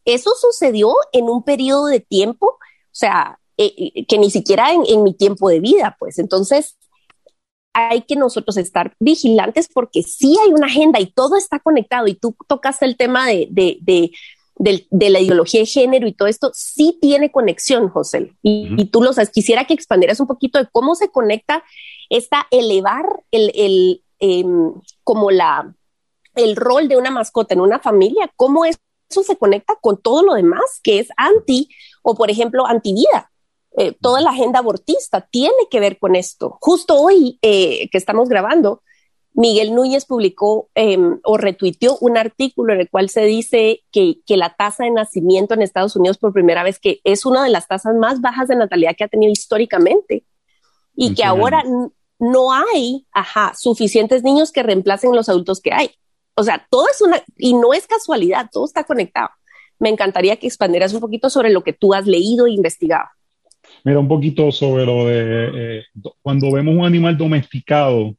Eso 0.04 0.32
sucedió 0.38 0.94
en 1.11 1.30
un 1.30 1.42
periodo 1.42 1.87
de 1.87 2.00
tiempo, 2.00 2.48
o 2.48 2.58
sea, 2.90 3.38
eh, 3.56 3.72
eh, 3.78 4.04
que 4.04 4.18
ni 4.18 4.30
siquiera 4.30 4.74
en, 4.74 4.82
en 4.87 5.02
mi 5.02 5.14
tiempo 5.14 5.48
de 5.48 5.61
vida, 5.61 5.96
pues 5.98 6.18
entonces 6.18 6.76
hay 7.72 8.02
que 8.02 8.14
nosotros 8.14 8.58
estar 8.58 8.94
vigilantes 9.00 9.70
porque 9.72 10.02
sí 10.02 10.37
hay 10.44 10.52
una 10.52 10.66
agenda 10.66 11.00
y 11.00 11.06
todo 11.06 11.38
está 11.38 11.58
conectado 11.58 12.08
y 12.08 12.14
tú 12.14 12.37
tocaste 12.46 12.85
el 12.85 12.98
tema 12.98 13.26
de, 13.26 13.48
de, 13.50 13.78
de, 14.58 15.11
la 15.11 15.18
ideología 15.18 15.61
de 15.61 15.66
género 15.66 16.06
y 16.06 16.12
todo 16.12 16.28
esto, 16.28 16.50
sí 16.52 16.98
tiene 17.00 17.32
conexión, 17.32 17.88
José. 17.88 18.35
Y, 18.42 18.85
tú 18.90 19.02
lo 19.02 19.14
sabes, 19.14 19.30
quisiera 19.30 19.64
que 19.64 19.72
expandieras 19.72 20.20
un 20.20 20.26
poquito 20.26 20.58
de 20.58 20.68
cómo 20.70 20.94
se 20.94 21.08
conecta 21.08 21.64
esta 22.12 22.46
elevar 22.51 23.25
el, 23.31 23.51
el 23.55 24.05
em, 24.18 24.75
como 25.03 25.31
la, 25.31 25.75
el 26.35 26.57
rol 26.57 26.87
de 26.88 26.96
una 26.96 27.11
mascota 27.11 27.55
en 27.55 27.61
una 27.61 27.79
familia, 27.79 28.31
cómo 28.37 28.66
eso 28.66 28.79
se 29.09 29.37
conecta 29.37 29.77
con 29.81 30.01
todo 30.01 30.22
lo 30.22 30.35
demás 30.35 30.81
que 30.83 30.98
es 30.98 31.09
anti 31.16 31.68
o, 32.03 32.14
por 32.14 32.31
ejemplo, 32.31 32.66
anti 32.66 32.92
vida. 32.92 33.31
Eh, 33.79 33.96
toda 33.98 34.20
la 34.20 34.31
agenda 34.31 34.59
abortista 34.59 35.27
tiene 35.31 35.55
que 35.70 35.81
ver 35.81 35.98
con 35.98 36.14
esto. 36.14 36.59
Justo 36.61 37.01
hoy 37.01 37.38
eh, 37.40 37.88
que 37.90 37.96
estamos 37.96 38.29
grabando, 38.29 38.83
Miguel 39.33 39.75
Núñez 39.75 40.05
publicó 40.05 40.68
em, 40.75 41.18
o 41.25 41.38
retuiteó 41.38 41.96
un 42.03 42.18
artículo 42.18 42.75
en 42.75 42.81
el 42.81 42.90
cual 42.90 43.09
se 43.09 43.22
dice 43.25 43.81
que, 43.90 44.18
la 44.29 44.55
tasa 44.55 44.85
de 44.85 44.90
nacimiento 44.90 45.55
en 45.55 45.62
Estados 45.62 45.96
Unidos 45.96 46.18
por 46.18 46.35
primera 46.35 46.62
vez, 46.62 46.79
que 46.79 47.01
es 47.05 47.25
una 47.25 47.42
de 47.42 47.48
las 47.48 47.68
tasas 47.68 47.94
más 47.94 48.20
bajas 48.20 48.48
de 48.48 48.57
natalidad 48.57 48.94
que 48.96 49.05
ha 49.05 49.09
tenido 49.09 49.33
históricamente 49.33 50.27
y 50.94 51.14
que 51.14 51.25
ahora 51.25 51.64
no 52.22 52.52
hay, 52.52 53.04
ajá, 53.11 53.52
suficientes 53.58 54.22
niños 54.22 54.52
que 54.52 54.62
reemplacen 54.62 55.11
los 55.11 55.28
adultos 55.28 55.61
que 55.61 55.72
hay. 55.72 55.90
O 56.37 56.44
sea, 56.44 56.64
todo 56.70 56.87
es 56.88 57.02
una, 57.02 57.20
y 57.37 57.52
no 57.52 57.74
es 57.74 57.88
casualidad, 57.88 58.48
todo 58.52 58.64
está 58.64 58.85
conectado. 58.85 59.30
Me 59.80 59.88
encantaría 59.88 60.37
que 60.37 60.46
expandieras 60.46 60.94
un 60.94 61.00
poquito 61.00 61.28
sobre 61.30 61.50
lo 61.50 61.64
que 61.64 61.72
tú 61.72 61.94
has 61.94 62.06
leído 62.06 62.46
e 62.46 62.52
investigado. 62.52 63.06
Mira, 63.82 63.98
un 63.98 64.06
poquito 64.06 64.52
sobre 64.52 64.87
lo 64.87 65.06
de 65.06 65.78
eh, 65.80 65.82
cuando 66.22 66.52
vemos 66.52 66.76
un 66.76 66.85
animal 66.85 67.18
domesticado, 67.18 68.14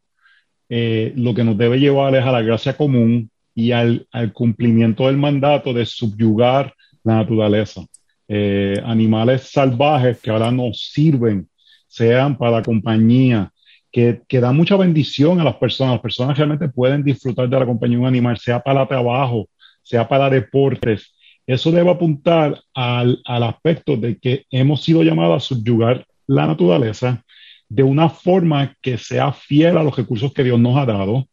eh, 0.67 1.13
lo 1.15 1.33
que 1.33 1.45
nos 1.45 1.57
debe 1.57 1.79
llevar 1.79 2.13
es 2.13 2.25
a 2.25 2.31
la 2.33 2.41
gracia 2.41 2.75
común 2.75 3.31
y 3.55 3.71
al, 3.71 4.05
cumplimiento 4.33 5.07
del 5.07 5.15
mandato 5.15 5.71
de 5.71 5.85
subyugar 5.85 6.73
la 7.03 7.15
naturaleza. 7.15 7.85
Eh, 8.27 8.81
animales 8.83 9.49
salvajes 9.49 10.19
que 10.19 10.29
ahora 10.29 10.51
nos 10.51 10.89
sirven, 10.91 11.47
sean 11.87 12.37
para 12.37 12.61
compañía, 12.61 13.52
que, 13.93 14.23
que 14.27 14.41
dan 14.41 14.57
mucha 14.57 14.75
bendición 14.75 15.39
a 15.39 15.45
las 15.45 15.55
personas. 15.55 15.93
Las 15.93 16.01
personas 16.01 16.37
realmente 16.37 16.67
pueden 16.67 17.03
disfrutar 17.03 17.47
de 17.47 17.57
la 17.57 17.65
compañía 17.65 17.97
de 17.97 18.01
un 18.01 18.07
animal, 18.07 18.37
sea 18.37 18.59
para 18.59 18.85
trabajo, 18.85 19.47
sea 19.81 20.05
para 20.05 20.29
deportes, 20.29 21.13
eso 21.45 21.71
debe 21.71 21.91
apuntar 21.91 22.61
al, 22.73 23.21
aspecto 23.25 23.97
de 23.97 24.17
que 24.17 24.45
hemos 24.49 24.83
sido 24.83 25.03
llamados 25.03 25.43
a 25.43 25.45
subyugar 25.45 26.05
la 26.25 26.47
naturaleza 26.47 27.23
de 27.67 27.83
una 27.83 28.09
forma 28.09 28.75
que 28.81 28.97
sea 28.97 29.33
fiel 29.33 29.77
a 29.77 29.83
los 29.83 29.95
recursos 29.95 30.31
que 30.31 30.43
Dios 30.43 30.59
nos 30.59 30.77
ha 30.77 30.85
dado. 30.85 31.27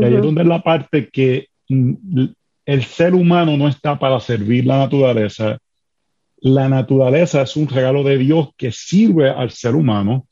Y 0.00 0.04
ahí 0.04 0.14
es 0.14 0.22
donde 0.22 0.42
es 0.42 0.48
la 0.48 0.62
parte 0.62 1.08
que 1.08 1.48
mm, 1.68 2.24
el 2.66 2.84
ser 2.84 3.14
humano 3.14 3.56
no 3.56 3.66
está 3.66 3.98
para 3.98 4.20
servir 4.20 4.64
la 4.66 4.78
naturaleza. 4.78 5.58
La 6.40 6.68
naturaleza 6.68 7.42
es 7.42 7.56
un 7.56 7.66
regalo 7.68 8.04
de 8.04 8.18
Dios 8.18 8.50
que 8.56 8.70
sirve 8.70 9.28
al 9.30 9.50
ser 9.50 9.74
humano, 9.74 10.26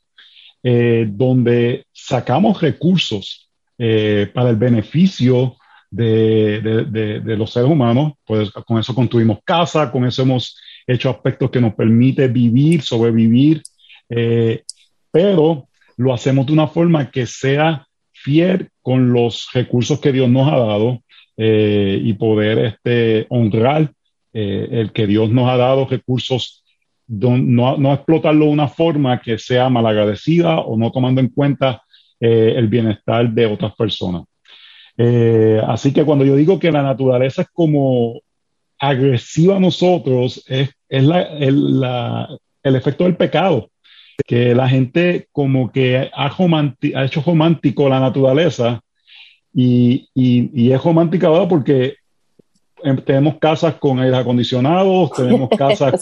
eh, 0.68 1.06
donde 1.08 1.86
sacamos 1.92 2.60
recursos 2.60 3.48
eh, 3.78 4.28
para 4.34 4.50
el 4.50 4.56
beneficio 4.56 5.54
de, 5.88 7.22
los 7.38 7.52
seres 7.52 7.70
humanos, 7.70 8.14
pues 8.24 8.50
con 8.50 8.80
eso 8.80 8.92
construimos 8.92 9.38
casa, 9.44 9.92
con 9.92 10.04
eso 10.04 10.22
hemos 10.22 10.58
hecho 10.84 11.08
aspectos 11.08 11.52
que 11.52 11.60
nos 11.60 11.72
permite 11.74 12.26
vivir, 12.26 12.82
sobrevivir, 12.82 13.62
eh, 14.08 14.64
pero 15.12 15.68
lo 15.96 16.12
hacemos 16.12 16.46
de 16.46 16.54
una 16.54 16.66
forma 16.66 17.12
que 17.12 17.26
sea 17.26 17.86
fiel 18.10 18.68
con 18.82 19.12
los 19.12 19.48
recursos 19.52 20.00
que 20.00 20.10
Dios 20.10 20.28
nos 20.28 20.52
ha 20.52 20.58
dado 20.58 21.00
y 21.36 22.12
poder 22.14 22.58
este, 22.58 23.26
honrar 23.28 23.92
el 24.32 24.90
que 24.90 25.06
Dios 25.06 25.30
nos 25.30 25.48
ha 25.48 25.58
dado 25.58 25.86
recursos, 25.86 26.64
no, 27.08 27.76
no 27.76 27.92
explotarlo 27.92 28.46
de 28.46 28.50
una 28.50 28.68
forma 28.68 29.20
que 29.20 29.38
sea 29.38 29.68
malagradecida 29.68 30.58
o 30.60 30.76
no 30.76 30.90
tomando 30.90 31.20
en 31.20 31.28
cuenta 31.28 31.82
el 32.18 32.68
bienestar 32.68 33.30
de 33.30 33.46
otras 33.46 33.74
personas. 33.74 34.24
Eh, 34.96 35.60
así 35.66 35.92
que 35.92 36.04
cuando 36.04 36.24
yo 36.24 36.36
digo 36.36 36.58
que 36.58 36.72
la 36.72 36.82
naturaleza 36.82 37.42
es 37.42 37.48
como 37.52 38.20
agresiva 38.78 39.56
a 39.56 39.60
nosotros, 39.60 40.44
es, 40.48 40.70
la, 40.88 41.22
el, 41.22 41.82
el, 42.62 42.76
efecto 42.76 43.04
del 43.04 43.16
pecado, 43.16 43.70
que 44.26 44.54
la 44.54 44.68
gente 44.68 45.28
como 45.32 45.70
que 45.70 46.10
ha, 46.12 46.26
ha 46.26 47.04
hecho 47.04 47.22
romántico 47.24 47.88
la 47.88 48.00
naturaleza 48.00 48.80
y, 49.52 50.08
y, 50.14 50.70
es 50.70 50.82
romántica 50.82 51.28
ahora 51.28 51.48
porque 51.48 51.96
tenemos 53.04 53.38
casas 53.38 53.74
con 53.76 53.98
aire 54.00 54.16
acondicionados, 54.16 55.12
tenemos 55.12 55.48
casas 55.58 56.00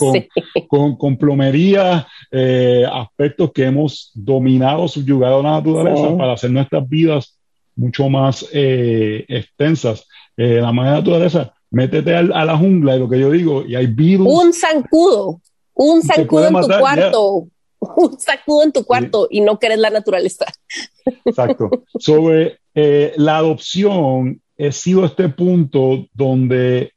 con, 0.69 0.97
con, 0.97 1.17
plomería, 1.17 2.07
eh, 2.31 2.85
aspectos 2.91 3.53
que 3.53 3.65
hemos 3.65 4.11
dominado, 4.15 4.89
subyugado 4.89 5.41
a 5.41 5.43
la 5.43 5.51
naturaleza 5.53 6.17
para 6.17 6.33
hacer 6.35 6.51
nuestras 6.51 6.89
vidas 6.89 7.39
mucho 7.77 8.09
más 8.09 8.47
eh, 8.53 9.25
extensas. 9.29 10.07
Eh, 10.37 10.61
la 10.61 10.73
manera 10.73 10.97
naturaleza, 10.97 11.55
métete 11.71 12.15
a 12.15 12.23
la 12.23 12.57
jungla 12.57 12.97
y 12.97 12.99
lo 12.99 13.09
que 13.09 13.21
yo 13.21 13.31
digo, 13.31 13.65
y 13.65 13.75
hay 13.75 13.87
virus. 13.87 14.27
Un 14.29 14.53
zancudo, 14.53 15.41
un 15.75 16.03
zancudo 16.03 16.49
en 16.49 16.55
tu 16.55 16.79
cuarto. 16.79 17.47
Un 17.97 18.19
zancudo 18.19 18.63
en 18.63 18.73
tu 18.73 18.83
cuarto 18.83 19.29
y 19.31 19.43
no 19.43 19.59
querés 19.59 19.79
la 19.79 19.91
naturaleza. 19.91 20.47
Exacto. 21.27 21.69
Sobre 21.99 22.59
eh, 22.75 23.13
la 23.17 23.37
adopción, 23.37 24.41
he 24.57 24.73
sido 24.73 25.05
este 25.05 25.29
punto 25.29 26.07
donde 26.13 26.93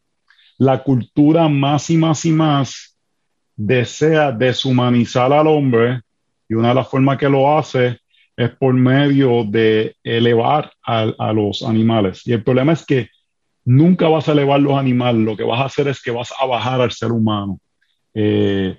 la 0.57 0.83
cultura 0.83 1.47
más 1.49 1.89
y 1.89 1.97
más 1.97 2.25
y 2.25 2.31
más 2.31 2.97
desea 3.55 4.31
deshumanizar 4.31 5.31
al 5.33 5.47
hombre 5.47 6.01
y 6.47 6.53
una 6.53 6.69
de 6.69 6.75
las 6.75 6.87
formas 6.87 7.17
que 7.17 7.29
lo 7.29 7.57
hace 7.57 7.99
es 8.35 8.51
por 8.51 8.73
medio 8.73 9.43
de 9.43 9.95
elevar 10.03 10.71
a, 10.83 11.33
los 11.33 11.63
animales. 11.63 12.21
Y 12.25 12.33
el 12.33 12.43
problema 12.43 12.73
es 12.73 12.85
que 12.85 13.09
nunca 13.65 14.07
vas 14.07 14.29
a 14.29 14.33
elevar 14.33 14.59
los 14.59 14.77
animales, 14.77 15.23
lo 15.23 15.35
que 15.35 15.43
vas 15.43 15.59
a 15.59 15.65
hacer 15.65 15.87
es 15.87 16.01
que 16.01 16.11
vas 16.11 16.31
a 16.39 16.45
bajar 16.45 16.79
al 16.79 16.91
ser 16.91 17.11
humano. 17.11 17.59
Eh, 18.13 18.77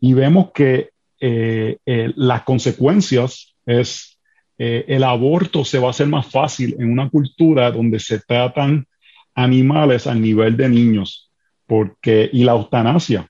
y 0.00 0.14
vemos 0.14 0.52
que 0.52 0.90
eh, 1.18 1.76
eh, 1.84 2.12
las 2.16 2.42
consecuencias 2.42 3.54
es 3.66 4.19
el 4.60 5.04
aborto 5.04 5.64
se 5.64 5.78
va 5.78 5.88
a 5.88 5.90
hacer 5.90 6.06
más 6.06 6.26
fácil 6.26 6.76
en 6.78 6.92
una 6.92 7.08
cultura 7.08 7.70
donde 7.70 7.98
se 7.98 8.20
tratan 8.20 8.86
animales 9.34 10.06
al 10.06 10.20
nivel 10.20 10.56
de 10.56 10.68
niños, 10.68 11.30
porque 11.66 12.28
y 12.32 12.44
la 12.44 12.52
eutanasia, 12.52 13.26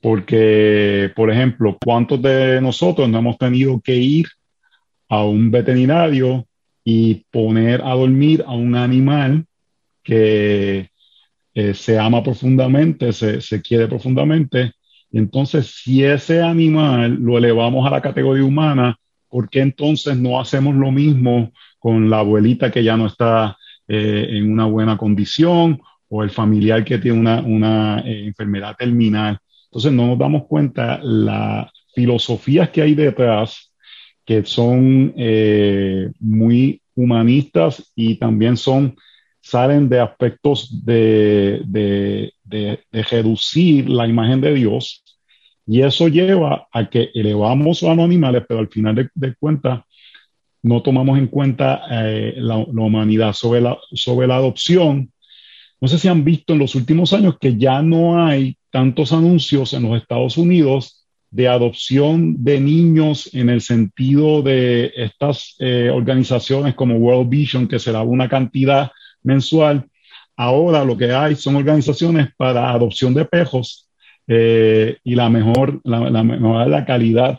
porque 0.00 1.10
por 1.16 1.30
ejemplo, 1.30 1.78
¿cuántos 1.82 2.20
de 2.20 2.60
nosotros 2.60 3.08
no 3.08 3.18
hemos 3.18 3.38
tenido 3.38 3.80
que 3.80 3.96
ir 3.96 4.26
a 5.08 5.24
un 5.24 5.50
veterinario 5.50 6.46
y 6.84 7.24
poner 7.30 7.82
a 7.82 7.94
dormir 7.94 8.44
a 8.46 8.52
un 8.52 8.74
animal 8.74 9.44
que 10.02 10.90
eh, 11.54 11.74
se 11.74 11.98
ama 11.98 12.22
profundamente, 12.22 13.12
se, 13.12 13.62
quiere 13.62 13.88
profundamente. 13.88 14.72
Entonces, 15.10 15.80
si 15.82 16.04
ese 16.04 16.42
animal 16.42 17.14
lo 17.14 17.38
elevamos 17.38 17.86
a 17.86 17.90
la 17.90 18.02
categoría 18.02 18.44
humana, 18.44 18.96
¿por 19.28 19.48
qué 19.48 19.60
entonces 19.60 20.16
no 20.16 20.40
hacemos 20.40 20.74
lo 20.74 20.90
mismo 20.90 21.52
con 21.78 22.08
la 22.10 22.20
abuelita 22.20 22.70
que 22.70 22.82
ya 22.82 22.96
no 22.96 23.06
está 23.06 23.56
eh, 23.88 24.26
en 24.30 24.52
una 24.52 24.66
buena 24.66 24.96
condición 24.96 25.80
o 26.08 26.22
el 26.22 26.30
familiar 26.30 26.84
que 26.84 26.98
tiene 26.98 27.40
una, 27.40 28.00
eh, 28.00 28.26
enfermedad 28.26 28.76
terminal? 28.76 29.38
Entonces, 29.66 29.92
no 29.92 30.06
nos 30.06 30.18
damos 30.18 30.46
cuenta 30.46 30.98
las 31.02 31.70
filosofías 31.94 32.70
que 32.70 32.82
hay 32.82 32.94
detrás 32.94 33.72
que 34.26 34.44
son 34.44 35.14
eh, 35.16 36.10
muy 36.18 36.82
humanistas 36.96 37.92
y 37.94 38.16
también 38.16 38.56
son, 38.56 38.96
salen 39.40 39.88
de 39.88 40.00
aspectos 40.00 40.84
de, 40.84 41.62
de, 41.64 42.80
reducir 42.90 43.88
la 43.88 44.08
imagen 44.08 44.40
de 44.40 44.54
Dios. 44.54 45.04
Y 45.66 45.82
eso 45.82 46.06
lleva 46.08 46.68
a 46.72 46.88
que 46.88 47.10
elevamos 47.14 47.82
a 47.82 47.94
los 47.94 48.04
animales, 48.04 48.44
pero 48.48 48.60
al 48.60 48.68
final 48.68 49.10
de, 49.12 49.34
cuentas 49.34 49.80
no 50.62 50.80
tomamos 50.82 51.18
en 51.18 51.26
cuenta 51.26 51.82
eh, 51.90 52.34
la, 52.36 52.56
humanidad 52.56 53.32
sobre 53.32 53.60
la, 53.60 53.76
sobre 53.92 54.28
la 54.28 54.36
adopción. 54.36 55.12
no 55.80 55.88
sé 55.88 55.98
si 55.98 56.08
han 56.08 56.24
visto 56.24 56.52
en 56.52 56.60
los 56.60 56.74
últimos 56.74 57.12
años 57.12 57.36
que 57.40 57.56
ya 57.56 57.82
no 57.82 58.24
hay 58.24 58.56
tantos 58.70 59.12
anuncios 59.12 59.72
en 59.72 59.82
los 59.82 60.00
Estados 60.00 60.36
Unidos 60.36 61.06
de 61.30 61.48
adopción 61.48 62.44
de 62.44 62.60
niños 62.60 63.28
en 63.34 63.50
el 63.50 63.60
sentido 63.60 64.42
de 64.42 64.92
estas 64.96 65.56
eh, 65.58 65.90
organizaciones 65.92 66.74
como 66.74 66.96
World 66.96 67.28
Vision, 67.28 67.68
que 67.68 67.78
se 67.78 67.92
da 67.92 68.02
una 68.02 68.28
cantidad 68.28 68.92
mensual. 69.22 69.88
Ahora 70.36 70.84
lo 70.84 70.96
que 70.96 71.12
hay 71.12 71.34
son 71.34 71.56
organizaciones 71.56 72.28
para 72.36 72.70
adopción 72.70 73.12
de 73.14 73.24
pejos 73.24 73.85
eh, 74.28 74.98
y 75.04 75.14
la 75.14 75.30
mejor, 75.30 75.80
la, 75.84 76.10
la, 76.10 76.84
calidad 76.84 77.38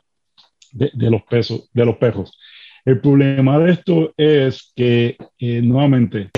de, 0.71 1.11
los 1.11 1.23
pesos, 1.23 1.69
de 1.73 1.85
los 1.85 1.97
perros. 1.97 2.37
El 2.85 3.01
problema 3.01 3.59
de 3.59 3.71
esto 3.71 4.13
es 4.15 4.71
que, 4.75 5.17
eh, 5.39 5.61
nuevamente, 5.61 6.29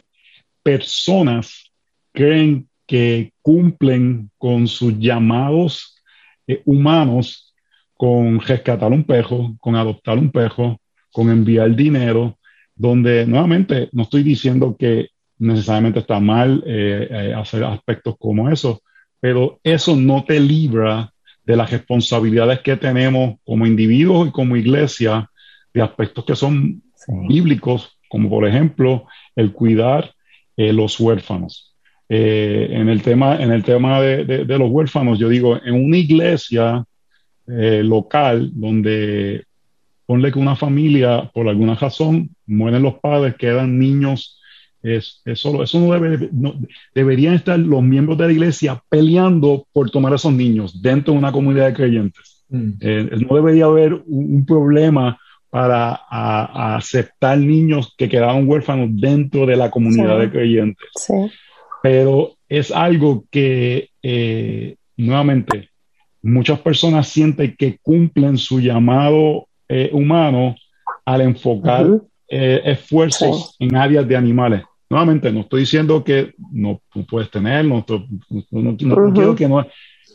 personas 0.63 1.71
creen 2.12 2.67
que 2.88 3.31
cumplen 3.43 4.31
con 4.38 4.67
sus 4.67 4.97
llamados 4.97 6.01
eh, 6.47 6.63
humanos 6.65 7.53
con 7.93 8.39
rescatar 8.39 8.91
un 8.91 9.03
pejo, 9.03 9.55
con 9.59 9.75
adoptar 9.75 10.17
un 10.17 10.31
pejo, 10.31 10.79
con 11.12 11.29
enviar 11.29 11.75
dinero, 11.75 12.39
donde 12.73 13.27
nuevamente 13.27 13.89
no 13.91 14.03
estoy 14.03 14.23
diciendo 14.23 14.75
que 14.79 15.09
necesariamente 15.38 15.99
está 15.99 16.19
mal 16.19 16.63
hacer 17.35 17.63
aspectos 17.63 18.15
como 18.17 18.49
eso, 18.49 18.81
pero 19.19 19.60
eso 19.63 19.95
no 19.95 20.23
te 20.23 20.39
libra 20.39 21.12
de 21.43 21.55
las 21.55 21.71
responsabilidades 21.71 22.60
que 22.60 22.77
tenemos 22.77 23.38
como 23.43 23.65
individuos 23.65 24.27
y 24.27 24.32
como 24.32 24.55
iglesia 24.55 25.29
de 25.73 25.82
aspectos 25.82 26.25
que 26.25 26.36
son 26.36 26.82
bíblicos, 27.27 27.97
como 28.08 28.29
por 28.29 28.47
ejemplo 28.47 29.08
el 29.36 29.51
cuidar 29.51 30.13
eh, 30.58 30.73
los 30.73 30.99
huérfanos. 30.99 31.75
Eh, 32.08 32.69
en 32.71 32.89
el 32.89 33.01
tema, 33.01 33.36
en 33.41 33.51
el 33.51 33.63
tema 33.63 34.01
de, 34.01 34.45
los 34.45 34.69
huérfanos, 34.71 35.19
yo 35.19 35.29
digo, 35.29 35.60
en 35.63 35.73
una 35.75 35.97
iglesia 35.97 36.84
eh, 37.47 37.82
local 37.84 38.49
donde 38.53 39.45
ponle 40.05 40.32
que 40.32 40.39
una 40.39 40.55
familia, 40.55 41.29
por 41.34 41.47
alguna 41.47 41.75
razón, 41.75 42.29
mueren 42.47 42.82
los 42.82 42.95
padres, 42.95 43.36
quedan 43.36 43.77
niños 43.77 44.38
es, 44.83 45.21
eso, 45.25 45.61
eso 45.63 45.79
no, 45.79 45.93
debe, 45.93 46.29
no, 46.31 46.55
deberían 46.95 47.33
estar 47.33 47.59
los 47.59 47.83
miembros 47.83 48.17
de 48.17 48.27
la 48.27 48.31
iglesia 48.31 48.81
peleando 48.89 49.65
por 49.73 49.89
tomar 49.91 50.13
a 50.13 50.15
esos 50.15 50.33
niños 50.33 50.81
dentro 50.81 51.13
de 51.13 51.19
una 51.19 51.31
comunidad 51.31 51.67
de 51.67 51.73
creyentes. 51.73 52.45
Mm. 52.51 53.27
no 53.27 53.35
debería 53.35 53.65
haber 53.65 54.01
un 54.07 54.43
problema 54.43 55.19
para 55.49 55.93
aceptar 56.75 57.37
niños 57.37 57.93
que 57.97 58.09
quedaron 58.09 58.47
huérfanos 58.47 58.89
dentro 58.91 59.45
de 59.45 59.55
la 59.55 59.71
comunidad 59.71 60.19
de 60.19 60.29
creyentes. 60.29 60.89
Pero 61.81 62.35
es 62.47 62.71
algo 62.71 63.25
que, 63.31 63.89
eh, 64.03 64.75
nuevamente, 64.97 65.69
muchas 66.21 66.59
personas 66.59 67.07
sienten 67.07 67.55
que 67.57 67.77
cumplen 67.81 68.37
su 68.37 68.59
llamado 68.59 69.47
eh, 69.67 69.89
humano 69.91 70.55
al 71.05 71.21
enfocar 71.21 71.87
eh, 72.27 72.61
esfuerzos 72.65 73.55
en 73.59 73.75
áreas 73.75 74.07
de 74.07 74.15
animales. 74.15 74.63
Nuevamente, 74.89 75.32
no 75.32 75.41
estoy 75.41 75.62
diciendo 75.62 76.04
que 76.04 76.34
no 76.52 76.82
puedes 77.08 77.30
tener, 77.30 77.63
no, 77.63 77.86
quiero 77.86 79.36
que 79.36 79.47
no, 79.47 79.65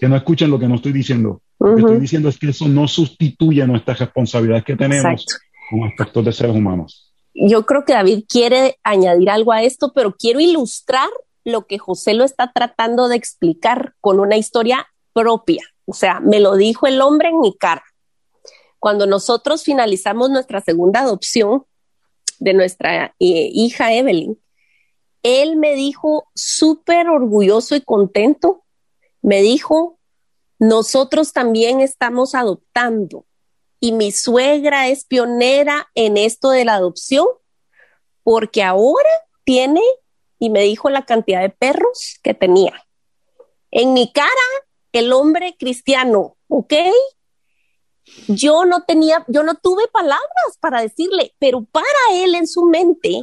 que 0.00 0.08
no 0.08 0.16
escuchen 0.16 0.50
lo 0.50 0.58
que 0.58 0.66
no 0.66 0.74
estoy 0.74 0.92
diciendo. 0.92 1.40
Lo 1.60 1.76
que 1.76 1.80
estoy 1.82 2.00
diciendo 2.00 2.28
es 2.28 2.38
que 2.38 2.48
eso 2.48 2.68
no 2.68 2.88
sustituye 2.88 3.64
nuestras 3.66 4.00
responsabilidades 4.00 4.64
que 4.64 4.76
tenemos 4.76 5.24
con 5.70 5.84
aspectos 5.84 6.24
de 6.24 6.32
seres 6.32 6.56
humanos. 6.56 7.12
Yo 7.34 7.64
creo 7.66 7.84
que 7.84 7.92
David 7.92 8.24
quiere 8.28 8.78
añadir 8.82 9.30
algo 9.30 9.52
a 9.52 9.62
esto, 9.62 9.92
pero 9.94 10.14
quiero 10.16 10.40
ilustrar 10.40 11.08
lo 11.44 11.66
que 11.66 11.78
José 11.78 12.14
lo 12.14 12.24
está 12.24 12.52
tratando 12.52 13.08
de 13.08 13.16
explicar 13.16 13.94
con 14.00 14.18
una 14.18 14.36
historia 14.36 14.88
propia. 15.12 15.62
O 15.84 15.94
sea, 15.94 16.20
me 16.20 16.40
lo 16.40 16.56
dijo 16.56 16.86
el 16.86 17.00
hombre 17.00 17.28
en 17.28 17.40
mi 17.40 17.56
cara. 17.56 17.84
Cuando 18.78 19.06
nosotros 19.06 19.62
finalizamos 19.62 20.30
nuestra 20.30 20.60
segunda 20.60 21.00
adopción 21.00 21.64
de 22.38 22.54
nuestra 22.54 23.14
eh, 23.18 23.50
hija 23.52 23.92
Evelyn, 23.94 24.38
él 25.24 25.56
me 25.56 25.74
dijo 25.74 26.28
súper 26.34 27.08
orgulloso 27.08 27.74
y 27.74 27.80
contento, 27.80 28.62
me 29.22 29.40
dijo, 29.40 29.98
nosotros 30.58 31.32
también 31.32 31.80
estamos 31.80 32.34
adoptando 32.34 33.24
y 33.80 33.92
mi 33.92 34.12
suegra 34.12 34.88
es 34.88 35.06
pionera 35.06 35.90
en 35.94 36.18
esto 36.18 36.50
de 36.50 36.66
la 36.66 36.74
adopción 36.74 37.26
porque 38.22 38.62
ahora 38.62 39.08
tiene 39.44 39.80
y 40.38 40.50
me 40.50 40.60
dijo 40.60 40.90
la 40.90 41.06
cantidad 41.06 41.40
de 41.40 41.50
perros 41.50 42.18
que 42.22 42.34
tenía. 42.34 42.86
En 43.70 43.94
mi 43.94 44.12
cara, 44.12 44.28
el 44.92 45.10
hombre 45.12 45.56
cristiano, 45.58 46.36
¿ok? 46.48 46.74
Yo 48.28 48.66
no 48.66 48.82
tenía, 48.82 49.24
yo 49.28 49.42
no 49.42 49.54
tuve 49.54 49.88
palabras 49.88 50.58
para 50.60 50.82
decirle, 50.82 51.34
pero 51.38 51.64
para 51.64 51.88
él 52.12 52.34
en 52.34 52.46
su 52.46 52.66
mente, 52.66 53.22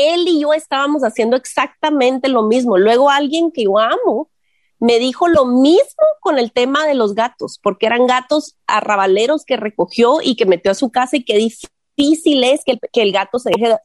él 0.00 0.26
y 0.26 0.40
yo 0.40 0.52
estábamos 0.52 1.02
haciendo 1.02 1.36
exactamente 1.36 2.28
lo 2.28 2.42
mismo. 2.42 2.78
Luego 2.78 3.10
alguien 3.10 3.50
que 3.52 3.64
yo 3.64 3.78
amo 3.78 4.30
me 4.78 4.98
dijo 4.98 5.28
lo 5.28 5.44
mismo 5.44 6.04
con 6.20 6.38
el 6.38 6.52
tema 6.52 6.86
de 6.86 6.94
los 6.94 7.14
gatos, 7.14 7.60
porque 7.62 7.86
eran 7.86 8.06
gatos 8.06 8.56
arrabaleros 8.66 9.44
que 9.44 9.56
recogió 9.56 10.20
y 10.22 10.36
que 10.36 10.46
metió 10.46 10.72
a 10.72 10.74
su 10.74 10.90
casa 10.90 11.16
y 11.16 11.24
qué 11.24 11.36
difícil 11.36 12.44
es 12.44 12.62
que 12.64 12.78
el, 13.02 13.12
gato 13.12 13.38
se 13.38 13.50
deje 13.50 13.76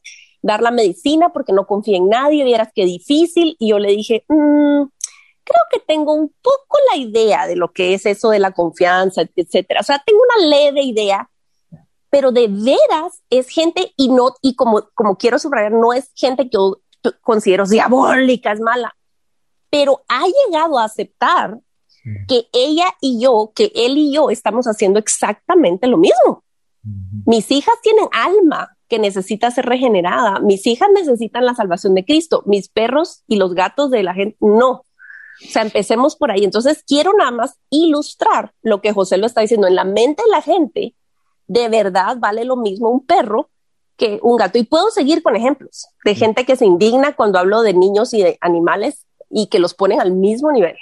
dar 0.42 0.62
la 0.62 0.70
medicina 0.70 1.32
porque 1.32 1.52
no 1.52 1.66
confía 1.66 1.98
en 1.98 2.08
nadie, 2.08 2.44
vieras 2.44 2.70
qué 2.74 2.86
difícil. 2.86 3.56
Y 3.58 3.70
yo 3.70 3.78
le 3.78 3.90
dije, 3.90 4.24
mm, 4.28 4.84
creo 5.44 5.62
que 5.70 5.80
tengo 5.86 6.14
un 6.14 6.32
poco 6.42 6.78
la 6.92 6.98
idea 6.98 7.46
de 7.46 7.56
lo 7.56 7.72
que 7.72 7.94
es 7.94 8.06
eso 8.06 8.30
de 8.30 8.38
la 8.38 8.52
confianza, 8.52 9.22
etcétera. 9.36 9.80
O 9.80 9.84
sea, 9.84 10.02
tengo 10.04 10.20
una 10.20 10.46
leve 10.48 10.82
idea, 10.82 11.30
pero 12.10 12.32
de 12.32 12.48
veras 12.48 13.22
es 13.30 13.48
gente 13.48 13.92
y 13.96 14.08
no, 14.08 14.34
y 14.42 14.54
como, 14.54 14.88
como 14.94 15.16
quiero 15.16 15.38
subrayar, 15.38 15.72
no 15.72 15.92
es 15.92 16.10
gente 16.14 16.44
que 16.44 16.50
yo 16.52 16.80
considero 17.22 17.66
diabólica, 17.66 18.52
es 18.52 18.60
mala 18.60 18.96
pero 19.70 20.02
ha 20.08 20.24
llegado 20.26 20.78
a 20.78 20.84
aceptar 20.84 21.58
que 22.28 22.46
ella 22.52 22.86
y 23.00 23.20
yo, 23.20 23.52
que 23.54 23.72
él 23.74 23.98
y 23.98 24.14
yo 24.14 24.30
estamos 24.30 24.66
haciendo 24.66 24.98
exactamente 24.98 25.88
lo 25.88 25.98
mismo. 25.98 26.44
Mis 27.26 27.50
hijas 27.50 27.74
tienen 27.82 28.06
alma 28.12 28.76
que 28.88 29.00
necesita 29.00 29.50
ser 29.50 29.66
regenerada. 29.66 30.38
Mis 30.38 30.66
hijas 30.66 30.88
necesitan 30.94 31.44
la 31.44 31.54
salvación 31.54 31.94
de 31.94 32.04
Cristo. 32.04 32.44
Mis 32.46 32.68
perros 32.68 33.24
y 33.26 33.36
los 33.36 33.54
gatos 33.54 33.90
de 33.90 34.04
la 34.04 34.14
gente 34.14 34.36
no. 34.40 34.70
O 34.70 34.84
sea, 35.50 35.62
empecemos 35.62 36.14
por 36.14 36.30
ahí. 36.30 36.44
Entonces, 36.44 36.84
quiero 36.86 37.12
nada 37.12 37.32
más 37.32 37.58
ilustrar 37.70 38.54
lo 38.62 38.80
que 38.80 38.92
José 38.92 39.18
lo 39.18 39.26
está 39.26 39.40
diciendo. 39.40 39.66
En 39.66 39.74
la 39.74 39.84
mente 39.84 40.22
de 40.22 40.30
la 40.30 40.42
gente, 40.42 40.94
de 41.46 41.68
verdad 41.68 42.16
vale 42.18 42.44
lo 42.44 42.56
mismo 42.56 42.90
un 42.90 43.04
perro 43.04 43.50
que 43.96 44.18
un 44.22 44.36
gato. 44.36 44.58
Y 44.58 44.64
puedo 44.64 44.90
seguir 44.90 45.22
con 45.22 45.36
ejemplos 45.36 45.86
de 46.04 46.14
gente 46.14 46.44
que 46.44 46.56
se 46.56 46.66
indigna 46.66 47.14
cuando 47.14 47.38
hablo 47.38 47.62
de 47.62 47.74
niños 47.74 48.12
y 48.14 48.22
de 48.22 48.38
animales 48.40 49.06
y 49.30 49.46
que 49.48 49.58
los 49.58 49.74
ponen 49.74 50.00
al 50.00 50.12
mismo 50.12 50.52
nivel. 50.52 50.76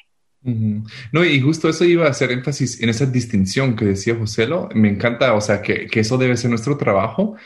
No, 1.11 1.24
y 1.24 1.40
justo 1.40 1.70
eso 1.70 1.87
iba 1.87 2.07
a 2.07 2.11
hacer 2.11 2.31
énfasis 2.31 2.83
en 2.83 2.90
esa 2.90 3.07
distinción 3.07 3.74
que 3.74 3.87
decía 3.87 4.14
José. 4.14 4.46
Me 4.74 4.90
encanta, 4.90 5.33
o 5.33 5.40
sea, 5.40 5.62
que, 5.62 5.87
que 5.87 6.00
eso 6.00 6.18
debe 6.18 6.37
ser 6.37 6.50
nuestro 6.50 6.77
trabajo. 6.77 7.37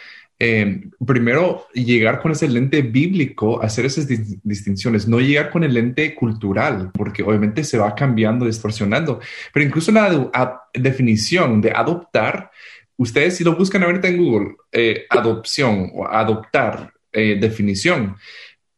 Eh, 0.40 0.82
primero, 1.04 1.66
llegar 1.74 2.20
con 2.20 2.32
ese 2.32 2.48
lente 2.48 2.82
bíblico, 2.82 3.62
hacer 3.62 3.86
esas 3.86 4.06
distinciones, 4.08 5.06
no 5.06 5.20
llegar 5.20 5.50
con 5.50 5.62
el 5.62 5.74
lente 5.74 6.14
cultural, 6.14 6.90
porque 6.92 7.22
obviamente 7.22 7.62
se 7.62 7.78
va 7.78 7.94
cambiando, 7.94 8.46
distorsionando. 8.46 9.20
Pero 9.52 9.66
incluso 9.66 9.92
la 9.92 10.62
definición 10.74 11.60
de 11.60 11.70
adoptar, 11.70 12.50
ustedes 12.98 13.36
si 13.36 13.44
lo 13.44 13.56
buscan 13.56 13.82
ahorita 13.82 14.08
en 14.08 14.18
Google, 14.18 14.56
eh, 14.70 15.06
adopción 15.08 15.90
o 15.94 16.06
adoptar, 16.06 16.92
eh, 17.12 17.38
definición, 17.40 18.16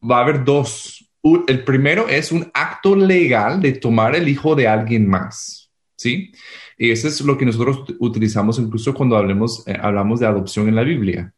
va 0.01 0.19
a 0.19 0.21
haber 0.21 0.45
dos 0.45 1.11
el 1.47 1.63
primero 1.63 2.07
es 2.09 2.31
un 2.31 2.49
acto 2.53 2.95
legal 2.95 3.61
de 3.61 3.73
tomar 3.73 4.15
el 4.15 4.27
hijo 4.27 4.55
de 4.55 4.67
alguien 4.67 5.07
más, 5.07 5.69
¿sí? 5.95 6.31
Y 6.77 6.89
eso 6.89 7.07
es 7.07 7.21
lo 7.21 7.37
que 7.37 7.45
nosotros 7.45 7.83
utilizamos 7.99 8.57
incluso 8.57 8.93
cuando 8.93 9.15
hablemos, 9.15 9.63
eh, 9.67 9.77
hablamos 9.79 10.19
de 10.19 10.25
adopción 10.25 10.67
en 10.67 10.75
la 10.75 10.83
Biblia 10.83 11.31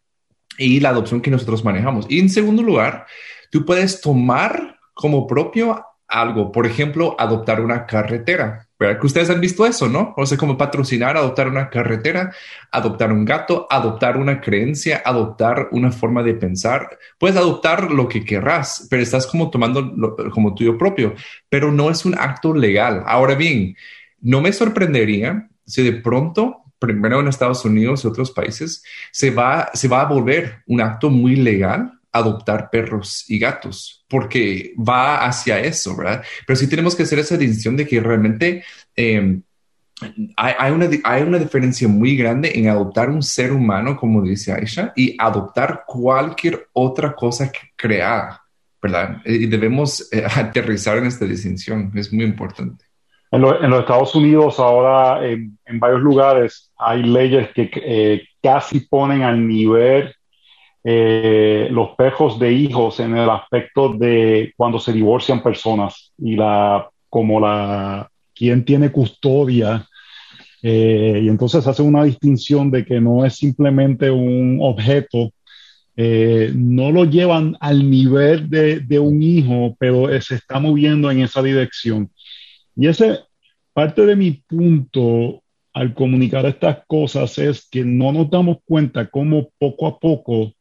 y 0.57 0.79
la 0.79 0.89
adopción 0.89 1.19
que 1.19 1.31
nosotros 1.31 1.65
manejamos. 1.65 2.05
Y 2.07 2.19
en 2.19 2.29
segundo 2.29 2.63
lugar, 2.63 3.05
tú 3.51 3.65
puedes 3.65 3.99
tomar 3.99 4.79
como 4.93 5.27
propio 5.27 5.83
algo, 6.07 6.51
por 6.51 6.65
ejemplo, 6.65 7.15
adoptar 7.19 7.59
una 7.59 7.85
carretera. 7.85 8.69
Que 8.99 9.05
ustedes 9.05 9.29
han 9.29 9.41
visto 9.41 9.65
eso, 9.65 9.87
¿no? 9.87 10.13
O 10.17 10.25
sea, 10.25 10.37
como 10.37 10.57
patrocinar, 10.57 11.17
adoptar 11.17 11.47
una 11.47 11.69
carretera, 11.69 12.33
adoptar 12.71 13.11
un 13.11 13.25
gato, 13.25 13.67
adoptar 13.69 14.17
una 14.17 14.41
creencia, 14.41 15.01
adoptar 15.05 15.69
una 15.71 15.91
forma 15.91 16.23
de 16.23 16.33
pensar. 16.33 16.97
Puedes 17.17 17.37
adoptar 17.37 17.91
lo 17.91 18.07
que 18.07 18.23
querrás, 18.25 18.87
pero 18.89 19.01
estás 19.01 19.25
como 19.27 19.49
tomando 19.49 20.15
como 20.31 20.53
tuyo 20.53 20.77
propio, 20.77 21.15
pero 21.49 21.71
no 21.71 21.89
es 21.89 22.05
un 22.05 22.15
acto 22.17 22.53
legal. 22.53 23.03
Ahora 23.05 23.35
bien, 23.35 23.75
no 24.21 24.41
me 24.41 24.53
sorprendería 24.53 25.49
si 25.65 25.83
de 25.83 25.93
pronto, 25.93 26.63
primero 26.79 27.19
en 27.19 27.27
Estados 27.27 27.63
Unidos 27.65 28.03
y 28.03 28.07
otros 28.07 28.31
países, 28.31 28.83
se 29.11 29.31
va, 29.31 29.69
se 29.73 29.87
va 29.87 30.01
a 30.01 30.05
volver 30.05 30.63
un 30.67 30.81
acto 30.81 31.09
muy 31.09 31.35
legal 31.35 31.99
adoptar 32.13 32.69
perros 32.69 33.25
y 33.27 33.39
gatos, 33.39 34.05
porque 34.07 34.73
va 34.77 35.25
hacia 35.25 35.59
eso, 35.59 35.97
¿verdad? 35.97 36.23
Pero 36.45 36.55
sí 36.55 36.69
tenemos 36.69 36.95
que 36.95 37.03
hacer 37.03 37.19
esa 37.19 37.35
distinción 37.35 37.75
de 37.75 37.87
que 37.87 37.99
realmente 37.99 38.63
em, 38.95 39.41
hay, 40.37 40.71
una, 40.71 40.87
hay 41.03 41.23
una 41.23 41.39
diferencia 41.39 41.87
muy 41.87 42.15
grande 42.15 42.51
en 42.53 42.69
adoptar 42.69 43.09
un 43.09 43.23
ser 43.23 43.51
humano, 43.51 43.97
como 43.97 44.21
dice 44.21 44.53
Aisha, 44.53 44.93
y 44.95 45.15
adoptar 45.19 45.83
cualquier 45.87 46.67
otra 46.73 47.15
cosa 47.15 47.51
que 47.51 47.59
crear, 47.75 48.37
¿verdad? 48.81 49.17
Y 49.25 49.47
debemos 49.47 50.07
eh, 50.13 50.23
aterrizar 50.35 50.99
en 50.99 51.07
esta 51.07 51.25
distinción, 51.25 51.91
es 51.95 52.13
muy 52.13 52.25
importante. 52.25 52.85
En, 53.31 53.41
los 53.41 53.79
Estados 53.79 54.13
Unidos 54.13 54.59
ahora 54.59 55.27
en, 55.27 55.57
varios 55.79 56.01
lugares 56.01 56.71
hay 56.77 57.01
leyes 57.01 57.49
que 57.55 57.71
eh, 57.73 58.21
casi 58.43 58.81
ponen 58.81 59.23
al 59.23 59.47
nivel 59.47 60.13
eh, 60.85 61.69
los 61.71 61.91
pejos 61.95 62.37
de 62.39 62.51
hijos 62.51 62.99
en 62.99 63.15
el 63.15 63.29
aspecto 63.29 63.93
de 63.93 64.53
cuando 64.57 64.79
se 64.79 64.91
divorcian 64.91 65.41
personas 65.41 66.11
y 66.17 66.35
la 66.35 66.89
como 67.09 67.39
la 67.39 68.09
quien 68.35 68.65
tiene 68.65 68.91
custodia 68.91 69.87
eh, 70.61 71.21
y 71.23 71.29
entonces 71.29 71.65
hace 71.67 71.81
una 71.81 72.03
distinción 72.03 72.69
de 72.69 72.83
que 72.83 72.99
no 72.99 73.25
es 73.25 73.35
simplemente 73.35 74.11
un 74.11 74.59
objeto 74.61 75.31
eh, 75.95 76.51
no 76.53 76.91
lo 76.91 77.05
llevan 77.05 77.55
al 77.61 77.89
nivel 77.89 78.49
de, 78.49 78.79
de, 78.79 78.97
un 78.99 79.21
hijo, 79.21 79.75
pero 79.79 80.09
se 80.21 80.35
está 80.35 80.59
moviendo 80.59 81.11
en 81.11 81.21
esa 81.21 81.43
dirección. 81.43 82.09
Y 82.75 82.87
ese 82.87 83.19
parte 83.73 84.03
de 84.03 84.15
mi 84.15 84.31
punto 84.31 85.43
al 85.71 85.93
comunicar 85.93 86.45
estas 86.47 86.79
cosas 86.87 87.37
es 87.37 87.67
que 87.69 87.85
no 87.85 88.11
nos 88.11 88.29
damos 88.29 88.57
cuenta 88.65 89.07
cómo 89.07 89.49
poco 89.59 89.87
a 89.87 89.99
poco 89.99 90.53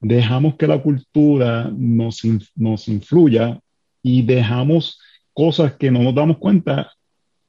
dejamos 0.00 0.56
que 0.56 0.66
la 0.66 0.80
cultura 0.80 1.70
nos, 1.74 2.20
nos 2.54 2.88
influya 2.88 3.58
y 4.02 4.22
dejamos 4.22 5.00
cosas 5.32 5.74
que 5.74 5.90
no 5.90 6.02
nos 6.02 6.14
damos 6.14 6.38
cuenta 6.38 6.92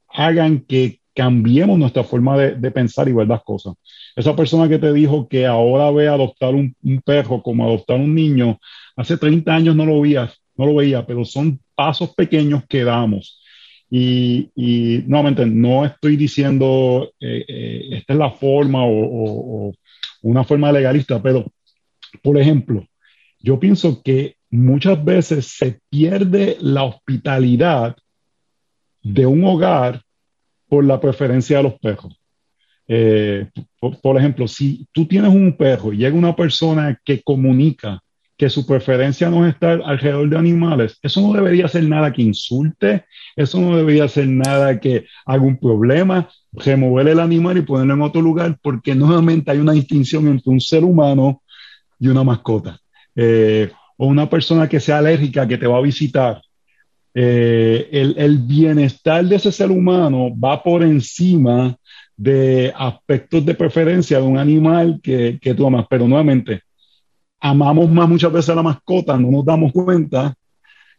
hagan 0.08 0.62
que 0.62 1.00
cambiemos 1.14 1.78
nuestra 1.78 2.04
forma 2.04 2.38
de, 2.38 2.72
pensar 2.72 3.10
y 3.10 3.14
ver 3.14 3.28
las 3.28 3.44
cosas. 3.44 3.74
Esa 4.16 4.36
persona 4.36 4.70
que 4.70 4.80
te 4.80 4.94
dijo 4.94 5.28
que 5.28 5.46
ahora 5.46 5.92
ve 5.92 6.08
adoptar 6.08 6.56
un, 6.56 6.76
perro 7.04 7.42
como 7.42 7.66
adoptar 7.66 8.00
un 8.00 8.16
niño, 8.16 8.58
hace 8.96 9.18
30 9.18 9.54
años 9.54 9.76
no 9.76 9.86
lo 9.86 10.02
veía, 10.02 10.32
no 10.56 10.66
lo 10.66 10.76
veía, 10.76 11.06
pero 11.06 11.26
son 11.26 11.60
pasos 11.76 12.14
pequeños 12.16 12.64
que 12.70 12.84
damos. 12.84 13.42
Y, 13.92 14.50
y 14.56 15.04
nuevamente, 15.08 15.46
no 15.46 15.84
estoy 15.84 16.16
diciendo 16.16 17.12
eh, 17.20 17.44
eh, 17.48 17.88
esta 17.92 18.14
es 18.14 18.20
la 18.20 18.32
forma 18.32 18.86
o, 18.86 19.68
o 19.68 19.74
una 20.22 20.44
forma 20.44 20.72
legalista, 20.72 21.22
pero 21.22 21.52
por 22.22 22.38
ejemplo, 22.38 22.86
yo 23.40 23.60
pienso 23.60 24.02
que 24.04 24.36
muchas 24.50 25.04
veces 25.04 25.48
se 25.48 25.80
pierde 25.90 26.58
la 26.60 26.84
hospitalidad 26.84 27.96
de 29.02 29.26
un 29.26 29.44
hogar 29.44 30.02
por 30.68 30.84
la 30.86 31.00
preferencia 31.00 31.58
de 31.58 31.64
los 31.64 31.80
perros. 31.80 32.20
Eh, 32.88 33.48
por, 34.02 34.18
ejemplo, 34.18 34.48
si 34.48 34.88
tú 34.92 35.06
tienes 35.06 35.32
un 35.32 35.56
perro 35.56 35.94
y 35.94 35.98
llega 35.98 36.18
una 36.18 36.36
persona 36.36 37.00
que 37.06 37.22
comunica 37.22 38.02
que 38.36 38.50
su 38.50 38.66
preferencia 38.66 39.30
no 39.30 39.46
es 39.46 39.54
estar 39.54 39.82
alrededor 39.86 40.30
de 40.30 40.38
animales, 40.38 40.98
eso 41.04 41.22
no 41.22 41.34
debería 41.34 41.68
ser 41.68 41.84
nada 41.84 42.12
que 42.14 42.22
insulte, 42.22 43.06
eso 43.36 43.60
no 43.60 43.76
debería 43.76 44.08
ser 44.08 44.28
nada 44.28 44.80
que 44.80 45.06
haga 45.26 45.44
un 45.44 45.58
problema, 45.60 46.30
remover 46.54 47.10
el 47.10 47.20
animal 47.20 47.58
y 47.58 47.62
ponerlo 47.62 47.94
en 47.94 48.02
otro 48.02 48.22
lugar, 48.22 48.58
porque 48.62 48.96
nuevamente 48.96 49.52
hay 49.52 49.60
una 49.60 49.74
distinción 49.74 50.28
entre 50.28 50.52
un 50.52 50.62
ser 50.62 50.84
humano 50.84 51.44
y 52.00 52.08
una 52.08 52.24
mascota. 52.24 52.80
Eh, 53.16 53.72
o 53.98 54.08
una 54.08 54.30
persona 54.30 54.68
que 54.68 54.80
sea 54.80 55.00
alérgica 55.00 55.48
que 55.48 55.58
te 55.58 55.68
va 55.68 55.78
a 55.78 55.82
visitar. 55.82 56.42
Eh, 57.14 57.90
el, 57.92 58.38
bienestar 58.38 59.26
de 59.26 59.36
ese 59.36 59.52
ser 59.52 59.72
humano 59.72 60.30
va 60.38 60.64
por 60.64 60.84
encima 60.84 61.76
de 62.16 62.72
aspectos 62.76 63.46
de 63.46 63.56
preferencia 63.56 64.20
de 64.20 64.24
un 64.24 64.38
animal 64.38 65.00
que, 65.04 65.38
que 65.42 65.54
tú 65.54 65.68
amas. 65.68 65.86
Pero 65.90 66.08
nuevamente, 66.08 66.62
amamos 67.40 67.90
más 67.90 68.08
muchas 68.08 68.32
veces 68.32 68.50
a 68.50 68.56
la 68.56 68.64
mascota, 68.64 69.18
no 69.18 69.32
nos 69.32 69.46
damos 69.46 69.72
cuenta 69.72 70.34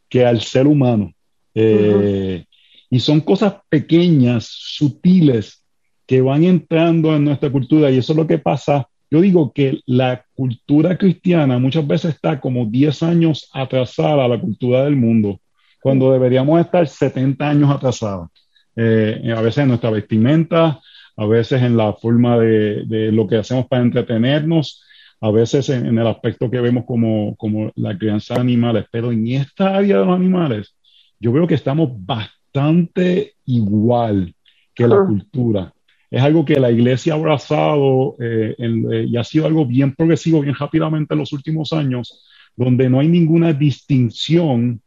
que 0.08 0.26
al 0.26 0.40
ser 0.40 0.66
humano. 0.66 1.12
Eh, 1.54 2.44
y 2.90 3.00
son 3.00 3.20
cosas 3.20 3.54
pequeñas, 3.68 4.46
sutiles, 4.46 5.62
que 6.06 6.20
van 6.20 6.42
entrando 6.44 7.14
en 7.14 7.24
nuestra 7.24 7.50
cultura 7.50 7.90
y 7.90 7.98
eso 7.98 8.12
es 8.12 8.16
lo 8.16 8.26
que 8.26 8.38
pasa 8.38 8.89
yo 9.11 9.20
digo 9.20 9.53
que 9.53 9.81
la 9.87 10.25
cultura 10.35 10.96
cristiana 10.96 11.59
muchas 11.59 11.87
veces 11.87 12.14
está 12.14 12.40
como 12.40 12.66
10 12.66 13.03
años 13.03 13.51
atrasada 13.53 14.25
a 14.25 14.29
la 14.29 14.40
cultura 14.40 14.85
del 14.85 14.94
mundo, 14.94 15.40
cuando 15.83 16.12
deberíamos 16.12 16.61
estar 16.61 16.87
70 16.87 17.49
años 17.49 17.70
atrasados. 17.70 18.29
Eh, 18.77 19.35
a 19.37 19.40
veces 19.40 19.59
en 19.59 19.68
nuestra 19.68 19.90
vestimenta, 19.90 20.81
a 21.16 21.27
veces 21.27 21.61
en 21.62 21.77
la 21.77 21.92
forma 21.92 22.38
de, 22.38 23.11
lo 23.12 23.27
que 23.27 23.37
hacemos 23.37 23.66
para 23.66 23.83
entretenernos, 23.83 24.85
a 25.20 25.31
veces 25.33 25.68
en, 25.70 25.99
el 25.99 26.07
aspecto 26.07 26.49
que 26.49 26.61
vemos 26.61 26.85
como, 26.87 27.35
como 27.37 27.73
la 27.75 27.99
crianza 27.99 28.35
de 28.35 28.40
animales, 28.40 28.87
pero 28.92 29.11
en 29.11 29.27
esta 29.27 29.77
área 29.77 29.99
de 29.99 30.07
los 30.07 30.14
animales, 30.14 30.77
yo 31.18 31.33
creo 31.33 31.49
que 31.49 31.55
estamos 31.55 31.90
bastante 31.92 33.35
igual 33.44 34.35
que 34.73 34.87
la 34.87 35.05
cultura 35.05 35.75
es 36.11 36.23
algo 36.23 36.44
que 36.44 36.59
la 36.59 36.70
iglesia 36.70 37.12
ha 37.12 37.16
abrazado 37.16 38.16
eh, 38.20 38.57
eh, 38.59 39.07
y 39.09 39.16
ha 39.16 39.25
sido 39.25 39.46
algo 39.46 39.64
bien 39.64 39.94
progresivo, 39.94 40.40
bien 40.40 40.57
rápidamente 40.57 41.14
en 41.14 41.20
los 41.20 41.33
últimos 41.33 41.73
años, 41.73 42.25
donde 42.57 42.90
no 42.90 42.99
hay 42.99 43.09
ninguna 43.09 43.53
distinción 43.53 44.83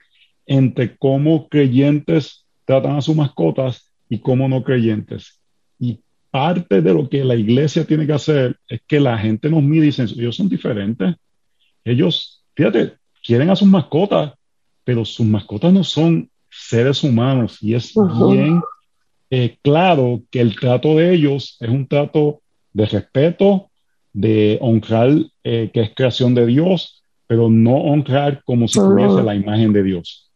entre 0.45 0.97
cómo 0.97 1.47
creyentes 1.47 2.45
tratan 2.65 2.97
a 2.97 3.01
sus 3.01 3.15
mascotas 3.15 3.89
y 4.09 4.19
cómo 4.19 4.49
no 4.49 4.63
creyentes. 4.63 5.39
Y 5.79 6.01
parte 6.29 6.81
de 6.81 6.93
lo 6.93 7.07
que 7.07 7.23
la 7.23 7.35
iglesia 7.35 7.85
tiene 7.85 8.05
que 8.05 8.13
hacer 8.13 8.57
es 8.67 8.81
que 8.85 8.99
la 8.99 9.17
gente 9.17 9.49
nos 9.49 9.63
mire 9.63 9.85
y 9.85 9.87
dice, 9.87 10.03
ellos 10.03 10.35
son 10.35 10.49
diferentes. 10.49 11.15
Ellos, 11.85 12.43
fíjate, 12.53 12.95
quieren 13.23 13.49
a 13.49 13.55
sus 13.55 13.67
mascotas, 13.67 14.33
pero 14.83 15.05
sus 15.05 15.25
mascotas 15.25 15.71
no 15.71 15.85
son 15.85 16.29
seres 16.49 17.01
humanos 17.01 17.57
y 17.61 17.73
es 17.73 17.93
bien 18.29 18.61
eh, 19.35 19.57
claro 19.63 20.21
que 20.29 20.41
el 20.41 20.55
trato 20.59 20.89
de 20.89 21.11
ellos 21.11 21.57
es 21.59 21.67
un 21.67 21.87
trato 21.87 22.41
de 22.71 22.85
respeto, 22.85 23.71
de 24.11 24.59
honrar 24.61 25.09
eh, 25.43 25.71
que 25.73 25.81
es 25.81 25.95
creación 25.95 26.35
de 26.35 26.45
Dios, 26.45 27.03
pero 27.25 27.49
no 27.49 27.77
honrar 27.77 28.43
como 28.43 28.67
si 28.67 28.77
tuviese 28.77 29.23
la 29.23 29.33
imagen 29.33 29.73
de 29.73 29.81
Dios. 29.81 30.31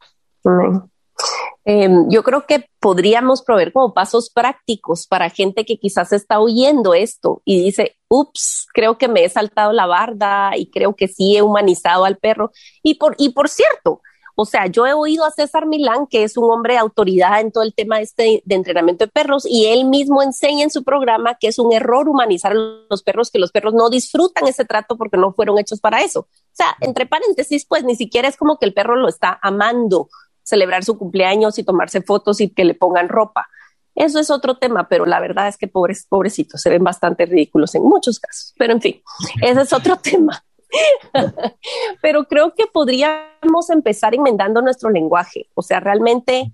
Em, 1.64 2.10
yo 2.10 2.24
creo 2.24 2.48
que 2.48 2.66
podríamos 2.80 3.44
proveer 3.44 3.72
como 3.72 3.94
pasos 3.94 4.32
prácticos 4.32 5.06
para 5.06 5.30
gente 5.30 5.64
que 5.64 5.78
quizás 5.78 6.12
está 6.12 6.40
oyendo 6.40 6.96
esto 6.96 7.44
y 7.46 7.66
dice, 7.66 7.98
ups, 8.08 8.66
creo 8.74 8.98
que 8.98 9.08
me 9.08 9.24
he 9.24 9.30
saltado 9.30 9.74
la 9.74 9.86
barda 9.86 10.58
y 10.58 10.72
creo 10.72 10.96
que 10.96 11.08
sí 11.08 11.38
he 11.38 11.44
humanizado 11.44 12.04
al 12.04 12.18
perro. 12.18 12.52
Y 12.82 12.96
por, 12.96 13.14
y 13.20 13.30
por 13.30 13.48
cierto, 13.48 14.02
o 14.40 14.46
sea, 14.46 14.68
yo 14.68 14.86
he 14.86 14.94
oído 14.94 15.26
a 15.26 15.32
César 15.32 15.66
Milán, 15.66 16.06
que 16.06 16.22
es 16.22 16.38
un 16.38 16.52
hombre 16.52 16.74
de 16.74 16.80
autoridad 16.80 17.42
en 17.42 17.52
todo 17.52 17.64
el 17.64 17.74
tema 17.74 18.00
este 18.00 18.44
de 18.46 18.56
entrenamiento 18.56 19.06
de 19.06 19.12
perros, 19.12 19.48
y 19.50 19.66
él 19.66 19.86
mismo 19.86 20.22
enseña 20.22 20.64
en 20.64 20.70
su 20.70 20.84
programa 20.84 21.40
que 21.40 21.48
es 21.48 21.58
un 21.58 21.74
error 21.74 22.08
humanizar 22.08 22.52
a 22.52 22.56
los 22.88 23.02
perros, 23.02 23.32
que 23.32 23.40
los 23.40 23.52
perros 23.52 23.74
no 23.74 23.90
disfrutan 23.90 24.48
ese 24.48 24.64
trato 24.64 24.96
porque 24.96 25.18
no 25.18 25.34
fueron 25.34 25.58
hechos 25.58 25.80
para 25.80 26.02
eso. 26.02 26.20
O 26.20 26.28
sea, 26.52 26.78
entre 26.82 27.08
paréntesis, 27.08 27.66
pues 27.66 27.84
ni 27.84 27.96
siquiera 27.96 28.28
es 28.28 28.38
como 28.38 28.60
que 28.60 28.68
el 28.68 28.76
perro 28.76 28.96
lo 28.96 29.08
está 29.08 29.40
amando, 29.42 30.08
celebrar 30.44 30.86
su 30.86 31.00
cumpleaños 31.00 31.58
y 31.58 31.64
tomarse 31.64 32.04
fotos 32.04 32.40
y 32.40 32.50
que 32.50 32.64
le 32.64 32.76
pongan 32.76 33.10
ropa. 33.10 33.48
Eso 33.96 34.20
es 34.20 34.30
otro 34.30 34.60
tema, 34.60 34.88
pero 34.88 35.08
la 35.08 35.20
verdad 35.20 35.48
es 35.48 35.58
que 35.58 35.68
pobres, 35.68 36.06
pobrecitos, 36.08 36.62
se 36.62 36.70
ven 36.70 36.84
bastante 36.84 37.26
ridículos 37.26 37.74
en 37.74 37.82
muchos 37.82 38.20
casos. 38.20 38.54
Pero 38.56 38.74
en 38.74 38.82
fin, 38.82 39.02
ese 39.42 39.62
es 39.62 39.74
otro 39.74 39.96
tema. 40.02 40.44
Pero 42.02 42.26
creo 42.26 42.54
que 42.54 42.66
podríamos 42.68 43.70
empezar 43.70 44.14
enmendando 44.14 44.62
nuestro 44.62 44.90
lenguaje. 44.90 45.50
O 45.54 45.62
sea, 45.62 45.80
realmente 45.80 46.52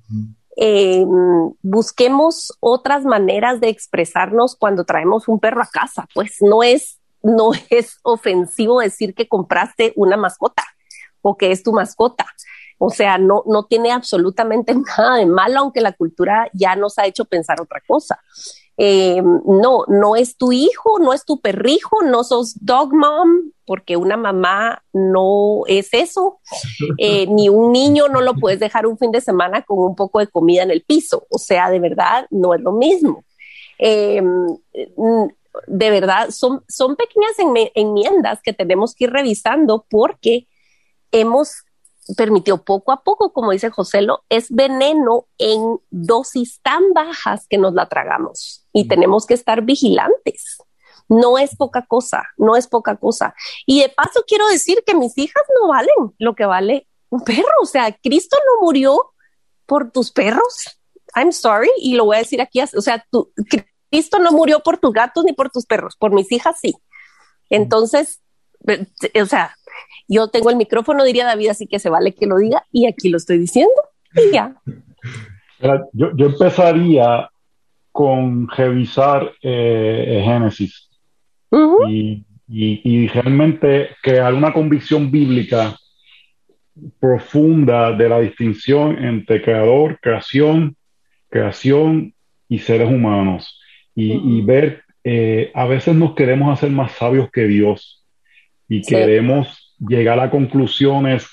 eh, 0.55 1.05
busquemos 1.61 2.55
otras 2.59 3.05
maneras 3.05 3.59
de 3.59 3.69
expresarnos 3.69 4.55
cuando 4.55 4.85
traemos 4.85 5.27
un 5.27 5.39
perro 5.39 5.61
a 5.61 5.67
casa. 5.67 6.07
Pues 6.13 6.37
no 6.41 6.63
es, 6.63 6.99
no 7.21 7.51
es 7.69 7.99
ofensivo 8.03 8.79
decir 8.79 9.13
que 9.15 9.27
compraste 9.27 9.93
una 9.95 10.17
mascota 10.17 10.63
o 11.21 11.37
que 11.37 11.51
es 11.51 11.63
tu 11.63 11.73
mascota. 11.73 12.25
O 12.77 12.89
sea, 12.89 13.17
no, 13.17 13.43
no 13.45 13.65
tiene 13.65 13.91
absolutamente 13.91 14.75
nada 14.97 15.17
de 15.17 15.25
malo, 15.25 15.59
aunque 15.59 15.81
la 15.81 15.93
cultura 15.93 16.49
ya 16.53 16.75
nos 16.75 16.97
ha 16.99 17.05
hecho 17.05 17.25
pensar 17.25 17.61
otra 17.61 17.81
cosa. 17.87 18.19
Eh, 18.77 19.21
no, 19.21 19.85
no 19.87 20.15
es 20.15 20.35
tu 20.35 20.51
hijo, 20.51 20.97
no 20.99 21.13
es 21.13 21.25
tu 21.25 21.39
perrijo, 21.39 22.01
no 22.03 22.23
sos 22.23 22.55
dog 22.59 22.93
mom, 22.93 23.51
porque 23.65 23.97
una 23.97 24.17
mamá 24.17 24.83
no 24.93 25.61
es 25.67 25.93
eso, 25.93 26.39
eh, 26.97 27.27
ni 27.27 27.49
un 27.49 27.71
niño 27.71 28.07
no 28.07 28.21
lo 28.21 28.33
puedes 28.33 28.59
dejar 28.59 28.87
un 28.87 28.97
fin 28.97 29.11
de 29.11 29.21
semana 29.21 29.61
con 29.61 29.79
un 29.79 29.95
poco 29.95 30.19
de 30.19 30.27
comida 30.27 30.63
en 30.63 30.71
el 30.71 30.81
piso, 30.81 31.25
o 31.29 31.37
sea, 31.37 31.69
de 31.69 31.79
verdad 31.79 32.25
no 32.31 32.53
es 32.53 32.61
lo 32.61 32.71
mismo. 32.71 33.23
Eh, 33.77 34.21
de 35.67 35.89
verdad, 35.91 36.31
son, 36.31 36.63
son 36.67 36.95
pequeñas 36.95 37.33
enmiendas 37.75 38.39
que 38.41 38.53
tenemos 38.53 38.95
que 38.95 39.05
ir 39.05 39.11
revisando 39.11 39.85
porque 39.89 40.47
hemos 41.11 41.63
permitido 42.17 42.63
poco 42.63 42.91
a 42.91 43.03
poco, 43.03 43.31
como 43.33 43.51
dice 43.51 43.69
Joselo, 43.69 44.23
es 44.29 44.49
veneno 44.49 45.27
en 45.37 45.79
dosis 45.89 46.59
tan 46.61 46.93
bajas 46.93 47.47
que 47.47 47.57
nos 47.57 47.73
la 47.73 47.87
tragamos 47.87 48.65
y 48.73 48.87
tenemos 48.87 49.25
que 49.25 49.33
estar 49.33 49.61
vigilantes. 49.61 50.57
No 51.09 51.37
es 51.37 51.55
poca 51.55 51.85
cosa, 51.85 52.23
no 52.37 52.55
es 52.55 52.67
poca 52.67 52.95
cosa. 52.95 53.35
Y 53.65 53.81
de 53.81 53.89
paso 53.89 54.23
quiero 54.27 54.47
decir 54.47 54.83
que 54.85 54.95
mis 54.95 55.17
hijas 55.17 55.43
no 55.59 55.67
valen 55.67 56.13
lo 56.17 56.33
que 56.33 56.45
vale 56.45 56.87
un 57.09 57.23
perro. 57.23 57.53
O 57.61 57.65
sea, 57.65 57.95
Cristo 58.01 58.37
no 58.45 58.65
murió 58.65 59.13
por 59.65 59.91
tus 59.91 60.11
perros. 60.11 60.79
I'm 61.15 61.31
sorry. 61.31 61.69
Y 61.77 61.95
lo 61.95 62.05
voy 62.05 62.15
a 62.15 62.19
decir 62.19 62.41
aquí. 62.41 62.61
O 62.61 62.81
sea, 62.81 63.05
Cristo 63.91 64.19
no 64.19 64.31
murió 64.31 64.61
por 64.61 64.77
tus 64.77 64.91
gatos 64.93 65.23
ni 65.23 65.33
por 65.33 65.49
tus 65.51 65.65
perros. 65.65 65.95
Por 65.97 66.13
mis 66.13 66.31
hijas 66.31 66.55
sí. 66.59 66.73
Entonces, 67.49 68.22
o 69.21 69.25
sea, 69.25 69.55
yo 70.07 70.27
tengo 70.27 70.49
el 70.49 70.55
micrófono, 70.55 71.03
diría 71.03 71.25
David, 71.25 71.49
así 71.49 71.67
que 71.67 71.79
se 71.79 71.89
vale 71.89 72.13
que 72.13 72.25
lo 72.25 72.37
diga. 72.37 72.63
Y 72.71 72.87
aquí 72.87 73.09
lo 73.09 73.17
estoy 73.17 73.37
diciendo. 73.37 73.73
Y 74.15 74.33
ya. 74.33 74.55
Yo, 75.93 76.11
yo 76.17 76.25
empezaría 76.25 77.29
con 77.93 78.49
revisar 78.49 79.31
eh, 79.41 80.21
Génesis 80.25 80.89
y, 81.87 82.25
y, 82.47 83.07
realmente 83.07 83.91
crear 84.01 84.33
una 84.33 84.51
convicción 84.51 85.09
bíblica 85.09 85.77
profunda 86.99 87.91
de 87.91 88.09
la 88.09 88.19
distinción 88.19 89.03
entre 89.03 89.41
creador, 89.41 89.99
creación, 90.01 90.75
creación 91.29 92.13
y 92.49 92.59
seres 92.59 92.89
humanos. 92.89 93.59
Y, 93.95 94.41
ver, 94.41 94.83
eh, 95.03 95.51
a 95.53 95.65
veces 95.65 95.95
nos 95.95 96.15
queremos 96.15 96.51
hacer 96.51 96.71
más 96.71 96.91
sabios 96.93 97.29
que 97.31 97.45
Dios 97.45 98.02
y 98.67 98.81
queremos 98.81 99.75
llegar 99.79 100.19
a 100.19 100.29
conclusiones 100.29 101.27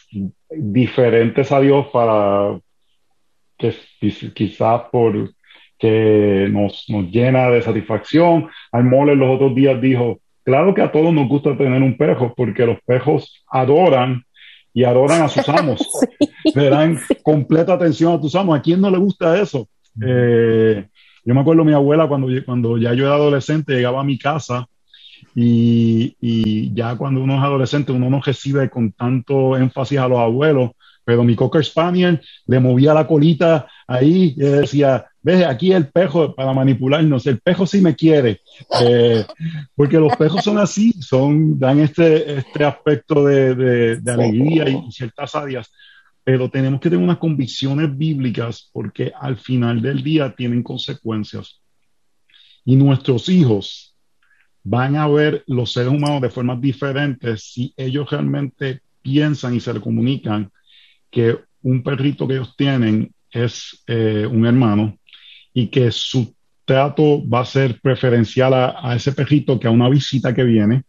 diferentes 0.50 1.52
a 1.52 1.60
Dios 1.60 1.86
para 1.92 2.58
que 3.56 3.74
quizás 4.34 4.82
por 4.90 5.30
que 5.78 6.48
nos, 6.50 6.84
nos 6.88 7.10
llena 7.10 7.50
de 7.50 7.62
satisfacción. 7.62 8.48
Almole 8.70 9.16
los 9.16 9.34
otros 9.34 9.54
días 9.54 9.80
dijo, 9.80 10.20
claro 10.44 10.74
que 10.74 10.82
a 10.82 10.92
todos 10.92 11.12
nos 11.12 11.26
gusta 11.26 11.56
tener 11.56 11.82
un 11.82 11.96
pejo, 11.96 12.34
porque 12.36 12.66
los 12.66 12.78
pejos 12.84 13.42
adoran 13.50 14.22
y 14.74 14.84
adoran 14.84 15.22
a 15.22 15.28
sus 15.28 15.48
amos. 15.48 15.80
Le 16.54 16.68
dan 16.68 16.98
completa 17.22 17.72
atención 17.72 18.12
a 18.12 18.20
tus 18.20 18.34
amos. 18.36 18.58
¿A 18.58 18.62
quién 18.62 18.80
no 18.80 18.90
le 18.90 18.98
gusta 18.98 19.40
eso? 19.40 19.68
Eh, 20.06 20.86
yo 21.24 21.34
me 21.34 21.40
acuerdo 21.40 21.64
mi 21.64 21.72
abuela 21.72 22.06
cuando, 22.06 22.28
cuando 22.44 22.76
ya 22.76 22.92
yo 22.92 23.06
era 23.06 23.14
adolescente, 23.14 23.74
llegaba 23.74 24.00
a 24.00 24.04
mi 24.04 24.18
casa 24.18 24.66
y, 25.34 26.16
y, 26.20 26.74
ya 26.74 26.96
cuando 26.96 27.22
uno 27.22 27.36
es 27.36 27.42
adolescente, 27.42 27.92
uno 27.92 28.10
no 28.10 28.20
recibe 28.20 28.68
con 28.68 28.92
tanto 28.92 29.56
énfasis 29.56 29.98
a 29.98 30.08
los 30.08 30.18
abuelos, 30.18 30.70
pero 31.04 31.24
mi 31.24 31.34
Cocker 31.34 31.64
Spaniel 31.64 32.20
le 32.46 32.60
movía 32.60 32.94
la 32.94 33.06
colita 33.06 33.66
ahí 33.86 34.34
y 34.36 34.40
decía, 34.40 35.06
ves, 35.22 35.44
aquí 35.44 35.72
el 35.72 35.88
pejo 35.88 36.34
para 36.34 36.52
manipularnos, 36.52 37.26
el 37.26 37.40
pejo 37.40 37.66
sí 37.66 37.80
me 37.80 37.94
quiere, 37.94 38.40
eh, 38.80 39.24
porque 39.74 39.98
los 39.98 40.16
pejos 40.16 40.44
son 40.44 40.58
así, 40.58 40.92
son, 41.00 41.58
dan 41.58 41.80
este, 41.80 42.38
este 42.38 42.64
aspecto 42.64 43.24
de, 43.24 43.54
de, 44.00 44.12
alegría 44.12 44.68
y 44.68 44.90
ciertas 44.92 45.34
áreas, 45.34 45.72
pero 46.22 46.50
tenemos 46.50 46.80
que 46.80 46.90
tener 46.90 47.04
unas 47.04 47.18
convicciones 47.18 47.96
bíblicas 47.96 48.70
porque 48.72 49.12
al 49.18 49.36
final 49.36 49.80
del 49.80 50.02
día 50.02 50.34
tienen 50.36 50.62
consecuencias. 50.62 51.60
Y 52.64 52.76
nuestros 52.76 53.28
hijos 53.30 53.89
van 54.70 54.94
a 54.94 55.08
ver 55.08 55.42
los 55.48 55.72
seres 55.72 55.92
humanos 55.92 56.20
de 56.20 56.30
formas 56.30 56.60
diferentes 56.60 57.42
si 57.42 57.74
ellos 57.76 58.08
realmente 58.08 58.82
piensan 59.02 59.56
y 59.56 59.60
se 59.60 59.74
le 59.74 59.80
comunican 59.80 60.48
que 61.10 61.36
un 61.62 61.82
perrito 61.82 62.28
que 62.28 62.34
ellos 62.34 62.54
tienen 62.56 63.12
es 63.32 63.82
eh, 63.88 64.24
un 64.30 64.46
hermano 64.46 64.96
y 65.52 65.66
que 65.66 65.90
su 65.90 66.36
trato 66.64 67.20
va 67.28 67.40
a 67.40 67.46
ser 67.46 67.80
preferencial 67.80 68.54
a, 68.54 68.94
ese 68.94 69.10
perrito 69.10 69.58
que 69.58 69.66
a 69.66 69.72
una 69.72 69.88
visita 69.88 70.32
que 70.32 70.44
viene, 70.44 70.84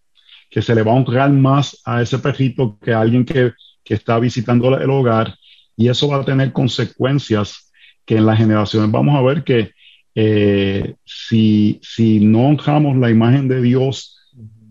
que 0.52 0.62
se 0.62 0.76
le 0.76 0.84
va 0.84 0.92
a 0.92 0.96
honrar 0.96 1.32
más 1.32 1.82
a 1.84 2.04
ese 2.04 2.20
perrito 2.20 2.78
que 2.80 2.94
a 2.94 3.02
alguien 3.02 3.26
que, 3.26 3.54
que 3.84 3.96
está 3.96 4.20
visitando 4.20 4.78
el 4.78 4.92
hogar. 4.92 5.34
Y 5.76 5.88
eso 5.88 6.08
va 6.08 6.18
a 6.18 6.26
tener 6.26 6.54
consecuencias 6.54 7.72
que 8.06 8.18
en 8.18 8.28
las 8.28 8.38
generaciones 8.38 8.92
vamos 8.92 9.16
a 9.16 9.24
ver 9.24 9.44
que 9.44 9.72
eh, 10.16 10.96
si, 11.06 11.80
si 11.82 12.20
no 12.20 12.48
honramos 12.48 12.98
la 12.98 13.10
imagen 13.10 13.48
de 13.48 13.62
Dios 13.62 14.18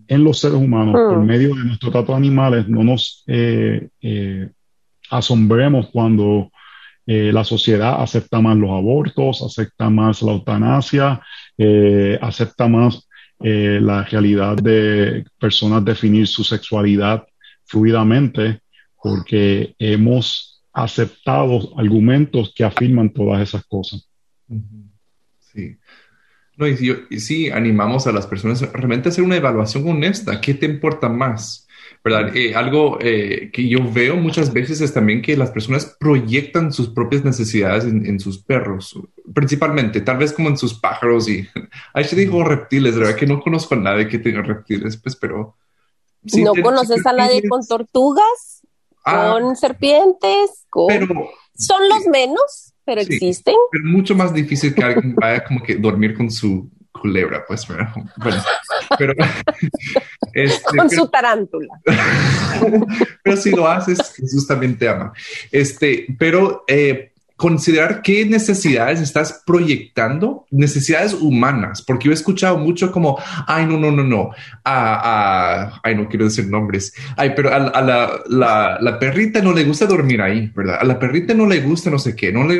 en 0.07 0.23
los 0.23 0.39
seres 0.39 0.57
humanos 0.57 0.93
por 0.93 1.19
mm. 1.19 1.25
medio 1.25 1.55
de 1.55 1.65
nuestro 1.65 1.91
trato 1.91 2.11
de 2.11 2.17
animales, 2.17 2.67
no 2.67 2.83
nos 2.83 3.23
eh, 3.27 3.89
asombremos 5.09 5.89
cuando 5.91 6.51
eh, 7.05 7.31
la 7.33 7.43
sociedad 7.43 8.01
acepta 8.01 8.41
más 8.41 8.57
los 8.57 8.69
abortos, 8.69 9.41
acepta 9.41 9.89
más 9.89 10.21
la 10.21 10.33
eutanasia, 10.33 11.21
eh, 11.57 12.17
acepta 12.21 12.67
más 12.67 13.07
eh, 13.43 13.79
la 13.81 14.03
realidad 14.03 14.55
de 14.57 15.25
personas 15.39 15.83
definir 15.83 16.27
su 16.27 16.43
sexualidad 16.43 17.25
fluidamente, 17.65 18.61
porque 19.01 19.73
hemos 19.79 20.63
aceptado 20.71 21.73
argumentos 21.77 22.53
que 22.55 22.63
afirman 22.63 23.09
todas 23.09 23.41
esas 23.41 23.65
cosas. 23.65 24.07
Sí. 25.53 25.77
No, 26.57 26.67
y, 26.67 27.19
sí, 27.19 27.49
animamos 27.49 28.07
a 28.07 28.11
las 28.11 28.27
personas 28.27 28.61
realmente 28.73 29.09
a 29.09 29.11
hacer 29.11 29.23
una 29.23 29.37
evaluación 29.37 29.87
honesta. 29.89 30.39
¿Qué 30.41 30.53
te 30.53 30.65
importa 30.65 31.09
más? 31.09 31.67
¿verdad? 32.03 32.35
Eh, 32.35 32.55
algo 32.55 32.97
eh, 32.99 33.51
que 33.53 33.67
yo 33.67 33.79
veo 33.91 34.15
muchas 34.15 34.51
veces 34.51 34.81
es 34.81 34.93
también 34.93 35.21
que 35.21 35.37
las 35.37 35.51
personas 35.51 35.95
proyectan 35.99 36.73
sus 36.73 36.89
propias 36.89 37.23
necesidades 37.23 37.83
en, 37.83 38.19
sus 38.19 38.41
perros, 38.41 38.99
principalmente, 39.33 40.01
tal 40.01 40.17
vez 40.17 40.33
como 40.33 40.49
en 40.49 40.57
sus 40.57 40.73
pájaros 40.73 41.29
y 41.29 41.47
ahí 41.93 42.03
se 42.03 42.15
dijo 42.15 42.43
reptiles, 42.43 42.97
¿verdad? 42.97 43.15
Que 43.15 43.27
no 43.27 43.39
conozco 43.39 43.75
a 43.75 43.77
nadie 43.77 44.07
que 44.07 44.19
tenga 44.19 44.41
reptiles, 44.41 44.97
pues, 44.97 45.15
pero... 45.15 45.55
¿No 46.23 46.53
conoces 46.53 47.05
a 47.05 47.13
nadie 47.13 47.47
con 47.47 47.65
tortugas? 47.65 48.61
Ah. 49.03 49.37
¿Con 49.39 49.55
serpientes? 49.55 50.65
Son 51.55 51.89
los 51.89 52.07
menos, 52.07 52.70
pero 52.91 53.01
existen. 53.01 53.55
Pero 53.71 53.85
mucho 53.85 54.15
más 54.15 54.33
difícil 54.33 54.75
que 54.75 54.83
alguien 54.83 55.15
vaya 55.15 55.43
como 55.45 55.63
que 55.63 55.75
dormir 55.75 56.13
con 56.13 56.29
su 56.29 56.69
culebra, 56.91 57.45
pues, 57.47 57.65
bueno, 57.67 57.89
pero... 58.97 59.13
Este, 60.33 60.77
Con 60.77 60.89
su 60.89 61.09
tarántula. 61.09 61.81
pero 63.23 63.35
si 63.35 63.51
lo 63.51 63.67
haces, 63.67 64.13
Jesús 64.15 64.47
también 64.47 64.77
te 64.77 64.87
ama. 64.87 65.11
Este, 65.51 66.07
pero 66.17 66.63
eh, 66.69 67.10
considerar 67.41 68.03
qué 68.03 68.23
necesidades 68.23 69.01
estás 69.01 69.41
proyectando, 69.47 70.45
necesidades 70.51 71.15
humanas, 71.15 71.81
porque 71.81 72.05
yo 72.05 72.11
he 72.11 72.13
escuchado 72.13 72.59
mucho 72.59 72.91
como, 72.91 73.17
ay, 73.47 73.65
no, 73.65 73.79
no, 73.79 73.89
no, 73.89 74.03
no, 74.03 74.29
a, 74.63 75.79
ay, 75.81 75.95
no 75.95 76.07
quiero 76.07 76.25
decir 76.25 76.47
nombres, 76.47 76.93
ay, 77.17 77.31
pero 77.35 77.51
a, 77.51 77.81
la, 77.81 78.21
la, 78.27 78.77
la, 78.79 78.99
perrita 78.99 79.41
no 79.41 79.53
le 79.53 79.63
gusta 79.63 79.87
dormir 79.87 80.21
ahí, 80.21 80.51
¿verdad? 80.55 80.77
A 80.81 80.83
la 80.83 80.99
perrita 80.99 81.33
no 81.33 81.47
le 81.47 81.61
gusta 81.61 81.89
no 81.89 81.97
sé 81.97 82.15
qué, 82.15 82.31
no 82.31 82.43
le, 82.43 82.59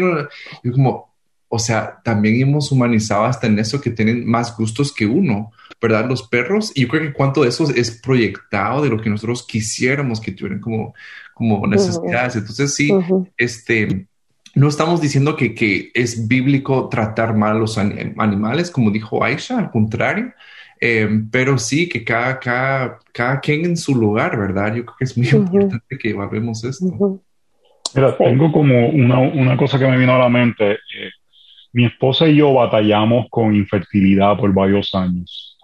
yo 0.63 0.71
como, 0.71 1.13
o 1.47 1.59
sea, 1.59 2.01
también 2.03 2.41
hemos 2.41 2.71
humanizado 2.71 3.25
hasta 3.25 3.45
en 3.45 3.59
eso 3.59 3.79
que 3.79 3.91
tienen 3.91 4.25
más 4.25 4.57
gustos 4.57 4.91
que 4.91 5.05
uno, 5.05 5.51
¿verdad? 5.79 6.09
Los 6.09 6.27
perros. 6.27 6.71
Y 6.73 6.81
yo 6.81 6.87
creo 6.87 7.03
que 7.03 7.13
cuánto 7.13 7.43
de 7.43 7.49
eso 7.49 7.69
es 7.69 7.91
proyectado 8.01 8.81
de 8.81 8.89
lo 8.89 8.99
que 8.99 9.11
nosotros 9.11 9.45
quisiéramos 9.45 10.19
que 10.19 10.31
tuvieran 10.31 10.59
como, 10.59 10.95
como 11.35 11.67
necesidades. 11.67 12.35
Entonces, 12.35 12.73
sí, 12.73 12.91
este, 13.37 14.07
no 14.55 14.67
estamos 14.67 15.01
diciendo 15.01 15.35
que, 15.35 15.53
que, 15.55 15.91
es 15.93 16.27
bíblico 16.27 16.89
tratar 16.89 17.35
mal 17.35 17.57
a 17.57 17.59
los 17.59 17.77
animales, 17.77 18.71
como 18.71 18.91
dijo 18.91 19.23
Aisha, 19.23 19.57
al 19.57 19.71
contrario. 19.71 20.33
Eh, 20.83 21.07
pero 21.31 21.59
sí 21.59 21.87
que 21.87 22.03
cada, 22.03 22.39
cada, 22.39 22.99
cada 23.13 23.39
quien 23.39 23.65
en 23.65 23.77
su 23.77 23.95
lugar, 23.95 24.37
¿verdad? 24.37 24.75
Yo 24.75 24.83
creo 24.83 24.95
que 24.97 25.05
es 25.05 25.15
muy 25.15 25.27
importante 25.27 25.97
que 25.97 26.09
evaluemos 26.09 26.63
esto. 26.63 27.21
Mira, 27.93 28.17
tengo 28.17 28.51
como 28.51 28.87
una, 28.89 29.19
una, 29.19 29.57
cosa 29.57 29.77
que 29.77 29.87
me 29.87 29.97
vino 29.97 30.15
a 30.15 30.19
la 30.19 30.29
mente. 30.29 30.71
Eh, 30.71 31.11
mi 31.73 31.85
esposa 31.85 32.27
y 32.27 32.37
yo 32.37 32.53
batallamos 32.53 33.27
con 33.29 33.55
infertilidad 33.55 34.37
por 34.37 34.51
varios 34.53 34.93
años. 34.95 35.57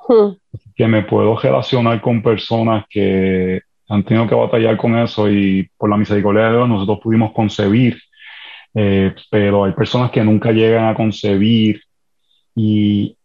Que 0.75 0.88
me 0.88 1.01
puedo 1.01 1.35
relacionar 1.38 1.99
con 1.99 2.21
personas 2.21 2.85
que 2.89 3.61
han 3.89 4.03
tenido 4.03 4.27
que 4.27 4.35
batallar 4.35 4.77
con 4.77 4.97
eso 4.97 5.29
y 5.29 5.69
por 5.77 5.89
la 5.89 5.97
misericordia 5.97 6.43
de 6.43 6.51
Dios 6.51 6.69
nosotros 6.69 6.99
pudimos 7.01 7.31
concebir, 7.33 7.97
eh, 8.78 9.15
pero 9.32 9.63
hay 9.63 9.71
personas 9.73 10.11
que 10.11 10.23
nunca 10.23 10.51
llegan 10.51 10.86
a 10.86 10.95
concebir 10.95 11.82
y 12.55 13.17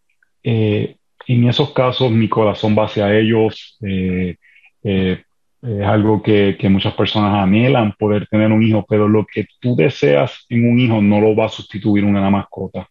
eh, 0.43 0.97
en 1.27 1.49
esos 1.49 1.73
casos 1.73 2.11
mi 2.11 2.29
corazón 2.29 2.77
va 2.77 2.87
hacia 2.87 3.17
ellos. 3.17 3.79
Eh, 3.87 4.37
es 4.85 5.87
algo 5.87 6.23
que, 6.23 6.57
que, 6.59 6.69
muchas 6.69 6.95
personas 6.95 7.35
anhelan, 7.35 7.93
poder 7.93 8.27
tener 8.27 8.51
un 8.51 8.63
hijo, 8.63 8.85
pero 8.89 9.07
lo 9.09 9.25
que 9.25 9.47
tú 9.61 9.77
deseas 9.77 10.45
en 10.49 10.69
un 10.69 10.81
hijo 10.81 11.01
no 11.01 11.21
lo 11.21 11.37
va 11.37 11.47
a 11.47 11.49
sustituir 11.49 12.05
una 12.05 12.29
mascota. 12.31 12.89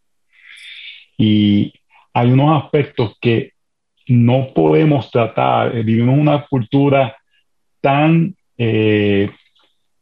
Y 1.18 1.74
hay 2.14 2.32
unos 2.32 2.64
aspectos 2.64 3.18
que 3.20 3.53
no 4.07 4.53
podemos 4.53 5.09
tratar. 5.12 5.76
Eh, 5.76 5.84
vivimos 5.84 6.18
una 6.18 6.45
cultura 6.45 7.16
tan, 7.80 8.36
eh, 8.57 9.30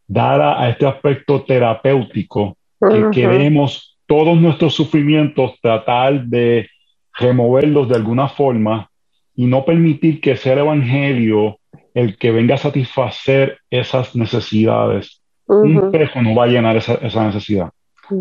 dada 0.10 0.60
a 0.60 0.70
este 0.70 0.88
aspecto 0.88 1.43
terapéutico, 1.43 2.57
que 2.82 3.05
queremos 3.12 3.97
todos 4.07 4.41
nuestros 4.41 4.74
sufrimientos 4.74 5.53
tratar 5.62 6.26
de 6.26 6.68
removerlos 7.14 7.88
de 7.88 7.95
alguna 7.95 8.28
forma 8.28 8.89
y 9.36 9.45
no 9.45 9.64
permitir 9.64 10.20
que 10.20 10.36
sea 10.36 10.53
el 10.53 10.60
Evangelio 10.60 11.60
el 11.93 12.18
que 12.18 12.32
venga 12.32 12.55
a 12.55 12.57
satisfacer 12.57 13.60
esas 13.70 14.16
necesidades. 14.16 15.22
Un 15.45 15.78
espejo 15.78 16.22
no 16.22 16.36
va 16.36 16.45
a 16.45 16.47
llenar 16.47 16.78
esa, 16.78 17.26
necesidad. 17.26 17.70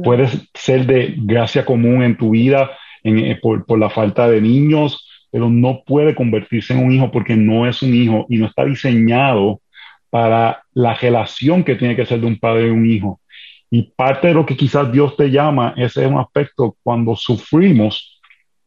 Puede 0.04 0.28
ser 0.54 0.86
de 0.86 1.14
gracia 1.16 1.64
común 1.64 2.02
en 2.02 2.16
tu 2.18 2.30
vida 2.30 2.70
eh, 3.02 3.38
por, 3.40 3.64
por, 3.64 3.78
la 3.78 3.88
falta 3.88 4.28
de 4.28 4.40
niños, 4.42 5.08
pero 5.30 5.48
no 5.48 5.82
puede 5.86 6.14
convertirse 6.14 6.74
en 6.74 6.84
un 6.84 6.92
hijo 6.92 7.10
porque 7.10 7.36
no 7.36 7.66
es 7.66 7.82
un 7.82 7.94
hijo 7.94 8.26
y 8.28 8.36
no 8.36 8.46
está 8.46 8.64
diseñado 8.64 9.60
para 10.10 10.62
la 10.72 10.94
relación 10.94 11.64
que 11.64 11.76
tiene 11.76 11.96
que 11.96 12.06
ser 12.06 12.20
de 12.20 12.26
un 12.26 12.38
padre 12.38 12.68
y 12.68 12.70
un 12.70 12.86
hijo. 12.86 13.20
Y 13.70 13.82
parte 13.82 14.28
de 14.28 14.34
lo 14.34 14.46
que 14.46 14.56
quizás 14.56 14.90
Dios 14.90 15.16
te 15.16 15.30
llama, 15.30 15.74
ese 15.76 16.04
es 16.04 16.10
un 16.10 16.18
aspecto 16.18 16.76
cuando 16.82 17.14
sufrimos, 17.16 18.20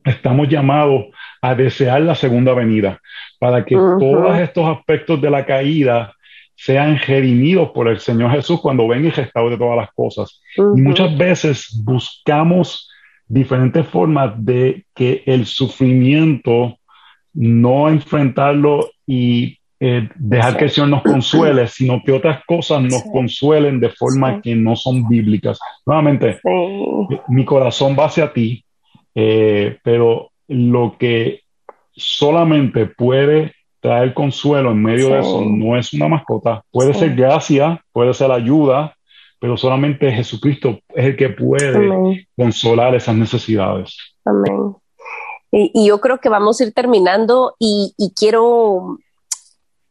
estamos 0.04 0.48
llamados 0.48 1.06
a 1.42 1.56
desear 1.56 2.02
la 2.02 2.16
segunda 2.16 2.54
venida, 2.54 3.00
para 3.40 3.66
que 3.66 3.76
todos 3.76 4.38
estos 4.38 4.68
aspectos 4.78 5.20
de 5.22 5.30
la 5.30 5.46
caída 5.46 6.14
sean 6.56 7.00
redimidos 7.00 7.72
por 7.72 7.88
el 7.88 8.00
Señor 8.00 8.32
Jesús 8.32 8.62
cuando 8.62 8.88
venga 8.88 9.08
y 9.08 9.12
restaure 9.12 9.58
todas 9.58 9.78
las 9.78 9.92
cosas. 9.94 10.42
Y 10.56 10.82
muchas 10.82 11.18
veces 11.18 11.82
buscamos 11.84 12.88
diferentes 13.28 13.88
formas 13.88 14.34
de 14.38 14.86
que 14.94 15.24
el 15.26 15.48
sufrimiento 15.48 16.78
no 17.34 17.90
enfrentarlo 17.90 18.92
y 19.08 19.58
eh, 19.84 20.08
dejar 20.14 20.58
que 20.58 20.66
el 20.66 20.70
Señor 20.70 20.90
nos 20.90 21.02
consuele, 21.02 21.68
sino 21.68 22.04
que 22.06 22.12
otras 22.12 22.46
cosas 22.46 22.84
nos 22.84 23.02
consuelen 23.12 23.80
de 23.80 23.90
forma 23.90 24.40
que 24.40 24.56
no 24.56 24.76
son 24.76 25.08
bíblicas. 25.08 25.60
Nuevamente, 25.88 26.40
mi 27.28 27.44
corazón 27.46 27.96
va 27.98 28.06
hacia 28.06 28.32
ti, 28.32 28.64
eh, 29.16 29.80
pero 29.84 30.30
lo 30.48 30.98
que 31.00 31.42
solamente 31.94 32.86
puede 32.86 33.56
traer 33.80 34.14
consuelo 34.14 34.70
en 34.70 34.84
medio 34.84 35.10
de 35.10 35.22
eso 35.22 35.44
no 35.44 35.76
es 35.76 35.92
una 35.94 36.08
mascota, 36.08 36.64
puede 36.70 36.94
ser 36.94 37.16
gracia, 37.16 37.84
puede 37.92 38.14
ser 38.14 38.30
ayuda, 38.30 38.96
pero 39.40 39.58
solamente 39.58 40.12
Jesucristo 40.12 40.78
es 40.90 41.06
el 41.06 41.16
que 41.16 41.30
puede 41.30 42.28
consolar 42.38 42.94
esas 42.94 43.16
necesidades. 43.16 43.98
Amén. 44.26 44.76
Y, 45.52 45.88
yo 45.88 46.00
creo 46.00 46.20
que 46.20 46.30
vamos 46.30 46.62
a 46.62 46.66
ir 46.66 46.72
terminando 46.72 47.56
y, 47.58 47.96
y 47.98 48.14
quiero 48.14 49.00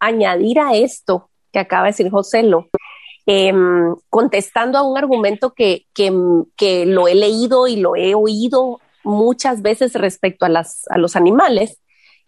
añadir 0.01 0.59
a 0.59 0.75
esto 0.75 1.31
que 1.53 1.59
acaba 1.59 1.85
de 1.85 1.91
decir 1.91 2.11
José 2.11 2.43
Lo, 2.43 2.69
em, 3.27 3.95
contestando 4.09 4.79
a 4.79 4.83
un 4.83 4.97
argumento 4.97 5.53
que, 5.53 5.87
que, 5.95 6.87
lo 6.87 7.09
he 7.09 7.15
leído 7.15 7.67
y 7.67 7.77
lo 7.77 7.97
he 7.97 8.15
oído 8.15 8.81
muchas 9.05 9.63
veces 9.63 9.95
respecto 9.95 10.45
a, 10.45 10.49
las, 10.49 10.87
a 10.89 10.99
los 10.99 11.17
animales, 11.17 11.81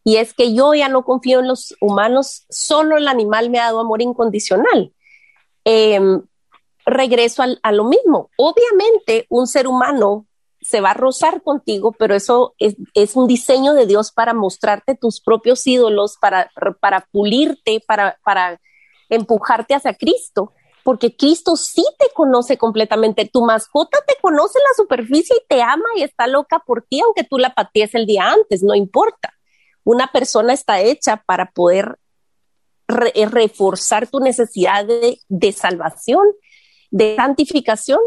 y 0.05 0.17
es 0.17 0.35
que 0.35 0.55
yo 0.55 0.75
ya 0.75 0.89
no 0.89 1.05
confío 1.05 1.41
en 1.41 1.49
los 1.49 1.75
humanos, 1.81 2.45
solo 2.51 2.97
el 2.97 3.09
animal 3.09 3.51
me 3.51 3.61
ha 3.61 3.65
dado 3.65 3.81
amor 3.81 4.03
incondicional. 4.03 4.93
Em, 5.65 6.23
regreso 6.85 7.45
a 7.63 7.73
lo 7.73 7.85
mismo. 7.85 8.31
Obviamente, 8.37 9.27
un 9.29 9.47
ser 9.47 9.69
humano 9.69 10.27
se 10.63 10.81
va 10.81 10.93
a 10.93 10.95
rozar 10.95 11.43
contigo, 11.43 11.93
pero 11.93 12.15
eso 12.15 12.55
es, 12.59 13.17
un 13.17 13.27
diseño 13.27 13.75
de 13.75 13.87
Dios 13.87 14.13
para 14.13 14.33
mostrarte 14.33 14.95
tus 14.95 15.21
propios 15.21 15.67
ídolos, 15.67 16.17
para, 16.21 16.51
para 16.81 17.07
pulirte, 17.11 17.83
para, 17.87 18.19
para 18.25 18.61
empujarte 19.09 19.75
hacia 19.75 19.95
Cristo, 19.95 20.53
porque 20.85 21.17
Cristo 21.17 21.57
sí 21.57 21.85
te 21.99 22.07
conoce 22.15 22.59
completamente. 22.59 23.29
Tu 23.33 23.45
mascota 23.45 23.99
te 24.07 24.15
conoce 24.21 24.59
en 24.59 24.65
la 24.65 24.75
superficie 24.77 25.37
y 25.37 25.47
te 25.49 25.63
ama 25.63 25.85
y 25.97 26.03
está 26.03 26.27
loca 26.27 26.63
por 26.67 26.83
ti, 26.83 27.01
aunque 27.01 27.25
tú 27.25 27.39
la 27.39 27.55
patees 27.55 27.95
el 27.95 28.07
día 28.07 28.31
antes, 28.31 28.63
no 28.63 28.75
importa. 28.75 29.35
Una 29.85 30.09
persona 30.09 30.53
está 30.53 30.81
hecha 30.81 31.23
para 31.27 31.51
poder 31.51 31.99
reforzar 32.89 34.07
tu 34.09 34.21
necesidad 34.21 34.85
de, 34.85 35.19
de 35.29 35.53
salvación, 35.53 36.27
de 36.91 37.17
santificación, 37.17 38.01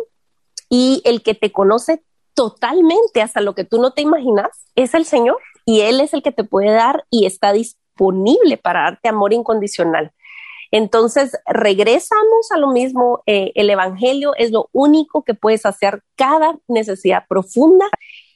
y 0.69 1.01
el 1.05 1.21
que 1.21 1.35
te 1.35 1.51
conoce 1.51 2.03
totalmente 2.35 3.21
hasta 3.21 3.41
lo 3.41 3.55
que 3.55 3.63
tú 3.63 3.81
no 3.81 3.91
te 3.91 4.01
imaginas 4.01 4.67
es 4.75 4.93
el 4.93 5.05
Señor 5.05 5.39
y 5.65 5.81
Él 5.81 5.99
es 5.99 6.13
el 6.13 6.21
que 6.21 6.31
te 6.31 6.43
puede 6.43 6.71
dar 6.71 7.05
y 7.09 7.25
está 7.25 7.53
disponible 7.53 8.57
para 8.57 8.83
darte 8.83 9.09
amor 9.09 9.33
incondicional. 9.33 10.11
Entonces, 10.71 11.37
regresamos 11.47 12.51
a 12.53 12.57
lo 12.57 12.69
mismo, 12.69 13.23
eh, 13.25 13.51
el 13.55 13.69
Evangelio 13.69 14.33
es 14.35 14.51
lo 14.51 14.69
único 14.73 15.23
que 15.23 15.33
puedes 15.33 15.65
hacer 15.65 16.03
cada 16.15 16.57
necesidad 16.67 17.23
profunda 17.27 17.87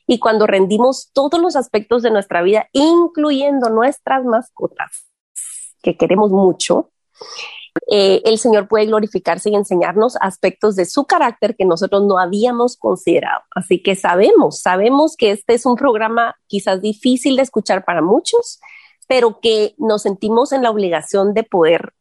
y 0.07 0.19
cuando 0.19 0.47
rendimos 0.47 1.11
todos 1.13 1.39
los 1.39 1.55
aspectos 1.55 2.01
de 2.01 2.11
nuestra 2.11 2.41
vida, 2.41 2.67
incluyendo 2.71 3.69
nuestras 3.69 4.23
mascotas, 4.23 5.05
que 5.83 5.97
queremos 5.97 6.31
mucho, 6.31 6.91
eh, 7.91 8.21
el 8.25 8.37
Señor 8.37 8.67
puede 8.67 8.85
glorificarse 8.85 9.49
y 9.49 9.55
enseñarnos 9.55 10.17
aspectos 10.21 10.75
de 10.75 10.85
su 10.85 11.05
carácter 11.05 11.55
que 11.55 11.65
nosotros 11.65 12.03
no 12.03 12.19
habíamos 12.19 12.77
considerado. 12.77 13.41
Así 13.55 13.81
que 13.81 13.95
sabemos, 13.95 14.61
sabemos 14.61 15.15
que 15.15 15.31
este 15.31 15.53
es 15.53 15.65
un 15.65 15.75
programa 15.75 16.35
quizás 16.47 16.81
difícil 16.81 17.35
de 17.35 17.43
escuchar 17.43 17.85
para 17.85 18.01
muchos, 18.01 18.59
pero 19.07 19.39
que 19.39 19.73
nos 19.77 20.03
sentimos 20.03 20.51
en 20.51 20.63
la 20.63 20.69
obligación 20.69 21.33
de 21.33 21.43
poder 21.43 21.93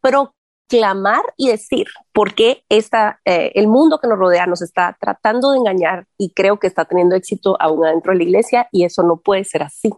proclamar 0.00 1.22
y 1.36 1.48
decir 1.48 1.86
por 2.12 2.34
qué 2.34 2.64
eh, 2.68 3.52
el 3.54 3.68
mundo 3.68 3.98
que 4.00 4.08
nos 4.08 4.18
rodea 4.18 4.46
nos 4.46 4.62
está 4.62 4.96
tratando 5.00 5.52
de 5.52 5.58
engañar 5.58 6.06
y 6.18 6.30
creo 6.30 6.58
que 6.58 6.66
está 6.66 6.84
teniendo 6.84 7.16
éxito 7.16 7.56
aún 7.60 7.84
adentro 7.84 8.12
de 8.12 8.18
la 8.18 8.24
iglesia 8.24 8.68
y 8.72 8.84
eso 8.84 9.02
no 9.02 9.16
puede 9.18 9.44
ser 9.44 9.62
así. 9.62 9.90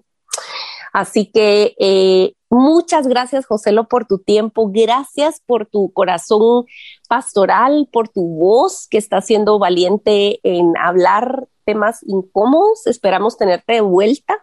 Así 0.92 1.30
que 1.30 1.74
eh, 1.78 2.34
muchas 2.54 3.06
gracias, 3.06 3.46
Joselo, 3.46 3.88
por 3.88 4.06
tu 4.06 4.18
tiempo. 4.18 4.70
Gracias 4.72 5.40
por 5.44 5.66
tu 5.66 5.92
corazón 5.92 6.64
pastoral, 7.08 7.88
por 7.92 8.08
tu 8.08 8.26
voz 8.26 8.88
que 8.88 8.98
está 8.98 9.20
siendo 9.20 9.58
valiente 9.58 10.40
en 10.42 10.76
hablar 10.76 11.48
temas 11.64 12.00
incómodos. 12.06 12.86
Esperamos 12.86 13.36
tenerte 13.36 13.74
de 13.74 13.80
vuelta. 13.80 14.38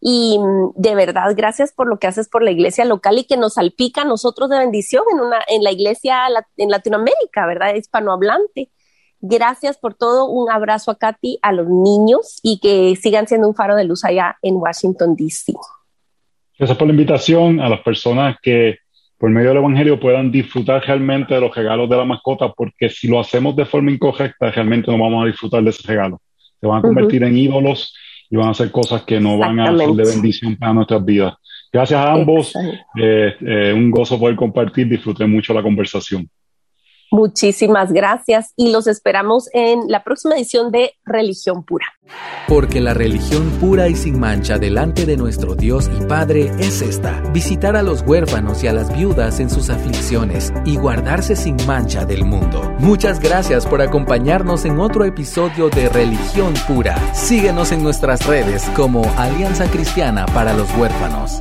Y 0.00 0.38
mm, 0.38 0.72
de 0.74 0.94
verdad, 0.94 1.32
gracias 1.36 1.72
por 1.72 1.88
lo 1.88 1.98
que 1.98 2.06
haces 2.06 2.28
por 2.28 2.42
la 2.42 2.50
iglesia 2.50 2.84
local 2.84 3.18
y 3.18 3.24
que 3.24 3.36
nos 3.36 3.54
salpica 3.54 4.02
a 4.02 4.04
nosotros 4.04 4.50
de 4.50 4.58
bendición 4.58 5.04
en, 5.12 5.20
una, 5.20 5.40
en 5.48 5.62
la 5.62 5.72
iglesia 5.72 6.26
en 6.56 6.70
Latinoamérica, 6.70 7.46
¿verdad? 7.46 7.74
Hispanohablante. 7.74 8.70
Gracias 9.20 9.78
por 9.78 9.94
todo. 9.94 10.28
Un 10.28 10.50
abrazo 10.50 10.90
a 10.90 10.96
Katy, 10.96 11.38
a 11.42 11.52
los 11.52 11.68
niños 11.68 12.38
y 12.42 12.60
que 12.60 12.94
sigan 12.96 13.26
siendo 13.26 13.48
un 13.48 13.54
faro 13.54 13.74
de 13.74 13.84
luz 13.84 14.04
allá 14.04 14.36
en 14.42 14.56
Washington, 14.56 15.16
D.C. 15.16 15.54
Gracias 16.58 16.78
por 16.78 16.86
la 16.86 16.92
invitación 16.92 17.60
a 17.60 17.68
las 17.68 17.80
personas 17.80 18.36
que 18.42 18.78
por 19.18 19.30
medio 19.30 19.48
del 19.48 19.58
Evangelio 19.58 19.98
puedan 19.98 20.30
disfrutar 20.30 20.82
realmente 20.86 21.34
de 21.34 21.40
los 21.40 21.54
regalos 21.54 21.88
de 21.88 21.96
la 21.96 22.04
mascota, 22.04 22.52
porque 22.52 22.88
si 22.88 23.08
lo 23.08 23.18
hacemos 23.18 23.56
de 23.56 23.64
forma 23.64 23.90
incorrecta, 23.90 24.50
realmente 24.50 24.90
no 24.90 24.98
vamos 24.98 25.24
a 25.24 25.26
disfrutar 25.26 25.62
de 25.62 25.70
ese 25.70 25.86
regalo. 25.88 26.20
Se 26.60 26.66
van 26.66 26.78
a 26.78 26.82
convertir 26.82 27.22
en 27.24 27.36
ídolos 27.36 27.94
y 28.30 28.36
van 28.36 28.48
a 28.48 28.50
hacer 28.50 28.70
cosas 28.70 29.02
que 29.02 29.20
no 29.20 29.38
van 29.38 29.60
a 29.60 29.76
ser 29.76 29.88
de 29.88 30.04
bendición 30.04 30.56
para 30.56 30.72
nuestras 30.72 31.04
vidas. 31.04 31.34
Gracias 31.72 32.00
a 32.00 32.12
ambos. 32.12 32.54
Eh, 32.96 33.34
eh, 33.40 33.72
un 33.74 33.90
gozo 33.90 34.18
poder 34.18 34.36
compartir. 34.36 34.88
Disfruté 34.88 35.26
mucho 35.26 35.52
la 35.52 35.62
conversación. 35.62 36.28
Muchísimas 37.10 37.92
gracias 37.92 38.52
y 38.56 38.70
los 38.70 38.86
esperamos 38.86 39.48
en 39.52 39.88
la 39.88 40.02
próxima 40.02 40.36
edición 40.36 40.70
de 40.70 40.92
Religión 41.04 41.64
Pura. 41.64 41.86
Porque 42.48 42.80
la 42.80 42.94
religión 42.94 43.50
pura 43.60 43.88
y 43.88 43.96
sin 43.96 44.20
mancha 44.20 44.58
delante 44.58 45.06
de 45.06 45.16
nuestro 45.16 45.54
Dios 45.54 45.90
y 46.00 46.04
Padre 46.04 46.52
es 46.58 46.82
esta, 46.82 47.20
visitar 47.32 47.76
a 47.76 47.82
los 47.82 48.02
huérfanos 48.02 48.62
y 48.62 48.68
a 48.68 48.72
las 48.72 48.96
viudas 48.96 49.40
en 49.40 49.50
sus 49.50 49.70
aflicciones 49.70 50.52
y 50.64 50.76
guardarse 50.76 51.36
sin 51.36 51.56
mancha 51.66 52.04
del 52.04 52.24
mundo. 52.24 52.74
Muchas 52.78 53.20
gracias 53.20 53.66
por 53.66 53.82
acompañarnos 53.82 54.64
en 54.64 54.78
otro 54.78 55.04
episodio 55.04 55.68
de 55.70 55.88
Religión 55.88 56.54
Pura. 56.66 56.96
Síguenos 57.14 57.72
en 57.72 57.82
nuestras 57.82 58.26
redes 58.26 58.64
como 58.76 59.02
Alianza 59.16 59.68
Cristiana 59.70 60.26
para 60.26 60.54
los 60.54 60.68
Huérfanos. 60.76 61.40